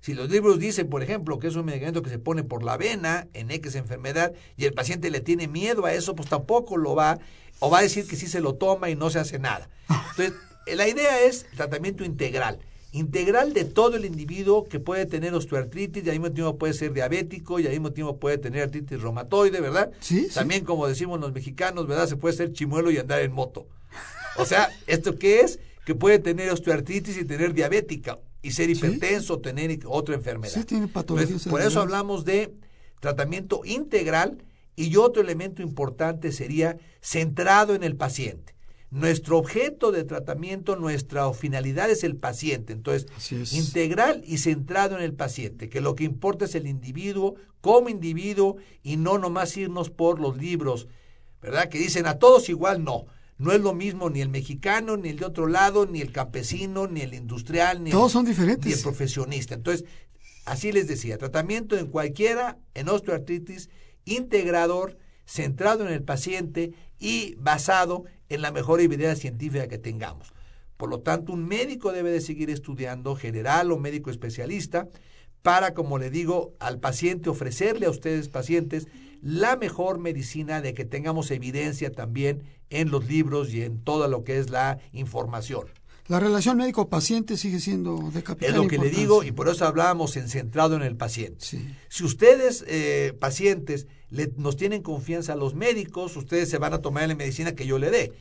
Si 0.00 0.14
los 0.14 0.30
libros 0.30 0.58
dicen, 0.58 0.88
por 0.88 1.02
ejemplo, 1.02 1.38
que 1.38 1.48
es 1.48 1.56
un 1.56 1.66
medicamento 1.66 2.00
que 2.00 2.08
se 2.08 2.18
pone 2.18 2.42
por 2.42 2.62
la 2.62 2.78
vena 2.78 3.28
en 3.34 3.50
X 3.50 3.74
enfermedad 3.74 4.32
y 4.56 4.64
el 4.64 4.72
paciente 4.72 5.10
le 5.10 5.20
tiene 5.20 5.46
miedo 5.46 5.84
a 5.84 5.92
eso, 5.92 6.14
pues 6.14 6.26
tampoco 6.26 6.78
lo 6.78 6.94
va, 6.94 7.18
o 7.58 7.68
va 7.68 7.80
a 7.80 7.82
decir 7.82 8.06
que 8.06 8.16
sí 8.16 8.28
se 8.28 8.40
lo 8.40 8.54
toma 8.54 8.88
y 8.88 8.96
no 8.96 9.10
se 9.10 9.18
hace 9.18 9.38
nada. 9.38 9.68
Entonces, 9.90 10.32
la 10.74 10.88
idea 10.88 11.20
es 11.20 11.44
tratamiento 11.54 12.02
integral. 12.02 12.60
Integral 12.92 13.54
de 13.54 13.64
todo 13.64 13.96
el 13.96 14.04
individuo 14.04 14.64
que 14.64 14.78
puede 14.78 15.06
tener 15.06 15.32
osteoartritis 15.32 16.04
y 16.04 16.10
al 16.10 16.20
mismo 16.20 16.32
tiempo 16.32 16.58
puede 16.58 16.74
ser 16.74 16.92
diabético 16.92 17.58
y 17.58 17.66
al 17.66 17.72
mismo 17.72 17.92
tiempo 17.92 18.18
puede 18.18 18.36
tener 18.36 18.62
artritis 18.62 19.00
reumatoide, 19.00 19.60
¿verdad? 19.60 19.90
Sí. 20.00 20.28
También, 20.32 20.64
como 20.64 20.86
decimos 20.86 21.18
los 21.18 21.32
mexicanos, 21.32 21.86
¿verdad? 21.86 22.06
Se 22.06 22.16
puede 22.16 22.36
ser 22.36 22.52
chimuelo 22.52 22.90
y 22.90 22.98
andar 22.98 23.22
en 23.22 23.32
moto. 23.32 23.66
O 24.36 24.44
sea, 24.44 24.68
¿esto 24.86 25.18
qué 25.18 25.40
es? 25.40 25.58
Que 25.86 25.94
puede 25.94 26.18
tener 26.18 26.50
osteoartritis 26.50 27.16
y 27.16 27.24
tener 27.24 27.54
diabética 27.54 28.18
y 28.42 28.50
ser 28.50 28.68
hipertenso, 28.68 29.38
tener 29.40 29.80
otra 29.86 30.14
enfermedad. 30.14 30.52
Sí, 30.52 30.64
tiene 30.64 30.88
patologías. 30.88 31.46
por 31.46 31.62
eso 31.62 31.80
hablamos 31.80 32.24
de 32.24 32.52
tratamiento 33.00 33.62
integral 33.64 34.44
y 34.76 34.96
otro 34.96 35.22
elemento 35.22 35.62
importante 35.62 36.32
sería 36.32 36.76
centrado 37.00 37.74
en 37.74 37.84
el 37.84 37.96
paciente. 37.96 38.54
Nuestro 38.92 39.38
objeto 39.38 39.90
de 39.90 40.04
tratamiento, 40.04 40.76
nuestra 40.76 41.32
finalidad 41.32 41.90
es 41.90 42.04
el 42.04 42.16
paciente. 42.16 42.74
Entonces, 42.74 43.06
integral 43.54 44.22
y 44.26 44.36
centrado 44.36 44.98
en 44.98 45.02
el 45.02 45.14
paciente, 45.14 45.70
que 45.70 45.80
lo 45.80 45.94
que 45.94 46.04
importa 46.04 46.44
es 46.44 46.54
el 46.54 46.66
individuo 46.66 47.36
como 47.62 47.88
individuo 47.88 48.56
y 48.82 48.98
no 48.98 49.16
nomás 49.16 49.56
irnos 49.56 49.88
por 49.88 50.20
los 50.20 50.36
libros, 50.36 50.88
¿verdad? 51.40 51.70
Que 51.70 51.78
dicen 51.78 52.04
a 52.06 52.18
todos 52.18 52.50
igual, 52.50 52.84
no. 52.84 53.06
No 53.38 53.52
es 53.52 53.62
lo 53.62 53.72
mismo 53.72 54.10
ni 54.10 54.20
el 54.20 54.28
mexicano, 54.28 54.98
ni 54.98 55.08
el 55.08 55.18
de 55.18 55.24
otro 55.24 55.46
lado, 55.46 55.86
ni 55.86 56.02
el 56.02 56.12
campesino, 56.12 56.86
ni 56.86 57.00
el 57.00 57.14
industrial, 57.14 57.82
ni, 57.82 57.92
Todos 57.92 58.12
son 58.12 58.26
diferentes. 58.26 58.66
ni 58.66 58.72
el 58.74 58.80
profesionista. 58.82 59.54
Entonces, 59.54 59.86
así 60.44 60.70
les 60.70 60.86
decía, 60.86 61.16
tratamiento 61.16 61.78
en 61.78 61.86
cualquiera, 61.86 62.58
en 62.74 62.90
osteoartritis, 62.90 63.70
integrador, 64.04 64.98
centrado 65.32 65.86
en 65.86 65.92
el 65.92 66.02
paciente 66.02 66.72
y 66.98 67.34
basado 67.36 68.04
en 68.28 68.42
la 68.42 68.52
mejor 68.52 68.80
evidencia 68.80 69.16
científica 69.16 69.66
que 69.66 69.78
tengamos. 69.78 70.34
Por 70.76 70.90
lo 70.90 71.00
tanto, 71.00 71.32
un 71.32 71.46
médico 71.46 71.92
debe 71.92 72.10
de 72.10 72.20
seguir 72.20 72.50
estudiando, 72.50 73.16
general 73.16 73.72
o 73.72 73.78
médico 73.78 74.10
especialista, 74.10 74.88
para, 75.40 75.72
como 75.72 75.98
le 75.98 76.10
digo, 76.10 76.52
al 76.58 76.80
paciente 76.80 77.30
ofrecerle 77.30 77.86
a 77.86 77.90
ustedes 77.90 78.28
pacientes 78.28 78.88
la 79.22 79.56
mejor 79.56 79.98
medicina 79.98 80.60
de 80.60 80.74
que 80.74 80.84
tengamos 80.84 81.30
evidencia 81.30 81.90
también 81.92 82.42
en 82.68 82.90
los 82.90 83.08
libros 83.08 83.54
y 83.54 83.62
en 83.62 83.78
todo 83.82 84.08
lo 84.08 84.24
que 84.24 84.38
es 84.38 84.50
la 84.50 84.78
información. 84.92 85.66
La 86.08 86.20
relación 86.20 86.58
médico-paciente 86.58 87.36
sigue 87.36 87.60
siendo 87.60 88.10
de 88.12 88.22
capital 88.22 88.50
Es 88.50 88.56
lo 88.56 88.68
que 88.68 88.76
le 88.76 88.90
digo 88.90 89.22
y 89.22 89.32
por 89.32 89.48
eso 89.48 89.64
hablábamos 89.64 90.16
en 90.16 90.28
centrado 90.28 90.76
en 90.76 90.82
el 90.82 90.96
paciente. 90.96 91.46
Si 91.88 92.04
ustedes, 92.04 92.64
eh, 92.66 93.16
pacientes, 93.18 93.86
nos 94.36 94.56
tienen 94.56 94.82
confianza 94.82 95.34
los 95.36 95.54
médicos, 95.54 96.16
ustedes 96.16 96.50
se 96.50 96.58
van 96.58 96.74
a 96.74 96.82
tomar 96.82 97.08
la 97.08 97.14
medicina 97.14 97.54
que 97.54 97.66
yo 97.66 97.78
le 97.78 97.90
dé. 97.90 98.12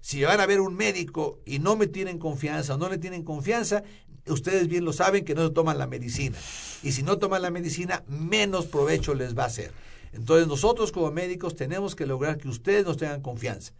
Si 0.00 0.22
van 0.22 0.40
a 0.40 0.46
ver 0.46 0.60
un 0.60 0.76
médico 0.76 1.40
y 1.44 1.58
no 1.58 1.76
me 1.76 1.86
tienen 1.86 2.18
confianza 2.18 2.74
o 2.74 2.78
no 2.78 2.88
le 2.88 2.98
tienen 2.98 3.24
confianza, 3.24 3.82
ustedes 4.26 4.68
bien 4.68 4.84
lo 4.84 4.92
saben 4.92 5.24
que 5.24 5.34
no 5.34 5.46
se 5.46 5.52
toman 5.52 5.76
la 5.76 5.86
medicina. 5.86 6.38
Y 6.82 6.92
si 6.92 7.02
no 7.02 7.18
toman 7.18 7.42
la 7.42 7.50
medicina, 7.50 8.04
menos 8.06 8.66
provecho 8.66 9.14
les 9.14 9.36
va 9.36 9.44
a 9.44 9.46
hacer. 9.46 9.72
Entonces 10.12 10.46
nosotros 10.46 10.92
como 10.92 11.10
médicos 11.10 11.56
tenemos 11.56 11.94
que 11.96 12.06
lograr 12.06 12.38
que 12.38 12.48
ustedes 12.48 12.84
nos 12.84 12.96
tengan 12.96 13.20
confianza, 13.20 13.72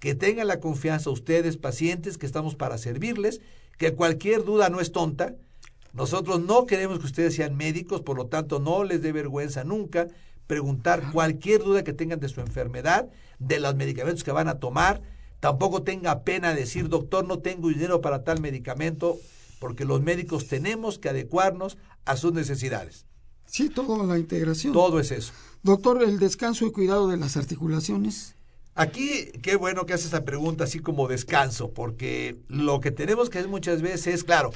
que 0.00 0.14
tengan 0.14 0.46
la 0.46 0.60
confianza 0.60 1.10
ustedes, 1.10 1.56
pacientes, 1.56 2.18
que 2.18 2.26
estamos 2.26 2.54
para 2.54 2.78
servirles, 2.78 3.40
que 3.78 3.94
cualquier 3.94 4.44
duda 4.44 4.68
no 4.68 4.80
es 4.80 4.92
tonta. 4.92 5.34
Nosotros 5.92 6.40
no 6.40 6.66
queremos 6.66 6.98
que 6.98 7.06
ustedes 7.06 7.34
sean 7.34 7.56
médicos, 7.56 8.02
por 8.02 8.16
lo 8.16 8.26
tanto 8.26 8.60
no 8.60 8.84
les 8.84 9.02
dé 9.02 9.12
vergüenza 9.12 9.64
nunca 9.64 10.06
preguntar 10.48 11.12
cualquier 11.12 11.62
duda 11.62 11.84
que 11.84 11.92
tengan 11.92 12.18
de 12.18 12.28
su 12.28 12.40
enfermedad, 12.40 13.08
de 13.38 13.60
los 13.60 13.76
medicamentos 13.76 14.24
que 14.24 14.32
van 14.32 14.48
a 14.48 14.58
tomar. 14.58 15.00
Tampoco 15.38 15.84
tenga 15.84 16.24
pena 16.24 16.52
decir, 16.54 16.88
doctor, 16.88 17.24
no 17.24 17.38
tengo 17.38 17.68
dinero 17.68 18.00
para 18.00 18.24
tal 18.24 18.40
medicamento, 18.40 19.16
porque 19.60 19.84
los 19.84 20.00
médicos 20.00 20.48
tenemos 20.48 20.98
que 20.98 21.10
adecuarnos 21.10 21.78
a 22.04 22.16
sus 22.16 22.32
necesidades. 22.32 23.06
Sí, 23.46 23.68
toda 23.68 24.04
la 24.04 24.18
integración. 24.18 24.72
Todo 24.72 24.98
es 24.98 25.12
eso. 25.12 25.32
Doctor, 25.62 26.02
el 26.02 26.18
descanso 26.18 26.66
y 26.66 26.72
cuidado 26.72 27.08
de 27.08 27.16
las 27.16 27.36
articulaciones. 27.36 28.34
Aquí, 28.74 29.32
qué 29.42 29.56
bueno 29.56 29.86
que 29.86 29.94
hace 29.94 30.06
esa 30.06 30.24
pregunta 30.24 30.64
así 30.64 30.78
como 30.78 31.08
descanso, 31.08 31.72
porque 31.72 32.38
lo 32.48 32.80
que 32.80 32.92
tenemos 32.92 33.28
que 33.28 33.38
hacer 33.38 33.50
muchas 33.50 33.82
veces 33.82 34.14
es, 34.14 34.24
claro, 34.24 34.50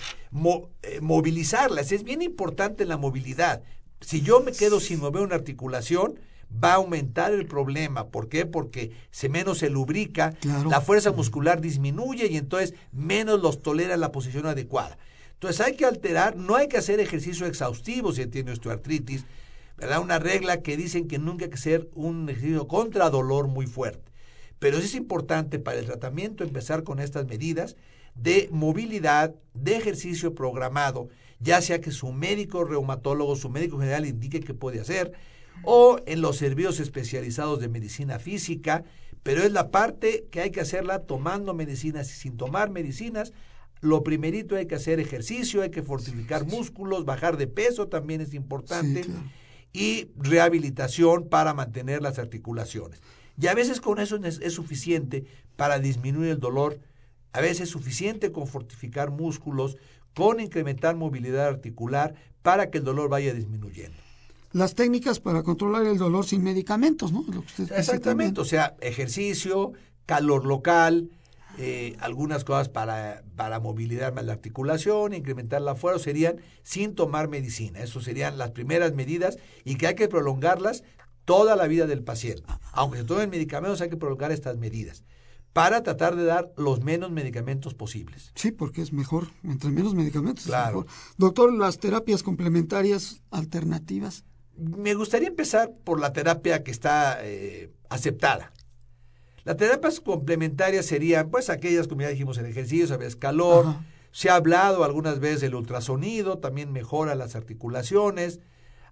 eh, 0.83 1.01
movilizarlas. 1.01 1.91
Es 1.91 2.05
bien 2.05 2.23
importante 2.23 2.85
la 2.85 2.97
movilidad. 2.97 3.63
Si 4.03 4.21
yo 4.21 4.41
me 4.41 4.53
quedo 4.53 4.81
sin 4.81 5.01
mover 5.01 5.23
una 5.23 5.35
articulación, 5.37 6.19
va 6.63 6.73
a 6.73 6.77
aumentar 6.77 7.33
el 7.33 7.47
problema. 7.47 8.09
¿Por 8.09 8.29
qué? 8.29 8.45
Porque 8.45 8.93
se 9.11 9.29
menos 9.29 9.59
se 9.59 9.71
lubrica, 9.71 10.33
Claro. 10.41 10.69
la 10.71 10.81
fuerza 10.81 11.13
muscular 11.13 11.61
disminuye 11.61 12.27
y 12.27 12.37
entonces 12.37 12.75
menos 12.93 13.41
los 13.41 13.63
tolera 13.63 13.97
la 13.97 14.13
posición 14.13 14.47
adecuada. 14.47 14.99
Entonces 15.35 15.61
hay 15.65 15.75
que 15.77 15.87
alterar, 15.87 16.37
no 16.37 16.55
hay 16.57 16.69
que 16.69 16.77
hacer 16.77 17.01
ejercicio 17.01 17.47
exhaustivo 17.47 18.13
si 18.13 18.27
tiene 18.27 18.53
osteoartritis, 18.53 19.25
¿verdad? 19.77 20.01
Una 20.01 20.19
regla 20.19 20.61
que 20.63 20.77
dicen 20.77 21.09
que 21.09 21.19
nunca 21.19 21.45
hay 21.45 21.51
que 21.51 21.57
hacer 21.57 21.89
un 21.95 22.29
ejercicio 22.29 22.69
contra 22.69 23.11
dolor 23.11 23.49
muy 23.49 23.67
fuerte. 23.67 24.13
Pero 24.59 24.79
es 24.79 24.95
importante 24.95 25.59
para 25.59 25.79
el 25.81 25.87
tratamiento 25.87 26.45
empezar 26.45 26.85
con 26.85 27.01
estas 27.01 27.27
medidas 27.27 27.77
de 28.15 28.49
movilidad, 28.53 29.35
de 29.55 29.77
ejercicio 29.77 30.35
programado, 30.35 31.09
ya 31.43 31.61
sea 31.61 31.81
que 31.81 31.91
su 31.91 32.13
médico 32.13 32.65
reumatólogo, 32.65 33.37
su 33.37 33.51
médico 33.51 33.79
general 33.79 34.07
indique 34.07 34.41
que 34.41 34.55
puede 34.55 34.81
hacer, 34.81 35.13
o 35.65 35.99
en 36.07 36.21
los 36.21 36.37
servicios 36.37 36.81
especializados 36.81 37.61
de 37.61 37.69
medicina 37.69 38.19
física, 38.19 38.85
pero 39.23 39.43
es 39.43 39.53
la 39.53 39.71
parte 39.71 40.27
que 40.31 40.41
hay 40.41 40.51
que 40.51 40.61
hacerla 40.61 41.01
tomando 41.01 41.55
medicinas 41.55 42.11
y 42.11 42.15
sin 42.15 42.37
tomar 42.37 42.71
medicinas. 42.71 43.33
Lo 43.81 44.03
primerito 44.03 44.57
hay 44.57 44.67
que 44.67 44.77
hacer 44.77 45.01
ejercicio, 45.01 45.63
hay 45.63 45.71
que 45.71 45.83
fortificar 45.83 46.47
músculos, 46.47 47.05
bajar 47.05 47.37
de 47.37 47.47
peso 47.47 47.89
también 47.89 48.21
es 48.21 48.35
importante 48.35 49.03
Sí, 49.05 49.11
claro. 49.11 49.31
y 49.73 50.09
rehabilitación 50.17 51.29
para 51.29 51.55
mantener 51.55 52.03
las 52.03 52.19
articulaciones. 52.19 53.01
Y 53.41 53.47
a 53.47 53.55
veces 53.55 53.81
con 53.81 53.99
eso 53.99 54.17
es, 54.17 54.41
es 54.41 54.53
suficiente 54.55 55.25
para 55.57 55.79
disminuir 55.79 56.31
el 56.31 56.39
dolor, 56.41 56.81
a 57.33 57.41
veces 57.41 57.63
es 57.63 57.71
suficiente 57.71 58.31
con 58.31 58.47
fortificar 58.47 59.11
músculos, 59.11 59.77
con 60.15 60.41
incrementar 60.41 60.97
movilidad 60.97 61.47
articular 61.47 62.15
para 62.43 62.71
que 62.71 62.79
el 62.79 62.85
dolor 62.85 63.09
vaya 63.09 63.33
disminuyendo. 63.35 63.97
Las 64.53 64.75
técnicas 64.75 65.21
para 65.21 65.43
controlar 65.43 65.87
el 65.87 65.97
dolor 65.97 66.27
sin 66.27 66.43
medicamentos, 66.43 67.13
¿no? 67.13 67.25
Lo 67.33 67.41
que 67.41 67.63
usted 67.63 67.73
Exactamente, 67.73 68.41
o 68.41 68.45
sea, 68.45 68.77
ejercicio, 68.81 69.73
calor 70.05 70.45
local, 70.45 71.09
eh, 71.59 71.97
algunas 72.01 72.45
cosas 72.45 72.69
para, 72.69 73.23
para 73.37 73.61
movilidad 73.61 74.13
más 74.13 74.25
la 74.25 74.33
articulación, 74.33 75.15
incrementar 75.15 75.63
la 75.63 75.75
fuerza, 75.75 76.05
serían 76.05 76.37
sin 76.63 76.95
tomar 76.95 77.29
medicina. 77.29 77.81
Eso 77.81 78.01
serían 78.01 78.37
las 78.37 78.51
primeras 78.51 78.93
medidas 78.93 79.39
y 79.65 79.77
que 79.77 79.87
hay 79.87 79.95
que 79.95 80.09
prolongarlas 80.09 80.85
toda 81.25 81.57
la 81.57 81.67
vida 81.67 81.87
del 81.87 82.03
paciente. 82.03 82.43
Aunque 82.73 82.99
se 82.99 83.05
tomen 83.05 83.31
medicamentos, 83.31 83.81
hay 83.81 83.89
que 83.89 83.97
prolongar 83.97 84.33
estas 84.33 84.59
medidas 84.59 85.05
para 85.53 85.83
tratar 85.83 86.17
de 86.17 86.25
dar 86.25 86.53
los 86.57 86.83
menos 86.83 87.11
medicamentos 87.11 87.75
posibles. 87.75 88.33
Sí, 88.35 88.53
porque 88.53 88.81
es 88.83 88.93
mejor, 88.93 89.29
entre 89.45 89.71
menos 89.71 89.95
medicamentos. 89.95 90.45
es 90.45 90.51
Claro. 90.51 90.83
mejor. 90.83 90.93
Doctor, 91.19 91.53
las 91.53 91.79
terapias 91.79 92.23
complementarias 92.23 93.23
alternativas. 93.31 94.25
Me 94.57 94.95
gustaría 94.95 95.29
empezar 95.29 95.71
por 95.85 96.01
la 96.01 96.13
terapia 96.13 96.63
que 96.63 96.71
está 96.71 97.19
eh, 97.23 97.71
aceptada. 97.89 98.53
Las 99.45 99.57
terapias 99.57 100.01
complementarias 100.01 100.87
serían, 100.87 101.29
pues, 101.31 101.51
aquellas, 101.51 101.89
como 101.89 102.03
ya 102.03 102.09
dijimos, 102.09 102.39
el 102.39 102.47
ejercicio, 102.47 102.95
a 102.95 102.99
veces 102.99 103.17
calor. 103.17 103.67
Ajá. 103.67 103.85
Se 104.13 104.29
ha 104.31 104.35
hablado 104.37 104.85
algunas 104.85 105.21
veces 105.21 105.41
del 105.41 105.55
ultrasonido, 105.55 106.39
también 106.39 106.71
mejora 106.71 107.15
las 107.15 107.35
articulaciones. 107.35 108.41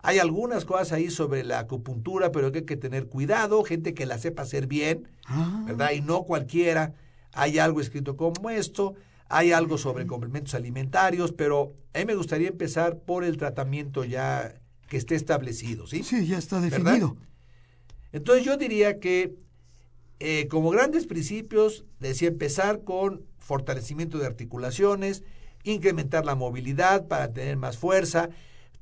Hay 0.03 0.19
algunas 0.19 0.65
cosas 0.65 0.93
ahí 0.93 1.11
sobre 1.11 1.45
la 1.45 1.59
acupuntura, 1.61 2.33
pero 2.33 2.47
hay 2.55 2.63
que 2.63 2.77
tener 2.77 3.07
cuidado, 3.07 3.63
gente 3.65 3.95
que 3.95 4.07
la 4.07 4.19
sepa 4.19 4.43
hacer 4.43 4.67
bien, 4.67 5.09
Ah, 5.27 5.65
¿verdad? 5.67 5.91
Y 5.93 6.01
no 6.01 6.23
cualquiera. 6.25 6.95
Hay 7.33 7.59
algo 7.59 7.81
escrito 7.81 8.17
como 8.17 8.51
esto, 8.51 8.95
hay 9.29 9.53
algo 9.53 9.79
sobre 9.79 10.07
complementos 10.07 10.55
alimentarios, 10.55 11.33
pero 11.33 11.75
a 11.95 11.99
mí 11.99 12.05
me 12.07 12.15
gustaría 12.17 12.49
empezar 12.49 12.99
por 12.99 13.25
el 13.25 13.37
tratamiento 13.37 14.05
ya 14.05 14.55
que 14.89 14.97
esté 14.97 15.15
establecido, 15.15 15.87
¿sí? 15.87 16.03
sí, 16.03 16.27
ya 16.27 16.39
está 16.39 16.59
¿Verdad? 16.61 16.79
definido. 16.79 17.17
Entonces 18.13 18.45
yo 18.45 18.57
diría 18.57 18.99
que 18.99 19.37
eh, 20.19 20.49
como 20.49 20.71
grandes 20.71 21.07
principios, 21.07 21.85
decía 22.01 22.29
empezar 22.29 22.83
con 22.83 23.23
fortalecimiento 23.39 24.19
de 24.19 24.27
articulaciones, 24.27 25.23
incrementar 25.63 26.25
la 26.25 26.35
movilidad 26.35 27.07
para 27.07 27.33
tener 27.33 27.57
más 27.57 27.79
fuerza, 27.79 28.31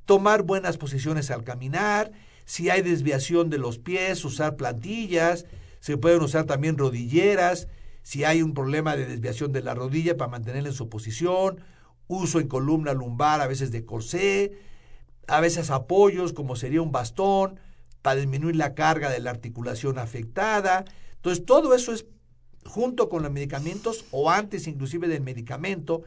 tomar 0.09 0.42
buenas 0.42 0.78
posiciones 0.78 1.30
al 1.30 1.44
caminar, 1.44 2.12
si 2.46 2.70
hay 2.70 2.80
desviación 2.80 3.50
de 3.50 3.59
los 3.59 3.78
pies, 3.78 4.24
usar 4.24 4.56
plantillas, 4.56 5.44
se 5.80 5.98
pueden 5.98 6.22
usar 6.22 6.46
también 6.46 6.78
rodilleras, 6.78 7.68
si 8.02 8.24
hay 8.24 8.40
un 8.40 8.54
problema 8.54 8.96
de 8.96 9.04
desviación 9.04 9.52
de 9.52 9.61
la 9.61 9.74
rodilla 9.74 10.16
para 10.16 10.30
mantenerla 10.30 10.70
en 10.70 10.74
su 10.74 10.88
posición, 10.88 11.61
uso 12.06 12.40
en 12.40 12.48
columna 12.48 12.94
lumbar 12.94 13.42
a 13.42 13.46
veces 13.46 13.70
de 13.70 13.84
corsé, 13.84 14.52
a 15.26 15.42
veces 15.42 15.68
apoyos 15.68 16.32
como 16.32 16.56
sería 16.56 16.80
un 16.80 16.90
bastón 16.90 17.61
para 18.00 18.18
disminuir 18.18 18.56
la 18.56 18.74
carga 18.74 19.11
de 19.11 19.20
la 19.20 19.28
articulación 19.28 19.98
afectada. 19.98 20.86
Entonces 21.16 21.44
todo 21.44 21.74
eso 21.74 21.92
es 21.92 22.06
junto 22.64 23.11
con 23.11 23.24
los 23.24 23.30
medicamentos 23.30 24.06
o 24.11 24.30
antes 24.30 24.68
inclusive 24.68 25.06
del 25.06 25.20
medicamento, 25.20 26.00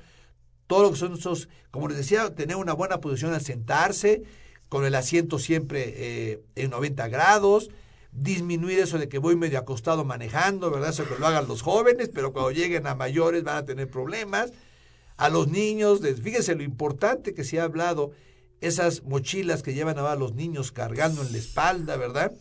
todo 0.72 0.84
lo 0.84 0.92
que 0.92 0.98
son 0.98 1.16
esos, 1.16 1.50
como 1.70 1.90
les 1.90 1.98
decía, 1.98 2.34
tener 2.34 2.56
una 2.56 2.72
buena 2.72 3.02
posición 3.02 3.34
al 3.34 3.42
sentarse, 3.42 4.24
con 4.70 4.86
el 4.86 4.96
asiento 4.96 5.38
siempre 5.38 5.84
eh, 5.98 6.44
en 6.56 6.70
90 6.70 7.10
grados, 7.10 7.72
disminuir 8.14 8.80
eso 8.80 8.98
de 8.98 9.10
que 9.10 9.18
voy 9.18 9.36
medio 9.36 9.60
acostado 9.60 10.06
manejando, 10.06 10.72
¿verdad? 10.72 10.92
Eso 10.92 11.04
que 11.04 11.20
lo 11.20 11.28
hagan 11.28 11.50
los 11.50 11.62
jóvenes, 11.62 12.10
pero 12.14 12.32
cuando 12.32 12.52
lleguen 12.52 12.88
a 12.88 12.96
mayores 12.96 13.44
van 13.44 13.58
a 13.58 13.66
tener 13.66 13.90
problemas. 13.90 14.54
A 15.18 15.28
los 15.28 15.50
niños, 15.50 16.00
fíjense 16.24 16.56
lo 16.56 16.64
importante 16.64 17.34
que 17.34 17.44
se 17.44 17.60
ha 17.60 17.66
hablado, 17.66 18.12
esas 18.62 19.04
mochilas 19.04 19.64
que 19.64 19.74
llevan 19.74 20.00
ahora 20.00 20.16
los 20.16 20.36
niños 20.36 20.72
cargando 20.72 21.22
en 21.22 21.34
la 21.34 21.38
espalda, 21.38 21.98
¿verdad? 21.98 22.32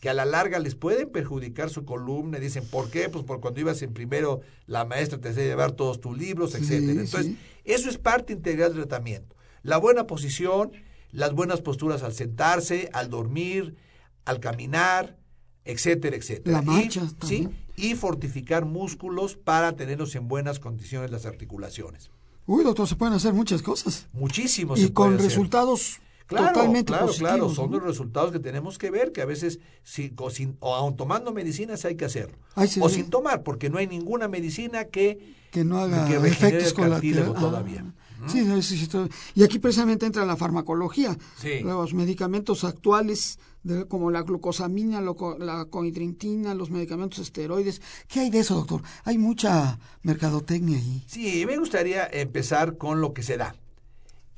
Que 0.00 0.08
a 0.08 0.14
la 0.14 0.24
larga 0.24 0.58
les 0.58 0.74
pueden 0.74 1.10
perjudicar 1.10 1.70
su 1.70 1.84
columna. 1.84 2.38
Dicen, 2.38 2.66
¿por 2.66 2.90
qué? 2.90 3.08
Pues 3.08 3.24
por 3.24 3.40
cuando 3.40 3.60
ibas 3.60 3.82
en 3.82 3.92
primero, 3.92 4.40
la 4.66 4.84
maestra 4.84 5.20
te 5.20 5.28
hacía 5.28 5.44
llevar 5.44 5.72
todos 5.72 6.00
tus 6.00 6.16
libros, 6.16 6.52
Sí, 6.52 6.58
etcétera. 6.58 7.00
Entonces, 7.00 7.26
sí. 7.26 7.38
eso 7.64 7.90
es 7.90 7.98
parte 7.98 8.32
integral 8.32 8.72
del 8.72 8.86
tratamiento. 8.86 9.36
La 9.62 9.76
buena 9.76 10.06
posición, 10.06 10.72
las 11.12 11.32
buenas 11.34 11.60
posturas 11.60 12.02
al 12.02 12.14
sentarse, 12.14 12.88
al 12.92 13.10
dormir, 13.10 13.76
al 14.24 14.40
caminar, 14.40 15.18
etcétera, 15.64 16.16
etcétera. 16.16 16.56
La 16.58 16.62
marcha 16.62 17.02
y, 17.22 17.26
¿sí? 17.26 17.48
y 17.76 17.94
fortificar 17.94 18.64
músculos 18.64 19.36
para 19.36 19.76
tenerlos 19.76 20.14
en 20.14 20.28
buenas 20.28 20.58
condiciones 20.58 21.10
las 21.10 21.26
articulaciones. 21.26 22.10
Uy, 22.46 22.64
doctor, 22.64 22.88
se 22.88 22.96
pueden 22.96 23.14
hacer 23.14 23.32
muchas 23.32 23.62
cosas. 23.62 24.08
Muchísimo 24.12 24.76
Y 24.76 24.80
se 24.80 24.92
con 24.92 25.18
resultados 25.18 26.00
Claro, 26.30 26.52
totalmente 26.54 26.90
claro, 26.92 27.06
positivos. 27.08 27.30
claro, 27.32 27.48
son 27.50 27.70
¿no? 27.70 27.76
los 27.78 27.86
resultados 27.86 28.32
que 28.32 28.38
tenemos 28.38 28.78
que 28.78 28.90
ver, 28.90 29.12
que 29.12 29.20
a 29.20 29.26
veces, 29.26 29.58
si, 29.82 30.12
o, 30.16 30.30
sin, 30.30 30.56
o 30.60 30.74
aun 30.74 30.96
tomando 30.96 31.32
medicinas 31.32 31.84
hay 31.84 31.96
que 31.96 32.04
hacerlo. 32.06 32.38
Ay, 32.54 32.68
sí, 32.68 32.80
o 32.82 32.88
sí. 32.88 32.96
sin 32.96 33.10
tomar, 33.10 33.42
porque 33.42 33.68
no 33.68 33.78
hay 33.78 33.86
ninguna 33.86 34.28
medicina 34.28 34.84
que, 34.84 35.34
que 35.50 35.64
no 35.64 35.78
haga 35.78 36.06
que 36.06 36.14
efectos 36.16 36.72
colaterales. 36.72 37.24
cartílago 37.26 37.34
Ah, 37.36 37.40
todavía. 37.40 37.84
sí, 38.28 38.62
sí. 38.62 38.88
Y 39.34 39.42
aquí 39.42 39.58
precisamente 39.58 40.06
entra 40.06 40.24
la 40.24 40.36
farmacología. 40.36 41.16
Sí. 41.40 41.60
Los 41.64 41.94
medicamentos 41.94 42.62
actuales, 42.64 43.38
de- 43.64 43.86
como 43.88 44.10
la 44.12 44.22
glucosamina, 44.22 45.00
loco- 45.00 45.36
la 45.38 45.64
coidrintina, 45.64 46.54
los 46.54 46.70
medicamentos 46.70 47.18
esteroides. 47.18 47.82
¿Qué 48.08 48.20
hay 48.20 48.30
de 48.30 48.38
eso, 48.40 48.54
doctor? 48.54 48.82
Hay 49.04 49.18
mucha 49.18 49.78
mercadotecnia 50.02 50.78
ahí. 50.78 51.02
Sí, 51.06 51.44
me 51.46 51.56
gustaría 51.58 52.06
empezar 52.06 52.76
con 52.76 53.00
lo 53.00 53.12
que 53.14 53.22
se 53.24 53.36
da. 53.36 53.56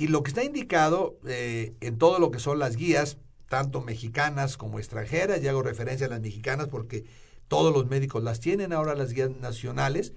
Y 0.03 0.09
lo 0.09 0.25
que 0.25 0.31
está 0.31 0.43
indicado 0.43 1.21
eh, 1.29 1.75
en 1.81 1.97
todo 1.97 2.19
lo 2.19 2.33
que 2.33 2.41
son 2.41 2.59
las 2.59 2.75
guías, 2.75 3.19
tanto 3.49 3.83
mexicanas 3.83 4.57
como 4.57 4.81
extranjeras, 4.81 5.41
y 5.41 5.47
hago 5.47 5.63
referencia 5.63 6.07
a 6.07 6.11
las 6.11 6.21
mexicanas 6.21 6.67
porque 6.67 7.05
todos 7.47 7.73
los 7.73 7.87
médicos 7.87 8.21
las 8.25 8.41
tienen 8.41 8.73
ahora 8.73 8.97
las 8.97 9.13
guías 9.13 9.31
nacionales, 9.41 10.13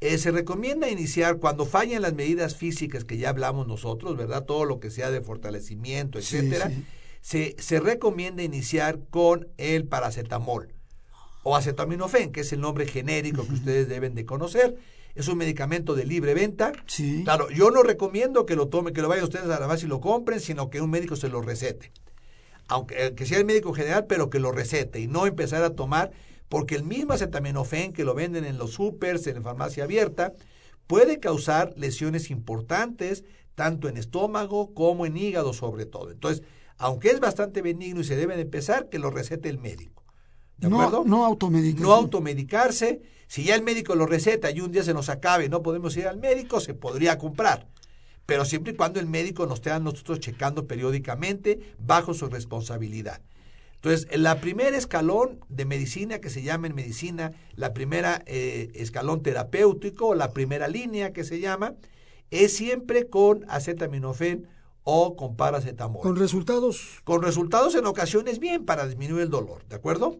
eh, 0.00 0.18
se 0.18 0.30
recomienda 0.30 0.88
iniciar 0.88 1.38
cuando 1.38 1.66
fallan 1.66 2.02
las 2.02 2.14
medidas 2.14 2.54
físicas 2.54 3.04
que 3.04 3.16
ya 3.18 3.30
hablamos 3.30 3.66
nosotros, 3.66 4.16
¿verdad? 4.16 4.44
Todo 4.44 4.64
lo 4.64 4.78
que 4.78 4.92
sea 4.92 5.10
de 5.10 5.20
fortalecimiento, 5.20 6.20
Sí, 6.22 6.36
etcétera. 6.36 6.70
sí. 6.70 6.84
Se, 7.20 7.56
se 7.58 7.80
recomienda 7.80 8.44
iniciar 8.44 9.00
con 9.10 9.48
el 9.56 9.88
paracetamol 9.88 10.72
o 11.42 11.56
acetaminofén, 11.56 12.30
que 12.30 12.42
es 12.42 12.52
el 12.52 12.60
nombre 12.60 12.86
genérico 12.86 13.44
que 13.48 13.54
ustedes 13.54 13.88
deben 13.88 14.14
de 14.14 14.24
conocer. 14.24 14.76
Es 15.18 15.26
un 15.26 15.36
medicamento 15.36 15.96
de 15.96 16.06
libre 16.06 16.32
venta. 16.32 16.70
Sí. 16.86 17.22
Claro, 17.24 17.50
yo 17.50 17.72
no 17.72 17.82
recomiendo 17.82 18.46
que 18.46 18.54
lo 18.54 18.68
tomen, 18.68 18.94
que 18.94 19.02
lo 19.02 19.08
vayan 19.08 19.24
ustedes 19.24 19.50
a 19.50 19.58
la 19.58 19.66
base 19.66 19.86
y 19.86 19.88
lo 19.88 20.00
compren, 20.00 20.38
sino 20.38 20.70
que 20.70 20.80
un 20.80 20.90
médico 20.90 21.16
se 21.16 21.28
lo 21.28 21.42
recete. 21.42 21.90
Aunque 22.68 23.06
eh, 23.06 23.14
que 23.16 23.26
sea 23.26 23.38
el 23.38 23.44
médico 23.44 23.72
general, 23.72 24.06
pero 24.06 24.30
que 24.30 24.38
lo 24.38 24.52
recete 24.52 25.00
y 25.00 25.08
no 25.08 25.26
empezar 25.26 25.64
a 25.64 25.74
tomar, 25.74 26.12
porque 26.48 26.76
el 26.76 26.84
mismo 26.84 27.14
acetaminofén 27.14 27.92
que 27.92 28.04
lo 28.04 28.14
venden 28.14 28.44
en 28.44 28.58
los 28.58 28.74
supers, 28.74 29.26
en 29.26 29.34
la 29.34 29.42
farmacia 29.42 29.82
abierta, 29.82 30.34
puede 30.86 31.18
causar 31.18 31.74
lesiones 31.76 32.30
importantes, 32.30 33.24
tanto 33.56 33.88
en 33.88 33.96
estómago 33.96 34.72
como 34.72 35.04
en 35.04 35.16
hígado 35.16 35.52
sobre 35.52 35.84
todo. 35.84 36.12
Entonces, 36.12 36.44
aunque 36.76 37.10
es 37.10 37.18
bastante 37.18 37.60
benigno 37.60 38.02
y 38.02 38.04
se 38.04 38.14
debe 38.14 38.36
de 38.36 38.42
empezar, 38.42 38.88
que 38.88 39.00
lo 39.00 39.10
recete 39.10 39.48
el 39.48 39.58
médico. 39.58 40.04
¿De 40.58 40.68
No, 40.68 40.80
acuerdo? 40.80 41.04
no 41.04 41.24
automedicación. 41.24 41.88
No 41.88 41.92
automedicarse. 41.92 43.02
Si 43.28 43.44
ya 43.44 43.54
el 43.54 43.62
médico 43.62 43.94
lo 43.94 44.06
receta 44.06 44.50
y 44.50 44.60
un 44.60 44.72
día 44.72 44.82
se 44.82 44.94
nos 44.94 45.10
acabe 45.10 45.44
y 45.44 45.48
no 45.48 45.62
podemos 45.62 45.96
ir 45.96 46.08
al 46.08 46.18
médico, 46.18 46.60
se 46.60 46.74
podría 46.74 47.18
comprar. 47.18 47.68
Pero 48.26 48.44
siempre 48.44 48.72
y 48.72 48.76
cuando 48.76 49.00
el 49.00 49.06
médico 49.06 49.46
nos 49.46 49.58
esté 49.58 49.70
a 49.70 49.78
nosotros 49.78 50.20
checando 50.20 50.66
periódicamente 50.66 51.60
bajo 51.78 52.14
su 52.14 52.26
responsabilidad. 52.28 53.20
Entonces, 53.76 54.08
la 54.18 54.40
primer 54.40 54.74
escalón 54.74 55.38
de 55.48 55.64
medicina 55.64 56.18
que 56.18 56.30
se 56.30 56.42
llama 56.42 56.66
en 56.66 56.74
medicina, 56.74 57.32
la 57.54 57.74
primera 57.74 58.22
eh, 58.26 58.70
escalón 58.74 59.22
terapéutico, 59.22 60.14
la 60.14 60.32
primera 60.32 60.66
línea 60.66 61.12
que 61.12 61.22
se 61.22 61.38
llama, 61.38 61.74
es 62.30 62.56
siempre 62.56 63.08
con 63.08 63.44
acetaminofén 63.48 64.48
o 64.82 65.16
con 65.16 65.36
paracetamol. 65.36 66.02
¿Con 66.02 66.16
resultados? 66.16 67.02
Con 67.04 67.22
resultados 67.22 67.74
en 67.74 67.86
ocasiones 67.86 68.38
bien 68.38 68.64
para 68.64 68.86
disminuir 68.86 69.22
el 69.22 69.30
dolor, 69.30 69.64
¿de 69.68 69.76
acuerdo? 69.76 70.18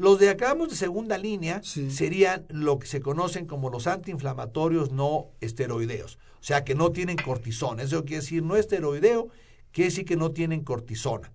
Los 0.00 0.18
de 0.18 0.30
acabamos 0.30 0.70
de 0.70 0.76
segunda 0.76 1.18
línea 1.18 1.60
serían 1.62 2.46
lo 2.48 2.78
que 2.78 2.86
se 2.86 3.02
conocen 3.02 3.44
como 3.44 3.68
los 3.68 3.86
antiinflamatorios 3.86 4.92
no 4.92 5.26
esteroideos, 5.42 6.18
o 6.40 6.42
sea 6.42 6.64
que 6.64 6.74
no 6.74 6.90
tienen 6.90 7.18
cortisona. 7.18 7.82
Eso 7.82 8.06
quiere 8.06 8.22
decir 8.22 8.42
no 8.42 8.56
esteroideo, 8.56 9.28
quiere 9.72 9.90
decir 9.90 10.06
que 10.06 10.16
no 10.16 10.30
tienen 10.30 10.64
cortisona. 10.64 11.30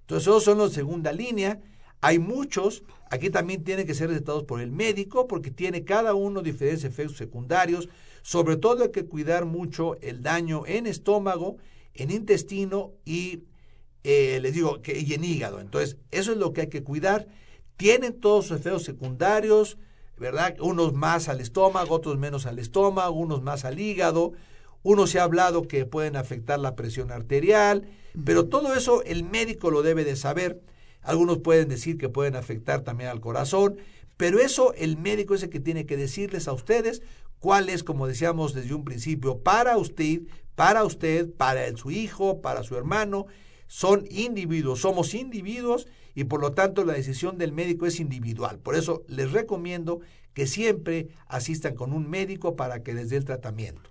Entonces, 0.00 0.28
esos 0.28 0.44
son 0.44 0.56
los 0.56 0.70
de 0.70 0.76
segunda 0.76 1.12
línea. 1.12 1.60
Hay 2.00 2.18
muchos, 2.18 2.84
aquí 3.10 3.28
también 3.28 3.64
tienen 3.64 3.86
que 3.86 3.92
ser 3.92 4.08
recetados 4.08 4.44
por 4.44 4.62
el 4.62 4.70
médico 4.72 5.26
porque 5.26 5.50
tiene 5.50 5.84
cada 5.84 6.14
uno 6.14 6.40
diferentes 6.40 6.84
efectos 6.84 7.18
secundarios. 7.18 7.90
Sobre 8.22 8.56
todo 8.56 8.84
hay 8.84 8.92
que 8.92 9.04
cuidar 9.04 9.44
mucho 9.44 9.98
el 10.00 10.22
daño 10.22 10.62
en 10.64 10.86
estómago, 10.86 11.58
en 11.92 12.10
intestino 12.10 12.92
y, 13.04 13.42
eh, 14.04 14.38
les 14.40 14.54
digo, 14.54 14.80
que, 14.80 14.98
y 14.98 15.12
en 15.12 15.22
hígado. 15.22 15.60
Entonces, 15.60 15.98
eso 16.10 16.32
es 16.32 16.38
lo 16.38 16.54
que 16.54 16.62
hay 16.62 16.68
que 16.68 16.82
cuidar. 16.82 17.28
Tienen 17.76 18.20
todos 18.20 18.46
sus 18.46 18.60
efectos 18.60 18.84
secundarios, 18.84 19.78
¿verdad? 20.18 20.56
Unos 20.60 20.92
más 20.94 21.28
al 21.28 21.40
estómago, 21.40 21.94
otros 21.94 22.18
menos 22.18 22.46
al 22.46 22.58
estómago, 22.58 23.14
unos 23.14 23.42
más 23.42 23.64
al 23.64 23.78
hígado. 23.78 24.32
Uno 24.82 25.06
se 25.06 25.18
ha 25.18 25.24
hablado 25.24 25.68
que 25.68 25.84
pueden 25.84 26.16
afectar 26.16 26.58
la 26.58 26.76
presión 26.76 27.10
arterial, 27.10 27.88
pero 28.24 28.46
todo 28.46 28.74
eso 28.74 29.02
el 29.02 29.24
médico 29.24 29.70
lo 29.70 29.82
debe 29.82 30.04
de 30.04 30.16
saber. 30.16 30.62
Algunos 31.02 31.38
pueden 31.38 31.68
decir 31.68 31.98
que 31.98 32.08
pueden 32.08 32.34
afectar 32.36 32.82
también 32.82 33.10
al 33.10 33.20
corazón, 33.20 33.76
pero 34.16 34.38
eso 34.38 34.72
el 34.74 34.96
médico 34.96 35.34
es 35.34 35.42
el 35.42 35.50
que 35.50 35.60
tiene 35.60 35.86
que 35.86 35.96
decirles 35.96 36.48
a 36.48 36.52
ustedes 36.52 37.02
cuál 37.38 37.68
es, 37.68 37.84
como 37.84 38.06
decíamos 38.06 38.54
desde 38.54 38.74
un 38.74 38.84
principio, 38.84 39.40
para 39.40 39.76
usted, 39.76 40.22
para 40.54 40.84
usted, 40.84 41.30
para 41.30 41.76
su 41.76 41.90
hijo, 41.90 42.40
para 42.40 42.62
su 42.62 42.76
hermano. 42.76 43.26
Son 43.66 44.06
individuos, 44.10 44.80
somos 44.80 45.14
individuos 45.14 45.86
y 46.16 46.24
por 46.24 46.40
lo 46.40 46.50
tanto 46.52 46.84
la 46.84 46.94
decisión 46.94 47.38
del 47.38 47.52
médico 47.52 47.86
es 47.86 48.00
individual. 48.00 48.58
Por 48.58 48.74
eso 48.74 49.04
les 49.06 49.30
recomiendo 49.30 50.00
que 50.34 50.48
siempre 50.48 51.08
asistan 51.28 51.76
con 51.76 51.92
un 51.92 52.10
médico 52.10 52.56
para 52.56 52.82
que 52.82 52.94
les 52.94 53.10
dé 53.10 53.18
el 53.18 53.24
tratamiento 53.24 53.90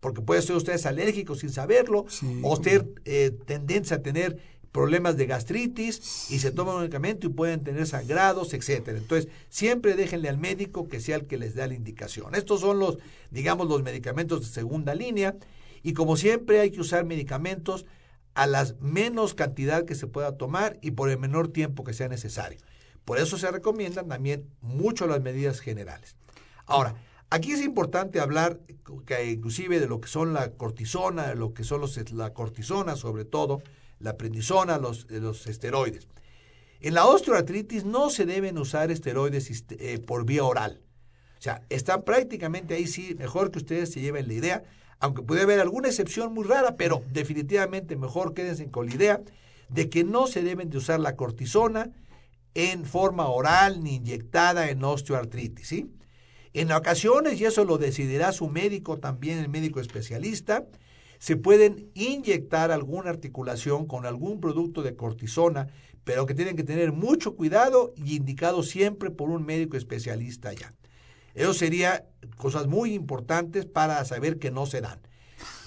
porque 0.00 0.22
puede 0.22 0.42
ser 0.42 0.56
ustedes 0.56 0.86
alérgicos 0.86 1.40
sin 1.40 1.50
saberlo, 1.50 2.06
o 2.42 2.62
ser 2.62 2.86
eh, 3.04 3.32
tendencia 3.46 3.96
a 3.96 4.02
tener 4.02 4.38
problemas 4.72 5.16
de 5.16 5.26
gastritis 5.26 6.30
y 6.30 6.38
se 6.38 6.50
toman 6.50 6.76
un 6.76 6.80
medicamento 6.82 7.26
y 7.26 7.30
pueden 7.30 7.64
tener 7.64 7.86
sangrados, 7.86 8.54
etcétera. 8.54 8.98
Entonces, 8.98 9.28
siempre 9.48 9.94
déjenle 9.94 10.28
al 10.28 10.38
médico 10.38 10.88
que 10.88 11.00
sea 11.00 11.16
el 11.16 11.26
que 11.26 11.38
les 11.38 11.54
da 11.54 11.66
la 11.66 11.74
indicación. 11.74 12.34
Estos 12.34 12.60
son 12.60 12.78
los, 12.78 12.98
digamos, 13.30 13.66
los 13.66 13.82
medicamentos 13.82 14.40
de 14.40 14.46
segunda 14.46 14.94
línea 14.94 15.36
y 15.82 15.94
como 15.94 16.16
siempre 16.16 16.60
hay 16.60 16.70
que 16.70 16.80
usar 16.80 17.04
medicamentos 17.04 17.86
a 18.38 18.46
la 18.46 18.66
menos 18.80 19.34
cantidad 19.34 19.84
que 19.84 19.94
se 19.94 20.06
pueda 20.06 20.36
tomar 20.36 20.78
y 20.80 20.92
por 20.92 21.10
el 21.10 21.18
menor 21.18 21.48
tiempo 21.48 21.82
que 21.84 21.92
sea 21.92 22.08
necesario. 22.08 22.58
Por 23.04 23.18
eso 23.18 23.36
se 23.36 23.50
recomiendan 23.50 24.08
también 24.08 24.48
mucho 24.60 25.06
las 25.06 25.20
medidas 25.20 25.60
generales. 25.60 26.16
Ahora, 26.66 26.94
Aquí 27.30 27.52
es 27.52 27.60
importante 27.60 28.20
hablar 28.20 28.58
que 29.04 29.30
inclusive 29.30 29.80
de 29.80 29.86
lo 29.86 30.00
que 30.00 30.08
son 30.08 30.32
la 30.32 30.52
cortisona, 30.52 31.26
de 31.26 31.34
lo 31.34 31.52
que 31.52 31.62
son 31.62 31.82
los, 31.82 32.10
la 32.12 32.32
cortisona 32.32 32.96
sobre 32.96 33.26
todo, 33.26 33.62
la 33.98 34.16
prednisona, 34.16 34.78
los, 34.78 35.10
los 35.10 35.46
esteroides. 35.46 36.08
En 36.80 36.94
la 36.94 37.04
osteoartritis 37.04 37.84
no 37.84 38.08
se 38.08 38.24
deben 38.24 38.56
usar 38.56 38.90
esteroides 38.90 39.64
eh, 39.68 39.98
por 39.98 40.24
vía 40.24 40.44
oral. 40.44 40.80
O 41.38 41.42
sea, 41.42 41.60
están 41.68 42.02
prácticamente 42.02 42.74
ahí 42.74 42.86
sí, 42.86 43.14
mejor 43.18 43.50
que 43.50 43.58
ustedes 43.58 43.90
se 43.90 44.00
lleven 44.00 44.26
la 44.26 44.34
idea, 44.34 44.64
aunque 45.00 45.22
puede 45.22 45.42
haber 45.42 45.60
alguna 45.60 45.88
excepción 45.88 46.32
muy 46.32 46.44
rara, 46.44 46.76
pero 46.76 47.02
definitivamente 47.12 47.96
mejor 47.96 48.34
quédense 48.34 48.70
con 48.70 48.86
la 48.86 48.94
idea 48.94 49.20
de 49.68 49.88
que 49.88 50.04
no 50.04 50.26
se 50.26 50.42
deben 50.42 50.70
de 50.70 50.78
usar 50.78 51.00
la 51.00 51.16
cortisona 51.16 51.90
en 52.54 52.84
forma 52.84 53.28
oral 53.28 53.82
ni 53.82 53.96
inyectada 53.96 54.70
en 54.70 54.82
osteoartritis, 54.82 55.68
¿sí? 55.68 55.92
En 56.54 56.72
ocasiones, 56.72 57.40
y 57.40 57.44
eso 57.44 57.64
lo 57.64 57.78
decidirá 57.78 58.32
su 58.32 58.48
médico 58.48 58.98
también, 58.98 59.38
el 59.38 59.48
médico 59.48 59.80
especialista, 59.80 60.64
se 61.18 61.36
pueden 61.36 61.90
inyectar 61.94 62.70
alguna 62.70 63.10
articulación 63.10 63.86
con 63.86 64.06
algún 64.06 64.40
producto 64.40 64.82
de 64.82 64.96
cortisona, 64.96 65.68
pero 66.04 66.26
que 66.26 66.34
tienen 66.34 66.56
que 66.56 66.64
tener 66.64 66.92
mucho 66.92 67.36
cuidado 67.36 67.92
y 67.96 68.16
indicado 68.16 68.62
siempre 68.62 69.10
por 69.10 69.30
un 69.30 69.44
médico 69.44 69.76
especialista 69.76 70.52
ya. 70.52 70.74
Eso 71.38 71.54
sería 71.54 72.04
cosas 72.36 72.66
muy 72.66 72.94
importantes 72.94 73.64
para 73.64 74.04
saber 74.04 74.38
que 74.40 74.50
no 74.50 74.66
se 74.66 74.80
dan. 74.80 74.98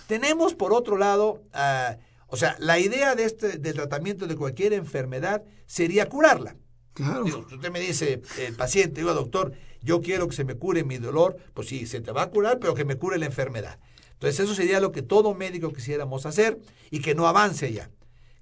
Tenemos 0.05 0.53
por 0.53 0.73
otro 0.73 0.97
lado, 0.97 1.41
ah, 1.53 1.97
o 2.27 2.35
sea, 2.35 2.57
la 2.59 2.77
idea 2.77 3.15
de 3.15 3.23
este, 3.23 3.57
del 3.57 3.75
tratamiento 3.75 4.27
de 4.27 4.35
cualquier 4.35 4.73
enfermedad 4.73 5.43
sería 5.65 6.09
curarla. 6.09 6.57
Claro. 6.93 7.23
usted 7.23 7.71
me 7.71 7.79
dice, 7.79 8.21
el 8.37 8.53
paciente, 8.57 8.99
digo, 8.99 9.13
doctor, 9.13 9.53
yo 9.81 10.01
quiero 10.01 10.27
que 10.27 10.35
se 10.35 10.43
me 10.43 10.55
cure 10.55 10.83
mi 10.83 10.97
dolor, 10.97 11.37
pues 11.53 11.69
sí, 11.69 11.85
se 11.85 12.01
te 12.01 12.11
va 12.11 12.23
a 12.23 12.29
curar, 12.29 12.59
pero 12.59 12.73
que 12.73 12.83
me 12.83 12.97
cure 12.97 13.17
la 13.17 13.27
enfermedad. 13.27 13.79
Entonces 14.11 14.41
eso 14.41 14.53
sería 14.53 14.81
lo 14.81 14.91
que 14.91 15.01
todo 15.01 15.33
médico 15.33 15.71
quisiéramos 15.71 16.25
hacer 16.25 16.59
y 16.89 16.99
que 16.99 17.15
no 17.15 17.27
avance 17.27 17.71
ya, 17.71 17.89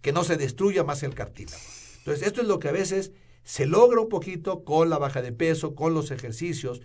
que 0.02 0.12
no 0.12 0.24
se 0.24 0.36
destruya 0.36 0.84
más 0.84 1.04
el 1.04 1.14
cartílago. 1.14 1.62
Entonces 2.00 2.26
esto 2.26 2.42
es 2.42 2.48
lo 2.48 2.58
que 2.58 2.70
a 2.70 2.74
veces 2.74 3.12
se 3.44 3.68
logra 3.68 4.02
un 4.02 4.10
poquito 4.10 4.64
con 4.64 4.90
la 4.90 4.98
baja 4.98 5.22
de 5.22 5.32
peso, 5.32 5.76
con 5.76 5.94
los 5.94 6.10
ejercicios 6.10 6.82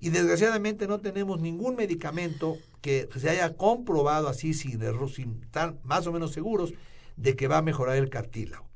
y 0.00 0.10
desgraciadamente 0.10 0.86
no 0.86 1.00
tenemos 1.00 1.40
ningún 1.40 1.76
medicamento 1.76 2.56
que 2.80 3.08
se 3.16 3.30
haya 3.30 3.56
comprobado 3.56 4.28
así 4.28 4.52
sin 4.54 4.82
error, 4.82 5.10
sin 5.10 5.42
estar 5.42 5.76
más 5.84 6.06
o 6.06 6.12
menos 6.12 6.32
seguros 6.32 6.74
de 7.16 7.36
que 7.36 7.48
va 7.48 7.58
a 7.58 7.62
mejorar 7.62 7.96
el 7.96 8.10
cartílago. 8.10 8.68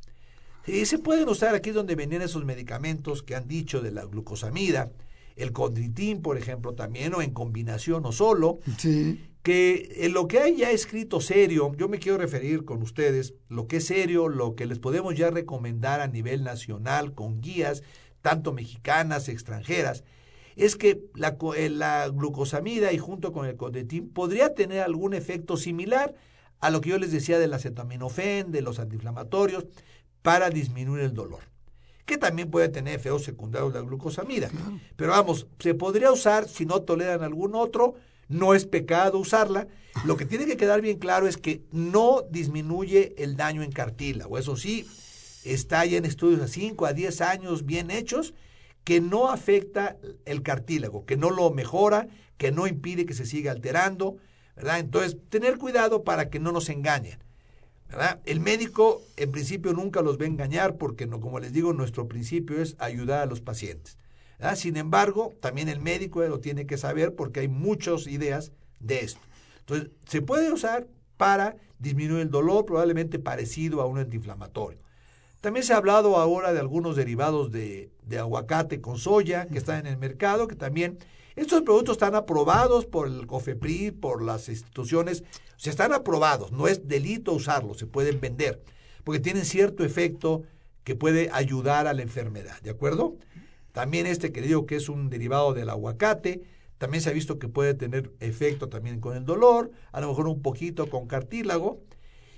Y 0.66 0.84
se 0.84 0.98
pueden 0.98 1.28
usar 1.28 1.54
aquí 1.54 1.70
donde 1.70 1.94
venían 1.94 2.22
esos 2.22 2.44
medicamentos 2.44 3.22
que 3.22 3.34
han 3.34 3.48
dicho 3.48 3.80
de 3.80 3.90
la 3.90 4.04
glucosamida, 4.04 4.90
el 5.36 5.52
condritín, 5.52 6.20
por 6.20 6.36
ejemplo, 6.36 6.74
también, 6.74 7.14
o 7.14 7.22
en 7.22 7.32
combinación 7.32 8.04
o 8.04 8.12
solo. 8.12 8.58
Que 9.42 10.04
en 10.04 10.12
lo 10.12 10.28
que 10.28 10.40
hay 10.40 10.56
ya 10.56 10.70
escrito 10.70 11.20
serio, 11.20 11.72
yo 11.76 11.88
me 11.88 11.98
quiero 11.98 12.18
referir 12.18 12.64
con 12.64 12.82
ustedes, 12.82 13.34
lo 13.48 13.66
que 13.66 13.78
es 13.78 13.86
serio, 13.86 14.28
lo 14.28 14.56
que 14.56 14.66
les 14.66 14.78
podemos 14.78 15.16
ya 15.16 15.30
recomendar 15.30 16.00
a 16.00 16.08
nivel 16.08 16.44
nacional 16.44 17.14
con 17.14 17.40
guías, 17.40 17.82
tanto 18.20 18.52
mexicanas, 18.52 19.28
extranjeras, 19.28 20.04
es 20.58 20.76
que 20.76 21.00
la, 21.14 21.36
eh, 21.56 21.70
la 21.70 22.08
glucosamida 22.08 22.92
y 22.92 22.98
junto 22.98 23.32
con 23.32 23.46
el 23.46 23.56
condritín 23.56 24.08
podría 24.10 24.54
tener 24.54 24.80
algún 24.80 25.14
efecto 25.14 25.56
similar 25.56 26.14
a 26.60 26.70
lo 26.70 26.80
que 26.80 26.90
yo 26.90 26.98
les 26.98 27.12
decía 27.12 27.38
del 27.38 27.54
acetaminofén, 27.54 28.50
de 28.50 28.62
los 28.62 28.78
antiinflamatorios, 28.78 29.66
para 30.22 30.50
disminuir 30.50 31.04
el 31.04 31.14
dolor 31.14 31.40
que 32.08 32.16
también 32.16 32.50
puede 32.50 32.70
tener 32.70 32.94
efectos 32.94 33.24
secundarios 33.24 33.74
de 33.74 33.80
la 33.80 33.84
glucosamida. 33.84 34.50
Pero 34.96 35.10
vamos, 35.10 35.46
se 35.58 35.74
podría 35.74 36.10
usar 36.10 36.48
si 36.48 36.64
no 36.64 36.80
toleran 36.80 37.22
algún 37.22 37.54
otro, 37.54 37.96
no 38.28 38.54
es 38.54 38.64
pecado 38.64 39.18
usarla. 39.18 39.68
Lo 40.06 40.16
que 40.16 40.24
tiene 40.24 40.46
que 40.46 40.56
quedar 40.56 40.80
bien 40.80 40.98
claro 40.98 41.28
es 41.28 41.36
que 41.36 41.60
no 41.70 42.22
disminuye 42.30 43.14
el 43.18 43.36
daño 43.36 43.62
en 43.62 43.72
cartílago. 43.72 44.38
Eso 44.38 44.56
sí, 44.56 44.88
está 45.44 45.84
ya 45.84 45.98
en 45.98 46.06
estudios 46.06 46.40
a 46.40 46.48
5 46.48 46.86
a 46.86 46.94
10 46.94 47.20
años 47.20 47.66
bien 47.66 47.90
hechos 47.90 48.32
que 48.84 49.00
no 49.00 49.28
afecta 49.28 49.96
el 50.24 50.42
cartílago, 50.42 51.04
que 51.04 51.16
no 51.16 51.30
lo 51.30 51.50
mejora, 51.50 52.08
que 52.36 52.52
no 52.52 52.66
impide 52.66 53.04
que 53.06 53.14
se 53.14 53.26
siga 53.26 53.52
alterando, 53.52 54.16
¿verdad? 54.56 54.78
Entonces, 54.78 55.16
tener 55.28 55.58
cuidado 55.58 56.04
para 56.04 56.30
que 56.30 56.38
no 56.38 56.52
nos 56.52 56.68
engañen. 56.68 57.18
El 58.24 58.40
médico 58.40 59.00
en 59.16 59.32
principio 59.32 59.72
nunca 59.72 60.02
los 60.02 60.18
va 60.18 60.24
a 60.24 60.28
engañar 60.28 60.76
porque, 60.76 61.06
no, 61.06 61.20
como 61.20 61.40
les 61.40 61.52
digo, 61.52 61.72
nuestro 61.72 62.06
principio 62.06 62.60
es 62.60 62.76
ayudar 62.78 63.22
a 63.22 63.26
los 63.26 63.40
pacientes. 63.40 63.98
Sin 64.56 64.76
embargo, 64.76 65.32
también 65.40 65.68
el 65.68 65.80
médico 65.80 66.22
lo 66.22 66.40
tiene 66.40 66.66
que 66.66 66.76
saber 66.76 67.14
porque 67.14 67.40
hay 67.40 67.48
muchas 67.48 68.06
ideas 68.06 68.52
de 68.78 69.00
esto. 69.00 69.20
Entonces, 69.60 69.90
se 70.06 70.22
puede 70.22 70.52
usar 70.52 70.86
para 71.16 71.56
disminuir 71.78 72.22
el 72.22 72.30
dolor, 72.30 72.64
probablemente 72.64 73.18
parecido 73.18 73.80
a 73.80 73.86
un 73.86 73.98
antiinflamatorio. 73.98 74.78
También 75.40 75.64
se 75.64 75.72
ha 75.72 75.76
hablado 75.76 76.16
ahora 76.16 76.52
de 76.52 76.58
algunos 76.58 76.96
derivados 76.96 77.52
de, 77.52 77.90
de 78.02 78.18
aguacate 78.18 78.80
con 78.80 78.98
soya 78.98 79.46
que 79.46 79.58
están 79.58 79.80
en 79.80 79.86
el 79.86 79.98
mercado, 79.98 80.48
que 80.48 80.56
también 80.56 80.98
estos 81.36 81.62
productos 81.62 81.92
están 81.92 82.16
aprobados 82.16 82.86
por 82.86 83.06
el 83.06 83.26
COFEPRI, 83.26 83.92
por 83.92 84.22
las 84.22 84.48
instituciones, 84.48 85.22
o 85.22 85.60
sea, 85.60 85.70
están 85.70 85.92
aprobados, 85.92 86.50
no 86.50 86.66
es 86.66 86.88
delito 86.88 87.32
usarlos, 87.32 87.78
se 87.78 87.86
pueden 87.86 88.20
vender, 88.20 88.60
porque 89.04 89.20
tienen 89.20 89.44
cierto 89.44 89.84
efecto 89.84 90.42
que 90.82 90.96
puede 90.96 91.30
ayudar 91.32 91.86
a 91.86 91.92
la 91.92 92.02
enfermedad, 92.02 92.60
¿de 92.62 92.70
acuerdo? 92.70 93.16
También 93.70 94.08
este 94.08 94.32
que 94.32 94.40
digo 94.40 94.66
que 94.66 94.74
es 94.74 94.88
un 94.88 95.10
derivado 95.10 95.54
del 95.54 95.70
aguacate, 95.70 96.42
también 96.78 97.02
se 97.02 97.10
ha 97.10 97.12
visto 97.12 97.38
que 97.38 97.48
puede 97.48 97.74
tener 97.74 98.10
efecto 98.18 98.68
también 98.68 98.98
con 98.98 99.16
el 99.16 99.24
dolor, 99.24 99.70
a 99.92 100.00
lo 100.00 100.08
mejor 100.08 100.26
un 100.26 100.42
poquito 100.42 100.88
con 100.90 101.06
cartílago. 101.06 101.80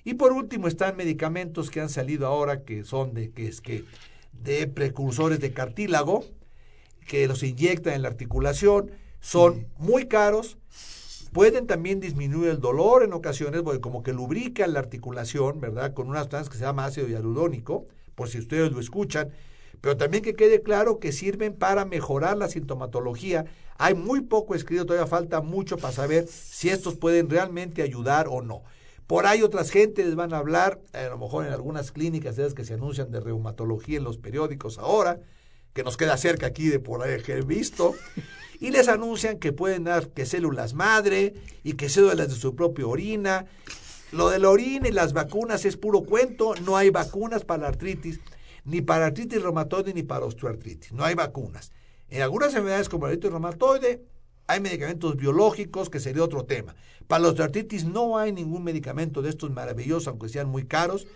Y 0.04 0.14
por 0.14 0.32
último 0.32 0.68
están 0.68 0.96
medicamentos 0.96 1.70
que 1.70 1.80
han 1.80 1.88
salido 1.88 2.26
ahora 2.26 2.64
que 2.64 2.84
son 2.84 3.14
de 3.14 3.30
que 3.30 3.48
es 3.48 3.60
que 3.60 3.84
de 4.32 4.66
precursores 4.66 5.40
de 5.40 5.52
cartílago 5.52 6.24
que 7.06 7.26
los 7.26 7.42
inyectan 7.42 7.94
en 7.94 8.02
la 8.02 8.08
articulación, 8.08 8.92
son 9.20 9.66
muy 9.78 10.06
caros, 10.06 10.58
pueden 11.32 11.66
también 11.66 12.00
disminuir 12.00 12.50
el 12.50 12.60
dolor 12.60 13.02
en 13.02 13.12
ocasiones, 13.12 13.62
porque 13.62 13.80
como 13.80 14.02
que 14.02 14.12
lubrican 14.12 14.72
la 14.72 14.78
articulación, 14.78 15.60
¿verdad? 15.60 15.92
Con 15.92 16.08
unas 16.08 16.22
sustancia 16.22 16.50
que 16.52 16.58
se 16.58 16.64
llama 16.64 16.84
ácido 16.84 17.08
hialurónico, 17.08 17.86
por 18.14 18.28
si 18.28 18.38
ustedes 18.38 18.72
lo 18.72 18.80
escuchan, 18.80 19.30
pero 19.80 19.96
también 19.96 20.22
que 20.22 20.34
quede 20.34 20.62
claro 20.62 20.98
que 20.98 21.12
sirven 21.12 21.54
para 21.54 21.84
mejorar 21.84 22.36
la 22.36 22.48
sintomatología. 22.48 23.46
Hay 23.78 23.94
muy 23.94 24.20
poco 24.20 24.54
escrito, 24.54 24.86
todavía 24.86 25.06
falta 25.06 25.40
mucho 25.40 25.78
para 25.78 25.92
saber 25.92 26.26
si 26.28 26.68
estos 26.68 26.96
pueden 26.96 27.30
realmente 27.30 27.82
ayudar 27.82 28.28
o 28.28 28.42
no. 28.42 28.62
Por 29.10 29.26
ahí 29.26 29.42
otras 29.42 29.72
gentes 29.72 30.06
les 30.06 30.14
van 30.14 30.32
a 30.32 30.38
hablar, 30.38 30.78
a 30.92 31.02
lo 31.08 31.18
mejor 31.18 31.44
en 31.44 31.52
algunas 31.52 31.90
clínicas 31.90 32.38
esas 32.38 32.54
que 32.54 32.64
se 32.64 32.74
anuncian 32.74 33.10
de 33.10 33.18
reumatología 33.18 33.98
en 33.98 34.04
los 34.04 34.18
periódicos 34.18 34.78
ahora, 34.78 35.18
que 35.72 35.82
nos 35.82 35.96
queda 35.96 36.16
cerca 36.16 36.46
aquí 36.46 36.68
de 36.68 36.78
por 36.78 37.02
ahí 37.02 37.20
visto, 37.44 37.96
y 38.60 38.70
les 38.70 38.86
anuncian 38.86 39.40
que 39.40 39.52
pueden 39.52 39.82
dar 39.82 40.10
que 40.10 40.26
células 40.26 40.74
madre 40.74 41.34
y 41.64 41.72
que 41.72 41.88
células 41.88 42.28
de 42.28 42.36
su 42.36 42.54
propia 42.54 42.86
orina. 42.86 43.46
Lo 44.12 44.30
de 44.30 44.38
la 44.38 44.48
orina 44.48 44.86
y 44.86 44.92
las 44.92 45.12
vacunas 45.12 45.64
es 45.64 45.76
puro 45.76 46.02
cuento, 46.02 46.54
no 46.64 46.76
hay 46.76 46.90
vacunas 46.90 47.44
para 47.44 47.62
la 47.62 47.68
artritis 47.70 48.20
ni 48.64 48.80
para 48.80 49.06
artritis 49.06 49.42
reumatoide 49.42 49.92
ni 49.92 50.04
para 50.04 50.24
osteoartritis. 50.24 50.92
No 50.92 51.02
hay 51.02 51.16
vacunas. 51.16 51.72
En 52.10 52.22
algunas 52.22 52.50
enfermedades 52.50 52.88
como 52.88 53.06
la 53.06 53.14
artritis 53.14 53.32
reumatoide 53.32 54.04
hay 54.50 54.60
medicamentos 54.60 55.16
biológicos, 55.16 55.90
que 55.90 56.00
sería 56.00 56.24
otro 56.24 56.44
tema. 56.44 56.74
Para 57.06 57.22
la 57.22 57.28
osteoartritis 57.28 57.84
no 57.84 58.18
hay 58.18 58.32
ningún 58.32 58.64
medicamento 58.64 59.22
de 59.22 59.30
estos 59.30 59.52
maravillosos, 59.52 60.08
aunque 60.08 60.28
sean 60.28 60.48
muy 60.48 60.64
caros. 60.64 61.06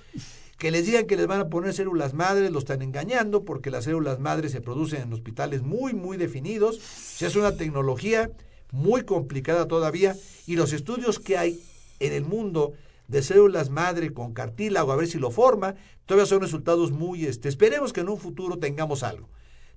Que 0.56 0.70
les 0.70 0.86
digan 0.86 1.06
que 1.06 1.16
les 1.16 1.26
van 1.26 1.40
a 1.40 1.48
poner 1.48 1.74
células 1.74 2.14
madres, 2.14 2.52
lo 2.52 2.60
están 2.60 2.80
engañando 2.80 3.44
porque 3.44 3.72
las 3.72 3.84
células 3.84 4.20
madres 4.20 4.52
se 4.52 4.60
producen 4.60 5.02
en 5.02 5.12
hospitales 5.12 5.62
muy, 5.62 5.94
muy 5.94 6.16
definidos. 6.16 6.78
es 7.20 7.34
una 7.34 7.56
tecnología 7.56 8.30
muy 8.70 9.02
complicada 9.02 9.66
todavía 9.66 10.14
y 10.46 10.54
los 10.54 10.72
estudios 10.72 11.18
que 11.18 11.36
hay 11.36 11.60
en 11.98 12.12
el 12.12 12.24
mundo 12.24 12.74
de 13.08 13.20
células 13.20 13.68
madre 13.68 14.12
con 14.12 14.32
cartílago, 14.32 14.92
a 14.92 14.96
ver 14.96 15.08
si 15.08 15.18
lo 15.18 15.32
forma, 15.32 15.74
todavía 16.06 16.26
son 16.26 16.40
resultados 16.40 16.92
muy, 16.92 17.26
este, 17.26 17.48
esperemos 17.48 17.92
que 17.92 18.00
en 18.00 18.10
un 18.10 18.18
futuro 18.18 18.58
tengamos 18.58 19.02
algo. 19.02 19.28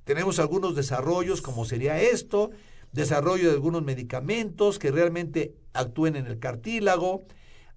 Tenemos 0.03 0.39
algunos 0.39 0.75
desarrollos, 0.75 1.41
como 1.41 1.65
sería 1.65 1.99
esto, 1.99 2.51
desarrollo 2.97 3.47
de 3.47 3.55
algunos 3.55 3.83
medicamentos 3.83 4.79
que 4.79 4.91
realmente 4.91 5.53
actúen 5.73 6.17
en 6.17 6.27
el 6.27 6.39
cartílago. 6.39 7.23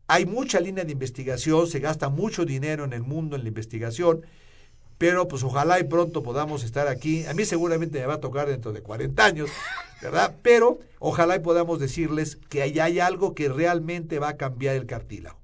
Hay 0.08 0.26
mucha 0.26 0.58
línea 0.58 0.84
de 0.84 0.90
investigación, 0.90 1.68
se 1.68 1.78
gasta 1.78 2.08
mucho 2.08 2.44
dinero 2.44 2.84
en 2.84 2.92
el 2.92 3.02
mundo 3.02 3.36
en 3.36 3.42
la 3.42 3.48
investigación, 3.48 4.22
pero 4.98 5.28
pues 5.28 5.44
ojalá 5.44 5.78
y 5.78 5.84
pronto 5.84 6.24
podamos 6.24 6.64
estar 6.64 6.88
aquí. 6.88 7.24
A 7.26 7.34
mí 7.34 7.44
seguramente 7.44 8.00
me 8.00 8.06
va 8.06 8.14
a 8.14 8.20
tocar 8.20 8.48
dentro 8.48 8.72
de 8.72 8.82
40 8.82 9.24
años, 9.24 9.50
¿verdad? 10.02 10.36
Pero 10.42 10.80
ojalá 10.98 11.36
y 11.36 11.40
podamos 11.40 11.78
decirles 11.78 12.36
que 12.48 12.62
ahí 12.62 12.80
hay 12.80 12.98
algo 12.98 13.34
que 13.34 13.48
realmente 13.48 14.18
va 14.18 14.30
a 14.30 14.36
cambiar 14.36 14.74
el 14.74 14.86
cartílago. 14.86 15.38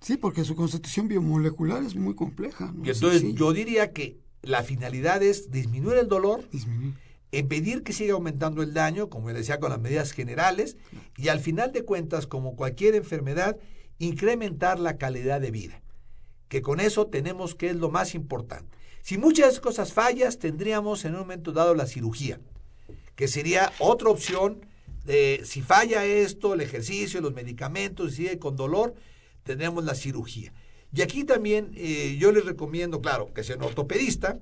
Sí, 0.00 0.16
porque 0.16 0.44
su 0.44 0.56
constitución 0.56 1.08
biomolecular 1.08 1.82
es 1.82 1.94
muy 1.94 2.14
compleja. 2.14 2.74
Y 2.82 2.90
entonces 2.90 3.34
yo 3.34 3.52
diría 3.52 3.92
que 3.92 4.18
la 4.42 4.62
finalidad 4.62 5.22
es 5.22 5.50
disminuir 5.50 5.98
el 5.98 6.08
dolor, 6.08 6.44
impedir 7.32 7.82
que 7.82 7.92
siga 7.92 8.14
aumentando 8.14 8.62
el 8.62 8.72
daño, 8.72 9.08
como 9.08 9.32
decía, 9.32 9.60
con 9.60 9.70
las 9.70 9.80
medidas 9.80 10.12
generales, 10.12 10.76
y 11.16 11.28
al 11.28 11.40
final 11.40 11.72
de 11.72 11.84
cuentas, 11.84 12.26
como 12.26 12.56
cualquier 12.56 12.94
enfermedad, 12.94 13.56
incrementar 13.98 14.78
la 14.78 14.96
calidad 14.96 15.40
de 15.40 15.50
vida. 15.50 15.82
Que 16.48 16.62
con 16.62 16.80
eso 16.80 17.06
tenemos 17.06 17.54
que 17.54 17.70
es 17.70 17.76
lo 17.76 17.90
más 17.90 18.14
importante. 18.14 18.76
Si 19.02 19.18
muchas 19.18 19.60
cosas 19.60 19.92
fallas, 19.92 20.38
tendríamos 20.38 21.04
en 21.04 21.14
un 21.14 21.20
momento 21.20 21.52
dado 21.52 21.74
la 21.74 21.86
cirugía, 21.86 22.40
que 23.14 23.28
sería 23.28 23.72
otra 23.78 24.10
opción 24.10 24.66
de 25.04 25.42
si 25.44 25.62
falla 25.62 26.04
esto, 26.04 26.54
el 26.54 26.60
ejercicio, 26.60 27.20
los 27.20 27.32
medicamentos, 27.32 28.12
y 28.12 28.16
sigue 28.16 28.38
con 28.38 28.56
dolor, 28.56 28.94
tendremos 29.44 29.84
la 29.84 29.94
cirugía. 29.94 30.52
Y 30.92 31.02
aquí 31.02 31.24
también 31.24 31.72
eh, 31.76 32.16
yo 32.18 32.32
les 32.32 32.44
recomiendo, 32.44 33.00
claro, 33.00 33.32
que 33.32 33.44
sea 33.44 33.56
un 33.56 33.62
ortopedista, 33.62 34.38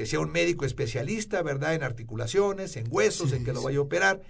que 0.00 0.06
sea 0.06 0.20
un 0.20 0.32
médico 0.32 0.64
especialista, 0.64 1.42
¿verdad? 1.42 1.74
En 1.74 1.82
articulaciones, 1.82 2.78
en 2.78 2.86
huesos, 2.88 3.34
en 3.34 3.44
que 3.44 3.52
lo 3.52 3.60
vaya 3.60 3.76
a 3.76 3.82
operar. 3.82 4.22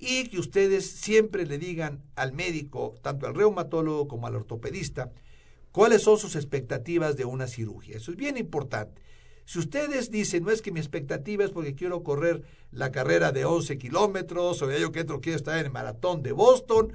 Y 0.00 0.26
que 0.26 0.40
ustedes 0.40 0.90
siempre 0.90 1.46
le 1.46 1.58
digan 1.58 2.02
al 2.16 2.32
médico, 2.32 2.96
tanto 3.02 3.28
al 3.28 3.36
reumatólogo 3.36 4.08
como 4.08 4.26
al 4.26 4.34
ortopedista, 4.34 5.12
cuáles 5.70 6.02
son 6.02 6.18
sus 6.18 6.34
expectativas 6.34 7.16
de 7.16 7.24
una 7.24 7.46
cirugía. 7.46 7.98
Eso 7.98 8.10
es 8.10 8.16
bien 8.16 8.36
importante. 8.36 9.00
Si 9.44 9.60
ustedes 9.60 10.10
dicen, 10.10 10.42
no 10.42 10.50
es 10.50 10.60
que 10.60 10.72
mi 10.72 10.80
expectativa 10.80 11.44
es 11.44 11.52
porque 11.52 11.76
quiero 11.76 12.02
correr 12.02 12.42
la 12.72 12.90
carrera 12.90 13.30
de 13.30 13.44
11 13.44 13.78
kilómetros, 13.78 14.60
o 14.60 14.76
yo 14.76 14.90
que 14.90 15.02
otro 15.02 15.20
quiero 15.20 15.36
estar 15.36 15.56
en 15.56 15.66
el 15.66 15.72
maratón 15.72 16.24
de 16.24 16.32
Boston, 16.32 16.92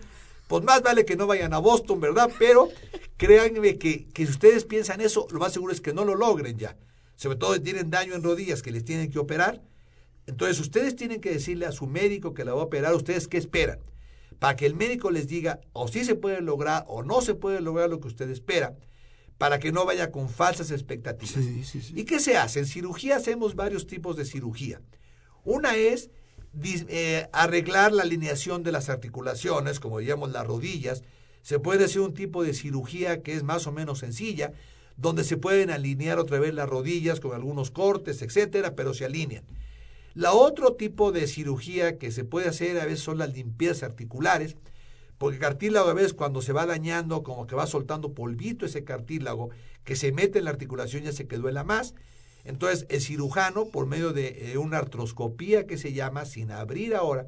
pues 0.49 0.65
más 0.65 0.81
vale 0.81 1.05
que 1.05 1.15
no 1.15 1.27
vayan 1.27 1.53
a 1.53 1.59
Boston, 1.59 2.01
¿verdad? 2.01 2.29
Pero 2.37 2.67
créanme 3.15 3.77
que, 3.77 4.09
que 4.09 4.25
si 4.25 4.31
ustedes 4.33 4.65
piensan 4.65 4.99
eso, 4.99 5.27
lo 5.31 5.39
más 5.39 5.53
seguro 5.53 5.71
es 5.71 5.79
que 5.79 5.93
no 5.93 6.03
lo 6.03 6.15
logren 6.15 6.57
ya. 6.57 6.75
Sobre 7.21 7.37
todo 7.37 7.53
si 7.53 7.59
tienen 7.59 7.91
daño 7.91 8.15
en 8.15 8.23
rodillas 8.23 8.63
que 8.63 8.71
les 8.71 8.83
tienen 8.83 9.11
que 9.11 9.19
operar. 9.19 9.61
Entonces 10.25 10.59
ustedes 10.59 10.95
tienen 10.95 11.21
que 11.21 11.29
decirle 11.29 11.67
a 11.67 11.71
su 11.71 11.85
médico 11.85 12.33
que 12.33 12.43
la 12.43 12.55
va 12.55 12.61
a 12.61 12.65
operar, 12.65 12.95
ustedes 12.95 13.27
qué 13.27 13.37
esperan, 13.37 13.77
para 14.39 14.55
que 14.55 14.65
el 14.65 14.73
médico 14.73 15.11
les 15.11 15.27
diga 15.27 15.59
o 15.71 15.87
si 15.87 16.03
se 16.03 16.15
puede 16.15 16.41
lograr 16.41 16.83
o 16.87 17.03
no 17.03 17.21
se 17.21 17.35
puede 17.35 17.61
lograr 17.61 17.91
lo 17.91 17.99
que 17.99 18.07
usted 18.07 18.27
espera, 18.31 18.75
para 19.37 19.59
que 19.59 19.71
no 19.71 19.85
vaya 19.85 20.11
con 20.11 20.29
falsas 20.29 20.71
expectativas. 20.71 21.45
¿Y 21.93 22.05
qué 22.05 22.19
se 22.19 22.37
hace? 22.37 22.57
En 22.57 22.65
cirugía 22.65 23.17
hacemos 23.17 23.53
varios 23.53 23.85
tipos 23.85 24.17
de 24.17 24.25
cirugía. 24.25 24.81
Una 25.43 25.75
es 25.75 26.09
eh, 26.63 27.27
arreglar 27.33 27.91
la 27.91 28.01
alineación 28.01 28.63
de 28.63 28.71
las 28.71 28.89
articulaciones, 28.89 29.79
como 29.79 29.99
digamos 29.99 30.31
las 30.31 30.47
rodillas. 30.47 31.03
Se 31.43 31.59
puede 31.59 31.85
hacer 31.85 32.01
un 32.01 32.15
tipo 32.15 32.43
de 32.43 32.55
cirugía 32.55 33.21
que 33.21 33.35
es 33.35 33.43
más 33.43 33.67
o 33.67 33.71
menos 33.71 33.99
sencilla, 33.99 34.53
donde 34.97 35.23
se 35.23 35.37
pueden 35.37 35.69
alinear 35.69 36.19
otra 36.19 36.39
vez 36.39 36.53
las 36.53 36.69
rodillas 36.69 37.19
con 37.19 37.33
algunos 37.33 37.71
cortes, 37.71 38.21
etcétera, 38.21 38.75
pero 38.75 38.93
se 38.93 39.05
alinean. 39.05 39.43
La 40.13 40.33
otro 40.33 40.73
tipo 40.73 41.11
de 41.11 41.25
cirugía 41.27 41.97
que 41.97 42.11
se 42.11 42.25
puede 42.25 42.49
hacer 42.49 42.79
a 42.79 42.85
veces 42.85 42.99
son 42.99 43.17
las 43.17 43.33
limpiezas 43.33 43.83
articulares, 43.83 44.57
porque 45.17 45.35
el 45.35 45.41
cartílago 45.41 45.89
a 45.89 45.93
veces 45.93 46.13
cuando 46.13 46.41
se 46.41 46.51
va 46.51 46.65
dañando, 46.65 47.23
como 47.23 47.47
que 47.47 47.55
va 47.55 47.67
soltando 47.67 48.13
polvito 48.13 48.65
ese 48.65 48.83
cartílago, 48.83 49.51
que 49.83 49.95
se 49.95 50.11
mete 50.11 50.39
en 50.39 50.45
la 50.45 50.51
articulación 50.51 51.03
ya 51.03 51.11
se 51.11 51.27
que 51.27 51.37
duela 51.37 51.63
más. 51.63 51.93
Entonces, 52.43 52.87
el 52.89 53.01
cirujano, 53.01 53.65
por 53.65 53.85
medio 53.85 54.13
de 54.13 54.51
eh, 54.51 54.57
una 54.57 54.79
artroscopía 54.79 55.67
que 55.67 55.77
se 55.77 55.93
llama, 55.93 56.25
sin 56.25 56.51
abrir 56.51 56.95
ahora, 56.95 57.27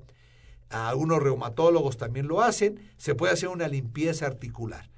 algunos 0.70 1.22
reumatólogos 1.22 1.98
también 1.98 2.28
lo 2.28 2.42
hacen, 2.42 2.80
se 2.98 3.16
puede 3.16 3.34
hacer 3.34 3.50
una 3.50 3.68
limpieza 3.68 4.26
articular. 4.26 4.90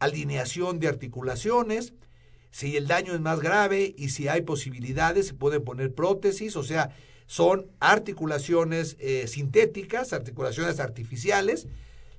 Alineación 0.00 0.80
de 0.80 0.88
articulaciones, 0.88 1.92
si 2.50 2.76
el 2.76 2.88
daño 2.88 3.14
es 3.14 3.20
más 3.20 3.40
grave 3.40 3.94
y 3.96 4.08
si 4.08 4.26
hay 4.28 4.42
posibilidades, 4.42 5.28
se 5.28 5.34
pueden 5.34 5.62
poner 5.62 5.94
prótesis, 5.94 6.56
o 6.56 6.64
sea, 6.64 6.94
son 7.26 7.66
articulaciones 7.78 8.96
eh, 8.98 9.28
sintéticas, 9.28 10.12
articulaciones 10.12 10.80
artificiales. 10.80 11.68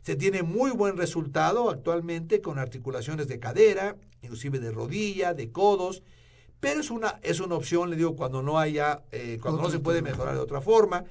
Se 0.03 0.15
tiene 0.15 0.41
muy 0.41 0.71
buen 0.71 0.95
resultado 0.95 1.69
actualmente 1.69 2.39
con 2.39 2.57
articulaciones 2.57 3.27
de 3.27 3.39
cadera, 3.39 3.97
inclusive 4.21 4.59
de 4.59 4.71
rodilla, 4.71 5.33
de 5.33 5.51
codos, 5.51 6.01
pero 6.61 6.79
es 6.79 6.91
una, 6.91 7.19
es 7.23 7.41
una 7.41 7.55
opción, 7.55 7.89
le 7.89 7.97
digo, 7.97 8.15
cuando 8.15 8.41
no 8.41 8.57
haya, 8.57 9.01
eh, 9.11 9.37
cuando 9.41 9.61
no 9.61 9.69
se 9.69 9.79
puede 9.79 10.01
mejorar 10.01 10.35
de 10.35 10.39
otra 10.39 10.61
forma 10.61 11.03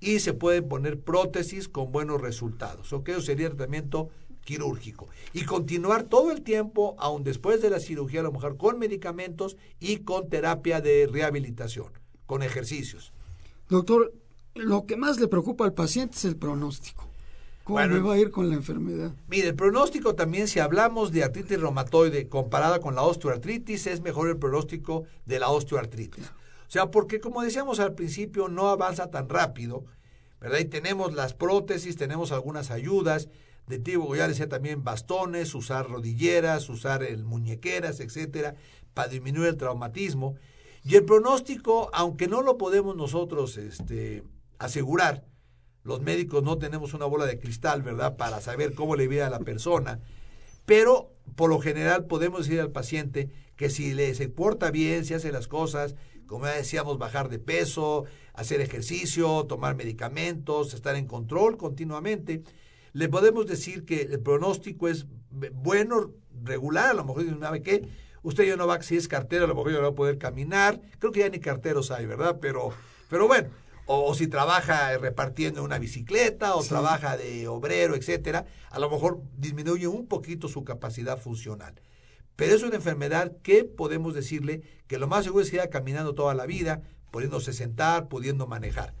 y 0.00 0.18
se 0.18 0.34
pueden 0.34 0.68
poner 0.68 0.98
prótesis 0.98 1.68
con 1.68 1.92
buenos 1.92 2.20
resultados. 2.20 2.92
¿ok? 2.92 3.10
Eso 3.10 3.20
sería 3.20 3.46
el 3.46 3.56
tratamiento 3.56 4.08
quirúrgico. 4.46 5.08
Y 5.34 5.44
continuar 5.44 6.04
todo 6.04 6.30
el 6.30 6.40
tiempo, 6.40 6.96
aún 6.98 7.24
después 7.24 7.60
de 7.60 7.68
la 7.68 7.80
cirugía, 7.80 8.20
a 8.20 8.22
lo 8.22 8.32
mejor 8.32 8.56
con 8.56 8.78
medicamentos 8.78 9.58
y 9.78 9.98
con 9.98 10.30
terapia 10.30 10.80
de 10.80 11.06
rehabilitación, 11.06 11.92
con 12.24 12.42
ejercicios. 12.42 13.12
Doctor, 13.68 14.14
lo 14.54 14.86
que 14.86 14.96
más 14.96 15.20
le 15.20 15.28
preocupa 15.28 15.66
al 15.66 15.74
paciente 15.74 16.16
es 16.16 16.24
el 16.24 16.36
pronóstico. 16.36 17.06
¿Cómo 17.64 17.84
me 17.84 17.98
va 17.98 18.14
a 18.14 18.18
ir 18.18 18.30
con 18.30 18.48
la 18.48 18.54
enfermedad? 18.54 19.12
Mire, 19.26 19.48
el 19.48 19.56
pronóstico 19.56 20.14
también, 20.14 20.46
si 20.46 20.60
hablamos 20.60 21.10
de 21.10 21.24
artritis 21.24 21.60
reumatoide 21.60 22.28
comparada 22.28 22.78
con 22.78 22.94
la 22.94 23.02
osteoartritis, 23.02 23.88
es 23.88 24.00
mejor 24.02 24.28
el 24.28 24.36
pronóstico 24.36 25.02
de 25.26 25.40
la 25.40 25.48
osteoartritis. 25.48 26.26
O 26.26 26.70
sea, 26.70 26.92
porque 26.92 27.18
como 27.18 27.42
decíamos 27.42 27.80
al 27.80 27.94
principio, 27.94 28.46
no 28.46 28.68
avanza 28.68 29.10
tan 29.10 29.28
rápido, 29.28 29.84
¿verdad? 30.40 30.60
Y 30.60 30.66
tenemos 30.66 31.12
las 31.14 31.34
prótesis, 31.34 31.96
tenemos 31.96 32.30
algunas 32.30 32.70
ayudas, 32.70 33.28
de 33.66 33.78
tipo, 33.78 34.14
ya 34.14 34.28
decía 34.28 34.48
también 34.48 34.84
bastones, 34.84 35.54
usar 35.54 35.88
rodilleras, 35.88 36.68
usar 36.68 37.02
el 37.02 37.24
muñequeras, 37.24 38.00
etcétera, 38.00 38.54
para 38.94 39.08
disminuir 39.08 39.48
el 39.48 39.56
traumatismo. 39.56 40.36
Y 40.84 40.94
el 40.94 41.04
pronóstico, 41.04 41.90
aunque 41.92 42.28
no 42.28 42.42
lo 42.42 42.58
podemos 42.58 42.96
nosotros 42.96 43.56
este, 43.56 44.22
asegurar, 44.58 45.24
los 45.82 46.00
médicos 46.00 46.42
no 46.42 46.58
tenemos 46.58 46.94
una 46.94 47.06
bola 47.06 47.26
de 47.26 47.38
cristal, 47.38 47.82
¿verdad?, 47.82 48.16
para 48.16 48.40
saber 48.40 48.74
cómo 48.74 48.96
le 48.96 49.08
viene 49.08 49.24
a 49.24 49.30
la 49.30 49.40
persona. 49.40 50.00
pero 50.64 51.12
por 51.36 51.50
lo 51.50 51.60
general 51.60 52.06
podemos 52.06 52.46
decir 52.46 52.60
al 52.60 52.72
paciente 52.72 53.30
que 53.56 53.70
si 53.70 53.94
le 53.94 54.14
se 54.14 54.28
porta 54.28 54.70
bien, 54.70 55.04
si 55.04 55.14
hace 55.14 55.32
las 55.32 55.48
cosas, 55.48 55.94
como 56.26 56.46
ya 56.46 56.52
decíamos, 56.52 56.98
bajar 56.98 57.28
de 57.28 57.38
peso, 57.38 58.04
hacer 58.34 58.60
ejercicio, 58.60 59.44
tomar 59.44 59.76
medicamentos, 59.76 60.74
estar 60.74 60.96
en 60.96 61.06
control 61.06 61.56
continuamente, 61.56 62.42
le 62.96 63.10
podemos 63.10 63.46
decir 63.46 63.84
que 63.84 64.00
el 64.00 64.20
pronóstico 64.20 64.88
es 64.88 65.04
bueno, 65.52 66.12
regular, 66.42 66.92
a 66.92 66.94
lo 66.94 67.04
mejor 67.04 67.24
dice, 67.24 67.38
¿sabe 67.38 67.60
qué? 67.60 67.86
Usted 68.22 68.46
ya 68.46 68.56
no 68.56 68.66
va, 68.66 68.80
si 68.80 68.96
es 68.96 69.06
cartero, 69.06 69.44
a 69.44 69.48
lo 69.48 69.54
mejor 69.54 69.72
ya 69.72 69.76
no 69.76 69.82
va 69.82 69.90
a 69.90 69.94
poder 69.94 70.16
caminar, 70.16 70.80
creo 70.98 71.12
que 71.12 71.20
ya 71.20 71.28
ni 71.28 71.38
carteros 71.38 71.90
hay, 71.90 72.06
¿verdad? 72.06 72.38
Pero, 72.40 72.70
pero 73.10 73.28
bueno, 73.28 73.50
o, 73.84 74.14
si 74.14 74.28
trabaja 74.28 74.96
repartiendo 74.96 75.62
una 75.62 75.78
bicicleta 75.78 76.56
o 76.56 76.64
trabaja 76.64 77.18
de 77.18 77.48
obrero, 77.48 77.96
etcétera, 77.96 78.46
a 78.70 78.78
lo 78.78 78.88
mejor 78.88 79.20
disminuye 79.36 79.86
un 79.86 80.06
poquito 80.06 80.48
su 80.48 80.64
capacidad 80.64 81.18
funcional. 81.18 81.74
Pero 82.34 82.54
es 82.54 82.62
una 82.62 82.76
enfermedad 82.76 83.36
que 83.42 83.64
podemos 83.64 84.14
decirle 84.14 84.62
que 84.86 84.98
lo 84.98 85.06
más 85.06 85.24
seguro 85.24 85.44
es 85.44 85.50
que 85.50 85.58
vaya 85.58 85.68
caminando 85.68 86.14
toda 86.14 86.32
la 86.32 86.46
vida, 86.46 86.80
pudiéndose 87.10 87.52
sentar, 87.52 88.08
pudiendo 88.08 88.46
manejar. 88.46 88.94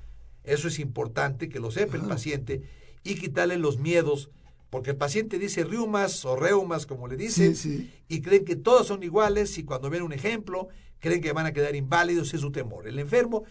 Eso 0.44 0.68
es 0.68 0.80
importante 0.80 1.48
que 1.48 1.60
lo 1.60 1.70
sepa 1.70 1.96
el 1.96 2.02
paciente 2.02 2.62
y 3.06 3.14
quitarle 3.14 3.56
los 3.56 3.78
miedos, 3.78 4.30
porque 4.70 4.90
el 4.90 4.96
paciente 4.96 5.38
dice 5.38 5.64
riumas 5.64 6.24
o 6.24 6.36
reumas, 6.36 6.86
como 6.86 7.06
le 7.06 7.16
dicen, 7.16 7.54
y 8.08 8.20
creen 8.20 8.44
que 8.44 8.56
todos 8.56 8.88
son 8.88 9.02
iguales 9.02 9.56
y 9.58 9.64
cuando 9.64 9.90
ven 9.90 10.02
un 10.02 10.12
ejemplo, 10.12 10.68
creen 10.98 11.20
que 11.20 11.32
van 11.32 11.46
a 11.46 11.52
quedar 11.52 11.76
inválidos, 11.76 12.34
es 12.34 12.40
su 12.40 12.50
temor. 12.50 12.88
El 12.88 12.98
enfermo 12.98 13.44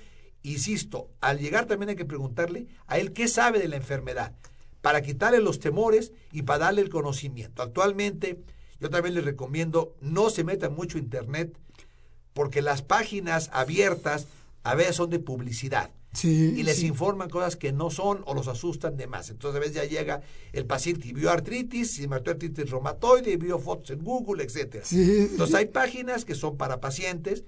insisto, 0.43 1.09
al 1.21 1.39
llegar 1.39 1.65
también 1.65 1.89
hay 1.89 1.95
que 1.95 2.05
preguntarle 2.05 2.67
a 2.85 2.99
él 2.99 3.13
qué 3.13 3.27
sabe 3.27 3.59
de 3.59 3.67
la 3.67 3.77
enfermedad, 3.77 4.35
para 4.81 5.01
quitarle 5.01 5.39
los 5.39 5.59
temores 5.59 6.11
y 6.31 6.43
para 6.43 6.65
darle 6.65 6.81
el 6.81 6.89
conocimiento. 6.89 7.63
Actualmente, 7.63 8.41
yo 8.79 8.89
también 8.89 9.15
les 9.15 9.25
recomiendo, 9.25 9.95
no 10.01 10.29
se 10.29 10.43
metan 10.43 10.75
mucho 10.75 10.97
internet, 10.97 11.57
porque 12.33 12.61
las 12.61 12.81
páginas 12.81 13.49
abiertas 13.53 14.27
a 14.63 14.75
veces 14.75 14.97
son 14.97 15.09
de 15.09 15.19
publicidad. 15.19 15.91
Y 16.23 16.63
les 16.63 16.83
informan 16.83 17.29
cosas 17.29 17.55
que 17.55 17.71
no 17.71 17.89
son 17.89 18.23
o 18.25 18.33
los 18.33 18.47
asustan 18.47 18.97
de 18.97 19.07
más. 19.07 19.29
Entonces 19.29 19.57
a 19.57 19.59
veces 19.59 19.75
ya 19.75 19.85
llega 19.85 20.21
el 20.53 20.65
paciente 20.65 21.07
y 21.07 21.13
vio 21.13 21.31
artritis, 21.31 21.99
y 21.99 22.07
mató 22.07 22.31
artritis 22.31 22.69
reumatoide, 22.69 23.31
y 23.31 23.35
vio 23.37 23.59
fotos 23.59 23.91
en 23.91 24.03
Google, 24.03 24.43
etcétera. 24.43 24.85
Entonces 24.91 25.55
hay 25.55 25.65
páginas 25.65 26.25
que 26.25 26.35
son 26.35 26.57
para 26.57 26.79
pacientes 26.79 27.43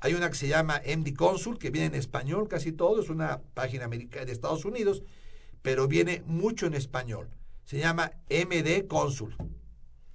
hay 0.00 0.14
una 0.14 0.30
que 0.30 0.36
se 0.36 0.48
llama 0.48 0.80
MD 0.84 1.14
Consul, 1.14 1.58
que 1.58 1.70
viene 1.70 1.88
en 1.88 1.94
español 1.94 2.48
casi 2.48 2.72
todo, 2.72 3.02
es 3.02 3.10
una 3.10 3.42
página 3.54 3.84
americana 3.84 4.24
de 4.24 4.32
Estados 4.32 4.64
Unidos, 4.64 5.02
pero 5.62 5.88
viene 5.88 6.22
mucho 6.26 6.66
en 6.66 6.74
español. 6.74 7.28
Se 7.64 7.78
llama 7.78 8.12
MD 8.30 8.86
Consul. 8.86 9.36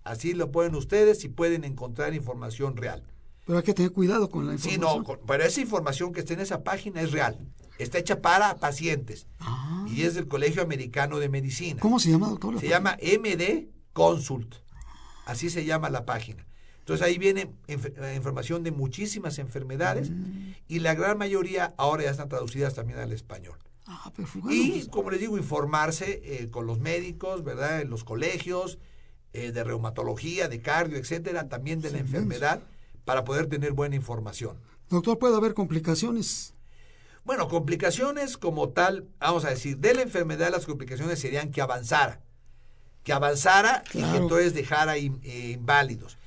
Así 0.04 0.34
lo 0.34 0.52
pueden 0.52 0.76
ustedes 0.76 1.24
y 1.24 1.30
pueden 1.30 1.64
encontrar 1.64 2.16
información 2.16 2.76
real. 2.76 3.04
Pero 3.46 3.60
hay 3.60 3.64
que 3.64 3.76
tener 3.76 3.92
cuidado 3.92 4.28
con 4.30 4.48
la 4.48 4.54
información. 4.54 5.06
Sí, 5.06 5.08
no, 5.08 5.20
pero 5.28 5.44
esa 5.44 5.62
información 5.62 6.14
que 6.14 6.22
está 6.22 6.34
en 6.34 6.40
esa 6.40 6.64
página 6.64 7.02
es 7.02 7.12
real. 7.12 7.38
Está 7.78 7.98
hecha 7.98 8.22
para 8.22 8.58
pacientes. 8.58 9.28
Ah. 9.40 9.86
Y 9.90 10.04
es 10.04 10.16
del 10.16 10.28
Colegio 10.28 10.62
Americano 10.62 11.20
de 11.20 11.30
Medicina. 11.30 11.80
¿Cómo 11.82 12.00
se 12.00 12.12
llama, 12.12 12.30
doctor? 12.30 12.60
Se 12.60 12.68
llama 12.68 12.98
MD 13.02 13.68
Consult. 13.94 14.56
Así 15.26 15.50
se 15.50 15.66
llama 15.66 15.90
la 15.90 16.06
página. 16.06 16.46
Entonces 16.80 17.06
ahí 17.06 17.18
viene 17.18 17.52
información 18.16 18.64
de 18.64 18.72
muchísimas 18.72 19.40
enfermedades 19.40 20.12
mm. 20.12 20.54
y 20.68 20.80
la 20.80 20.94
gran 20.94 21.18
mayoría 21.18 21.74
ahora 21.78 22.04
ya 22.04 22.12
están 22.12 22.30
traducidas 22.30 22.76
también 22.76 23.00
al 23.00 23.12
español. 23.12 23.58
Ah, 23.88 24.12
y 24.50 24.88
como 24.88 25.12
les 25.12 25.20
digo, 25.20 25.38
informarse 25.38 26.22
eh, 26.24 26.50
con 26.50 26.66
los 26.66 26.80
médicos, 26.80 27.44
¿verdad? 27.44 27.82
En 27.82 27.90
los 27.90 28.04
colegios 28.04 28.80
eh, 29.34 29.52
de 29.52 29.64
reumatología, 29.64 30.48
de 30.48 30.62
cardio, 30.62 30.98
etcétera, 30.98 31.50
también 31.50 31.82
de 31.82 31.92
la 31.92 32.00
enfermedad, 32.00 32.64
para 33.04 33.24
poder 33.26 33.48
tener 33.48 33.74
buena 33.74 33.96
información. 33.96 34.58
Doctor, 34.90 35.20
¿puede 35.20 35.36
haber 35.36 35.54
complicaciones? 35.54 36.55
Bueno, 37.26 37.48
complicaciones 37.48 38.38
como 38.38 38.70
tal, 38.70 39.10
vamos 39.20 39.46
a 39.46 39.50
decir, 39.50 39.78
de 39.80 39.96
la 39.96 40.04
enfermedad 40.04 40.52
las 40.52 40.68
complicaciones 40.68 41.20
serían 41.20 41.52
que 41.52 41.60
avanzara, 41.60 42.22
que 43.04 43.14
avanzara 43.14 43.84
y 43.94 44.04
que 44.04 44.18
entonces 44.18 44.54
dejara 44.54 45.00
inválidos. 45.00 46.20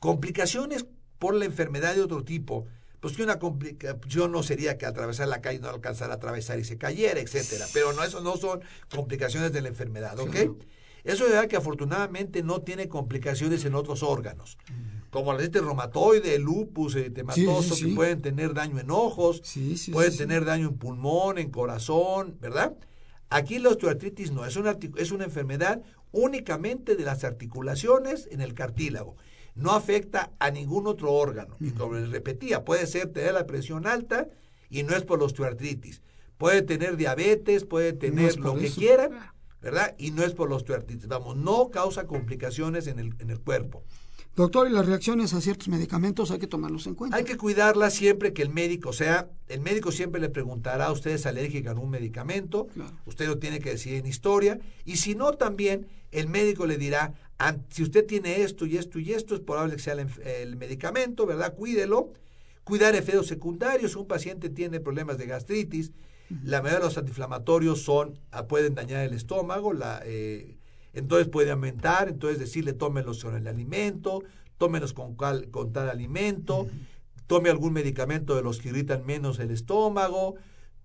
Complicaciones 0.00 0.86
por 1.20 1.34
la 1.34 1.44
enfermedad 1.44 1.94
de 1.94 2.02
otro 2.02 2.24
tipo, 2.24 2.66
pues 2.98 3.16
que 3.16 3.22
una 3.22 3.38
complicación 3.38 4.32
no 4.32 4.42
sería 4.42 4.76
que 4.76 4.86
atravesar 4.86 5.28
la 5.28 5.40
calle 5.40 5.60
no 5.60 5.68
alcanzara 5.68 6.14
a 6.14 6.16
atravesar 6.16 6.58
y 6.58 6.64
se 6.64 6.76
cayera, 6.76 7.20
etcétera. 7.20 7.66
Pero 7.72 7.92
no, 7.92 8.02
eso 8.02 8.20
no 8.20 8.36
son 8.36 8.60
complicaciones 8.92 9.52
de 9.52 9.62
la 9.62 9.68
enfermedad, 9.68 10.18
¿ok? 10.18 10.34
Eso 11.04 11.24
es 11.24 11.30
verdad 11.30 11.46
que 11.46 11.56
afortunadamente 11.56 12.42
no 12.42 12.60
tiene 12.62 12.88
complicaciones 12.88 13.64
en 13.64 13.74
otros 13.74 14.02
órganos, 14.02 14.58
como 15.10 15.32
la 15.32 15.42
este 15.42 15.60
reumatoide, 15.60 16.36
el 16.36 16.42
lupus, 16.42 16.94
el 16.94 17.12
tematoso, 17.12 17.76
que 17.76 17.92
pueden 17.94 18.22
tener 18.22 18.54
daño 18.54 18.78
en 18.78 18.90
ojos, 18.90 19.42
pueden 19.92 20.16
tener 20.16 20.44
daño 20.44 20.68
en 20.68 20.78
pulmón, 20.78 21.38
en 21.38 21.50
corazón, 21.50 22.36
¿verdad? 22.40 22.76
Aquí 23.28 23.58
la 23.58 23.70
osteoartritis 23.70 24.32
no, 24.32 24.44
es 24.44 24.56
una, 24.56 24.76
es 24.96 25.12
una 25.12 25.24
enfermedad 25.24 25.82
únicamente 26.12 26.96
de 26.96 27.04
las 27.04 27.24
articulaciones 27.24 28.28
en 28.30 28.40
el 28.40 28.54
cartílago 28.54 29.16
no 29.54 29.72
afecta 29.72 30.32
a 30.38 30.50
ningún 30.50 30.86
otro 30.86 31.12
órgano. 31.12 31.56
Y 31.60 31.70
como 31.70 31.94
les 31.94 32.10
repetía, 32.10 32.64
puede 32.64 32.86
ser 32.86 33.12
tener 33.12 33.34
la 33.34 33.46
presión 33.46 33.86
alta 33.86 34.28
y 34.68 34.82
no 34.82 34.94
es 34.96 35.02
por 35.02 35.18
la 35.18 35.26
osteoartritis. 35.26 36.02
Puede 36.38 36.62
tener 36.62 36.96
diabetes, 36.96 37.64
puede 37.64 37.92
tener 37.92 38.38
lo 38.38 38.56
que 38.56 38.70
quieran, 38.70 39.12
¿verdad? 39.60 39.94
Y 39.98 40.10
no 40.12 40.24
es 40.24 40.32
por 40.32 40.48
la 40.48 40.56
osteoartritis. 40.56 41.08
Vamos, 41.08 41.36
no 41.36 41.70
causa 41.70 42.06
complicaciones 42.06 42.86
en 42.86 42.98
el, 42.98 43.14
en 43.18 43.30
el 43.30 43.40
cuerpo. 43.40 43.84
Doctor, 44.36 44.68
¿y 44.68 44.72
las 44.72 44.86
reacciones 44.86 45.34
a 45.34 45.40
ciertos 45.40 45.68
medicamentos 45.68 46.30
hay 46.30 46.38
que 46.38 46.46
tomarlos 46.46 46.86
en 46.86 46.94
cuenta? 46.94 47.16
Hay 47.16 47.24
que 47.24 47.36
cuidarlas 47.36 47.94
siempre 47.94 48.32
que 48.32 48.42
el 48.42 48.50
médico, 48.50 48.92
sea, 48.92 49.28
el 49.48 49.60
médico 49.60 49.90
siempre 49.92 50.20
le 50.20 50.28
preguntará 50.28 50.86
a 50.86 50.92
usted 50.92 51.10
es 51.10 51.26
alérgica 51.26 51.72
a 51.72 51.74
un 51.74 51.90
medicamento, 51.90 52.68
usted 53.06 53.26
lo 53.26 53.38
tiene 53.38 53.58
que 53.58 53.70
decir 53.70 53.94
en 53.94 54.06
historia, 54.06 54.60
y 54.84 54.96
si 54.96 55.14
no 55.14 55.32
también 55.32 55.88
el 56.12 56.28
médico 56.28 56.66
le 56.66 56.76
dirá, 56.78 57.14
si 57.70 57.82
usted 57.82 58.06
tiene 58.06 58.42
esto 58.42 58.66
y 58.66 58.76
esto 58.76 58.98
y 58.98 59.12
esto, 59.12 59.34
es 59.34 59.40
probable 59.40 59.76
que 59.76 59.82
sea 59.82 59.94
el, 59.94 60.56
medicamento, 60.56 61.26
¿verdad? 61.26 61.54
Cuídelo. 61.54 62.12
Cuidar 62.64 62.94
efectos 62.94 63.26
secundarios. 63.26 63.96
Un 63.96 64.06
paciente 64.06 64.50
tiene 64.50 64.80
problemas 64.80 65.18
de 65.18 65.26
gastritis. 65.26 65.92
La 66.44 66.60
mayoría 66.60 66.80
de 66.80 66.84
los 66.84 66.98
antiinflamatorios 66.98 67.82
son, 67.82 68.18
ah, 68.30 68.46
pueden 68.46 68.74
dañar 68.74 69.04
el 69.04 69.14
estómago, 69.14 69.72
la, 69.72 70.02
eh, 70.04 70.59
entonces 70.92 71.28
puede 71.28 71.50
aumentar, 71.50 72.08
entonces 72.08 72.38
decirle 72.38 72.72
tómelos 72.72 73.22
con 73.22 73.36
el 73.36 73.46
alimento, 73.46 74.22
tómelos 74.58 74.92
con, 74.92 75.14
con 75.14 75.72
tal 75.72 75.88
alimento, 75.88 76.68
tome 77.26 77.50
algún 77.50 77.72
medicamento 77.72 78.34
de 78.36 78.42
los 78.42 78.58
que 78.58 78.70
irritan 78.70 79.06
menos 79.06 79.38
el 79.38 79.50
estómago, 79.50 80.34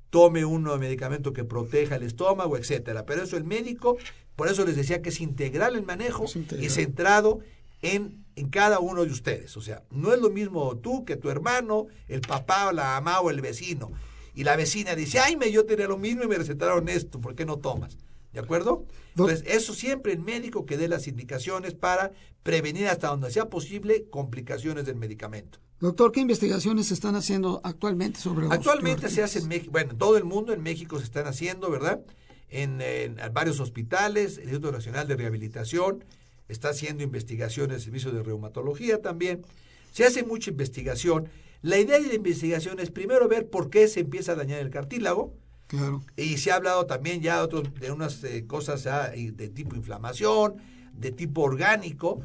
tome 0.10 0.46
un 0.46 0.64
medicamento 0.80 1.34
que 1.34 1.44
proteja 1.44 1.96
el 1.96 2.04
estómago, 2.04 2.58
etcétera. 2.58 3.06
Pero 3.06 3.24
eso 3.24 3.36
el 3.36 3.44
médico 3.44 3.98
por 4.36 4.50
eso 4.50 4.66
les 4.66 4.76
decía 4.76 5.02
que 5.02 5.10
es 5.10 5.22
integral 5.22 5.76
el 5.76 5.84
manejo 5.84 6.26
y 6.60 6.70
centrado 6.70 7.40
en, 7.82 8.26
en 8.36 8.50
cada 8.50 8.80
uno 8.80 9.06
de 9.06 9.12
ustedes. 9.12 9.56
O 9.56 9.62
sea, 9.62 9.84
no 9.92 10.14
es 10.14 10.20
lo 10.20 10.30
mismo 10.30 10.78
tú 10.78 11.06
que 11.06 11.16
tu 11.16 11.30
hermano, 11.30 11.88
el 12.08 12.22
papá 12.22 12.68
o 12.68 12.72
la 12.72 12.84
mamá 12.84 13.22
o 13.22 13.30
el 13.30 13.42
vecino. 13.42 13.92
Y 14.34 14.44
la 14.44 14.58
vecina 14.58 14.96
dice, 14.96 15.20
ay, 15.20 15.38
me, 15.38 15.52
yo 15.52 15.66
tenía 15.66 15.88
lo 15.88 15.98
mismo 15.98 16.24
y 16.24 16.28
me 16.28 16.36
recetaron 16.36 16.90
esto, 16.90 17.22
¿por 17.22 17.36
qué 17.36 17.46
no 17.46 17.58
tomas? 17.58 17.98
¿De 18.36 18.42
acuerdo? 18.42 18.86
Entonces, 19.10 19.44
eso 19.48 19.74
siempre 19.74 20.14
el 20.14 20.20
médico 20.20 20.66
que 20.66 20.78
dé 20.78 20.88
las 20.88 21.08
indicaciones 21.08 21.74
para 21.74 22.12
prevenir 22.44 22.88
hasta 22.88 23.08
donde 23.08 23.32
sea 23.32 23.50
posible 23.50 24.06
complicaciones 24.12 24.86
del 24.86 24.98
medicamento. 24.98 25.58
Doctor, 25.80 26.12
¿qué 26.12 26.20
investigaciones 26.20 26.88
se 26.88 26.94
están 26.94 27.16
haciendo 27.16 27.62
actualmente 27.64 28.20
sobre 28.20 28.48
Actualmente 28.50 29.10
se 29.10 29.24
hace 29.24 29.40
en 29.40 29.48
México, 29.48 29.72
bueno, 29.72 29.92
en 29.92 29.98
todo 29.98 30.18
el 30.18 30.24
mundo, 30.24 30.54
en 30.54 30.62
México 30.62 31.00
se 31.00 31.06
están 31.06 31.26
haciendo, 31.26 31.72
¿verdad? 31.72 32.02
en, 32.50 33.18
varios 33.34 33.60
hospitales, 33.60 34.38
el 34.38 34.46
Instituto 34.46 34.72
Nacional 34.72 35.08
de 35.08 35.16
Rehabilitación 35.16 36.04
está 36.48 36.70
haciendo 36.70 37.04
investigaciones, 37.04 37.78
el 37.78 37.82
servicio 37.84 38.12
de 38.12 38.24
reumatología 38.24 39.02
también. 39.02 39.44
Se 39.92 40.06
hace 40.06 40.24
mucha 40.24 40.52
investigación. 40.52 41.30
La 41.62 41.78
idea 41.80 42.00
de 42.00 42.08
la 42.08 42.14
investigación 42.14 42.80
es 42.80 42.92
primero 42.92 43.28
ver 43.28 43.50
por 43.50 43.70
qué 43.70 43.88
se 43.88 44.02
empieza 44.02 44.34
a 44.34 44.36
dañar 44.36 44.60
el 44.60 44.70
cartílago. 44.70 45.34
Claro. 45.68 46.04
Y 46.16 46.38
se 46.38 46.52
ha 46.52 46.56
hablado 46.56 46.86
también 46.86 47.22
ya 47.22 47.42
otros, 47.42 47.74
de 47.80 47.92
unas 47.92 48.24
eh, 48.24 48.46
cosas 48.46 48.84
de 48.84 49.50
tipo 49.50 49.76
inflamación, 49.76 50.56
de 50.94 51.12
tipo 51.12 51.42
orgánico. 51.42 52.22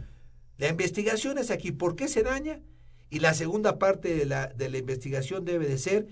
La 0.59 0.69
investigación 0.69 1.39
es 1.39 1.51
aquí, 1.51 1.73
¿por 1.73 1.97
qué 1.97 2.09
se 2.09 2.23
daña? 2.23 2.61
Y 3.09 3.21
la 3.21 3.35
segunda 3.35 3.79
parte 3.79 4.15
de 4.15 4.27
la, 4.27 4.49
de 4.49 4.69
la 4.69 4.79
investigación 4.79 5.45
debe 5.45 5.67
de 5.67 5.79
ser 5.79 6.07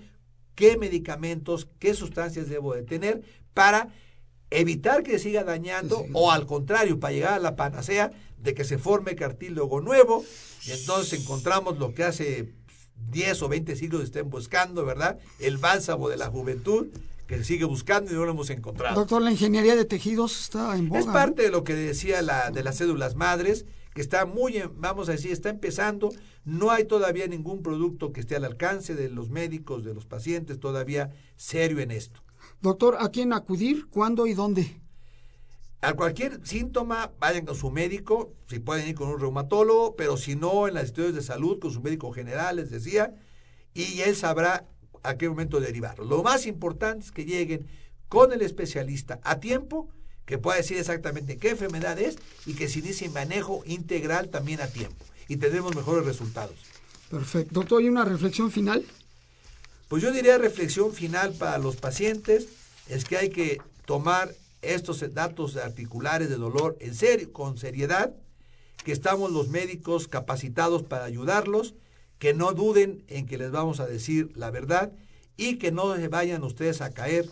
qué 0.55 0.77
medicamentos, 0.77 1.69
qué 1.79 1.93
sustancias 1.93 2.49
debo 2.49 2.73
de 2.73 2.83
tener 2.83 3.21
para 3.53 3.89
evitar 4.49 5.03
que 5.03 5.19
siga 5.19 5.43
dañando 5.43 6.05
o 6.13 6.31
al 6.31 6.45
contrario, 6.45 6.99
para 6.99 7.13
llegar 7.13 7.33
a 7.33 7.39
la 7.39 7.55
panacea 7.55 8.11
de 8.37 8.53
que 8.53 8.63
se 8.63 8.77
forme 8.77 9.15
cartílago 9.15 9.81
nuevo 9.81 10.25
y 10.65 10.71
entonces 10.71 11.21
encontramos 11.21 11.77
lo 11.77 11.93
que 11.93 12.03
hace 12.03 12.53
10 13.11 13.41
o 13.43 13.49
20 13.49 13.75
siglos 13.75 14.03
estén 14.03 14.29
buscando, 14.29 14.85
¿verdad? 14.85 15.19
El 15.39 15.57
bálsamo 15.57 16.09
de 16.09 16.17
la 16.17 16.27
juventud 16.27 16.87
que 17.29 17.37
se 17.37 17.43
sigue 17.43 17.65
buscando 17.65 18.11
y 18.11 18.15
no 18.15 18.25
lo 18.25 18.31
hemos 18.31 18.49
encontrado. 18.49 18.95
Doctor, 18.95 19.21
la 19.21 19.29
ingeniería 19.29 19.75
de 19.75 19.85
tejidos 19.85 20.41
está 20.41 20.75
en 20.75 20.89
boga. 20.89 20.99
Es 20.99 21.05
parte 21.05 21.43
de 21.43 21.51
lo 21.51 21.63
que 21.63 21.75
decía 21.75 22.23
la, 22.23 22.49
de 22.49 22.63
las 22.63 22.79
cédulas 22.79 23.15
madres, 23.15 23.67
que 23.93 24.01
está 24.01 24.25
muy, 24.25 24.63
vamos 24.77 25.09
a 25.09 25.11
decir, 25.11 25.31
está 25.31 25.49
empezando. 25.49 26.09
No 26.43 26.71
hay 26.71 26.85
todavía 26.85 27.27
ningún 27.27 27.61
producto 27.61 28.13
que 28.13 28.21
esté 28.21 28.35
al 28.35 28.45
alcance 28.45 28.95
de 28.95 29.09
los 29.09 29.29
médicos, 29.29 29.83
de 29.83 29.93
los 29.93 30.07
pacientes, 30.07 30.59
todavía 30.59 31.11
serio 31.35 31.79
en 31.81 31.91
esto. 31.91 32.23
Doctor, 32.61 32.97
¿a 32.99 33.09
quién 33.09 33.31
acudir? 33.31 33.85
¿Cuándo 33.91 34.25
y 34.25 34.33
dónde? 34.33 34.81
A 35.81 35.93
cualquier 35.93 36.43
síntoma, 36.47 37.11
vayan 37.19 37.45
con 37.45 37.55
su 37.55 37.69
médico, 37.69 38.33
si 38.47 38.57
pueden 38.57 38.87
ir 38.87 38.95
con 38.95 39.07
un 39.07 39.19
reumatólogo, 39.19 39.95
pero 39.95 40.17
si 40.17 40.35
no, 40.35 40.67
en 40.67 40.73
las 40.73 40.85
instituciones 40.85 41.15
de 41.15 41.21
salud, 41.21 41.59
con 41.59 41.69
su 41.69 41.79
médico 41.81 42.11
general, 42.11 42.55
les 42.55 42.71
decía, 42.71 43.13
y 43.75 44.01
él 44.01 44.15
sabrá 44.15 44.65
a 45.03 45.17
qué 45.17 45.29
momento 45.29 45.59
derivarlo. 45.59 46.05
Lo 46.05 46.23
más 46.23 46.45
importante 46.45 47.05
es 47.05 47.11
que 47.11 47.25
lleguen 47.25 47.67
con 48.07 48.33
el 48.33 48.41
especialista 48.41 49.19
a 49.23 49.39
tiempo, 49.39 49.89
que 50.25 50.37
pueda 50.37 50.57
decir 50.57 50.77
exactamente 50.77 51.37
qué 51.37 51.51
enfermedad 51.51 51.99
es 51.99 52.17
y 52.45 52.53
que 52.53 52.67
se 52.67 52.79
inicie 52.79 53.09
manejo 53.09 53.63
integral 53.65 54.29
también 54.29 54.61
a 54.61 54.67
tiempo. 54.67 55.05
Y 55.27 55.37
tendremos 55.37 55.75
mejores 55.75 56.05
resultados. 56.05 56.55
Perfecto. 57.09 57.53
Doctor, 57.53 57.81
¿y 57.81 57.89
una 57.89 58.05
reflexión 58.05 58.51
final? 58.51 58.85
Pues 59.87 60.03
yo 60.03 60.11
diría 60.11 60.37
reflexión 60.37 60.93
final 60.93 61.33
para 61.33 61.57
los 61.57 61.75
pacientes 61.75 62.47
es 62.87 63.05
que 63.05 63.17
hay 63.17 63.29
que 63.29 63.59
tomar 63.85 64.33
estos 64.61 65.03
datos 65.13 65.57
articulares 65.57 66.29
de 66.29 66.35
dolor 66.35 66.77
en 66.79 66.93
serio, 66.93 67.31
con 67.31 67.57
seriedad, 67.57 68.13
que 68.83 68.91
estamos 68.91 69.31
los 69.31 69.49
médicos 69.49 70.07
capacitados 70.07 70.83
para 70.83 71.05
ayudarlos, 71.05 71.73
que 72.19 72.33
no 72.33 72.53
duden 72.53 73.03
en 73.07 73.25
que 73.25 73.37
les 73.37 73.51
vamos 73.51 73.79
a 73.79 73.87
decir 73.87 74.31
la 74.35 74.51
verdad 74.51 74.91
y 75.37 75.55
que 75.57 75.71
no 75.71 75.95
se 75.95 76.07
vayan 76.09 76.43
ustedes 76.43 76.81
a 76.81 76.91
caer 76.91 77.29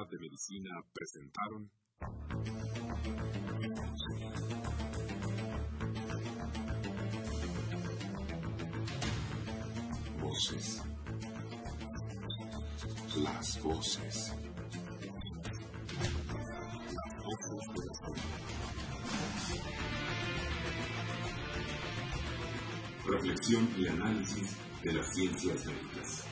De 0.06 0.20
Medicina 0.20 0.70
presentaron 0.93 1.72
Voces. 10.22 10.84
Las 13.18 13.62
voces. 13.64 14.34
Las 17.26 17.52
voces 17.52 17.88
Reflexión 23.04 23.70
y 23.78 23.88
análisis 23.88 24.56
de 24.84 24.93
las 24.93 25.14
ciencias 25.14 25.66
médicas. 25.66 26.27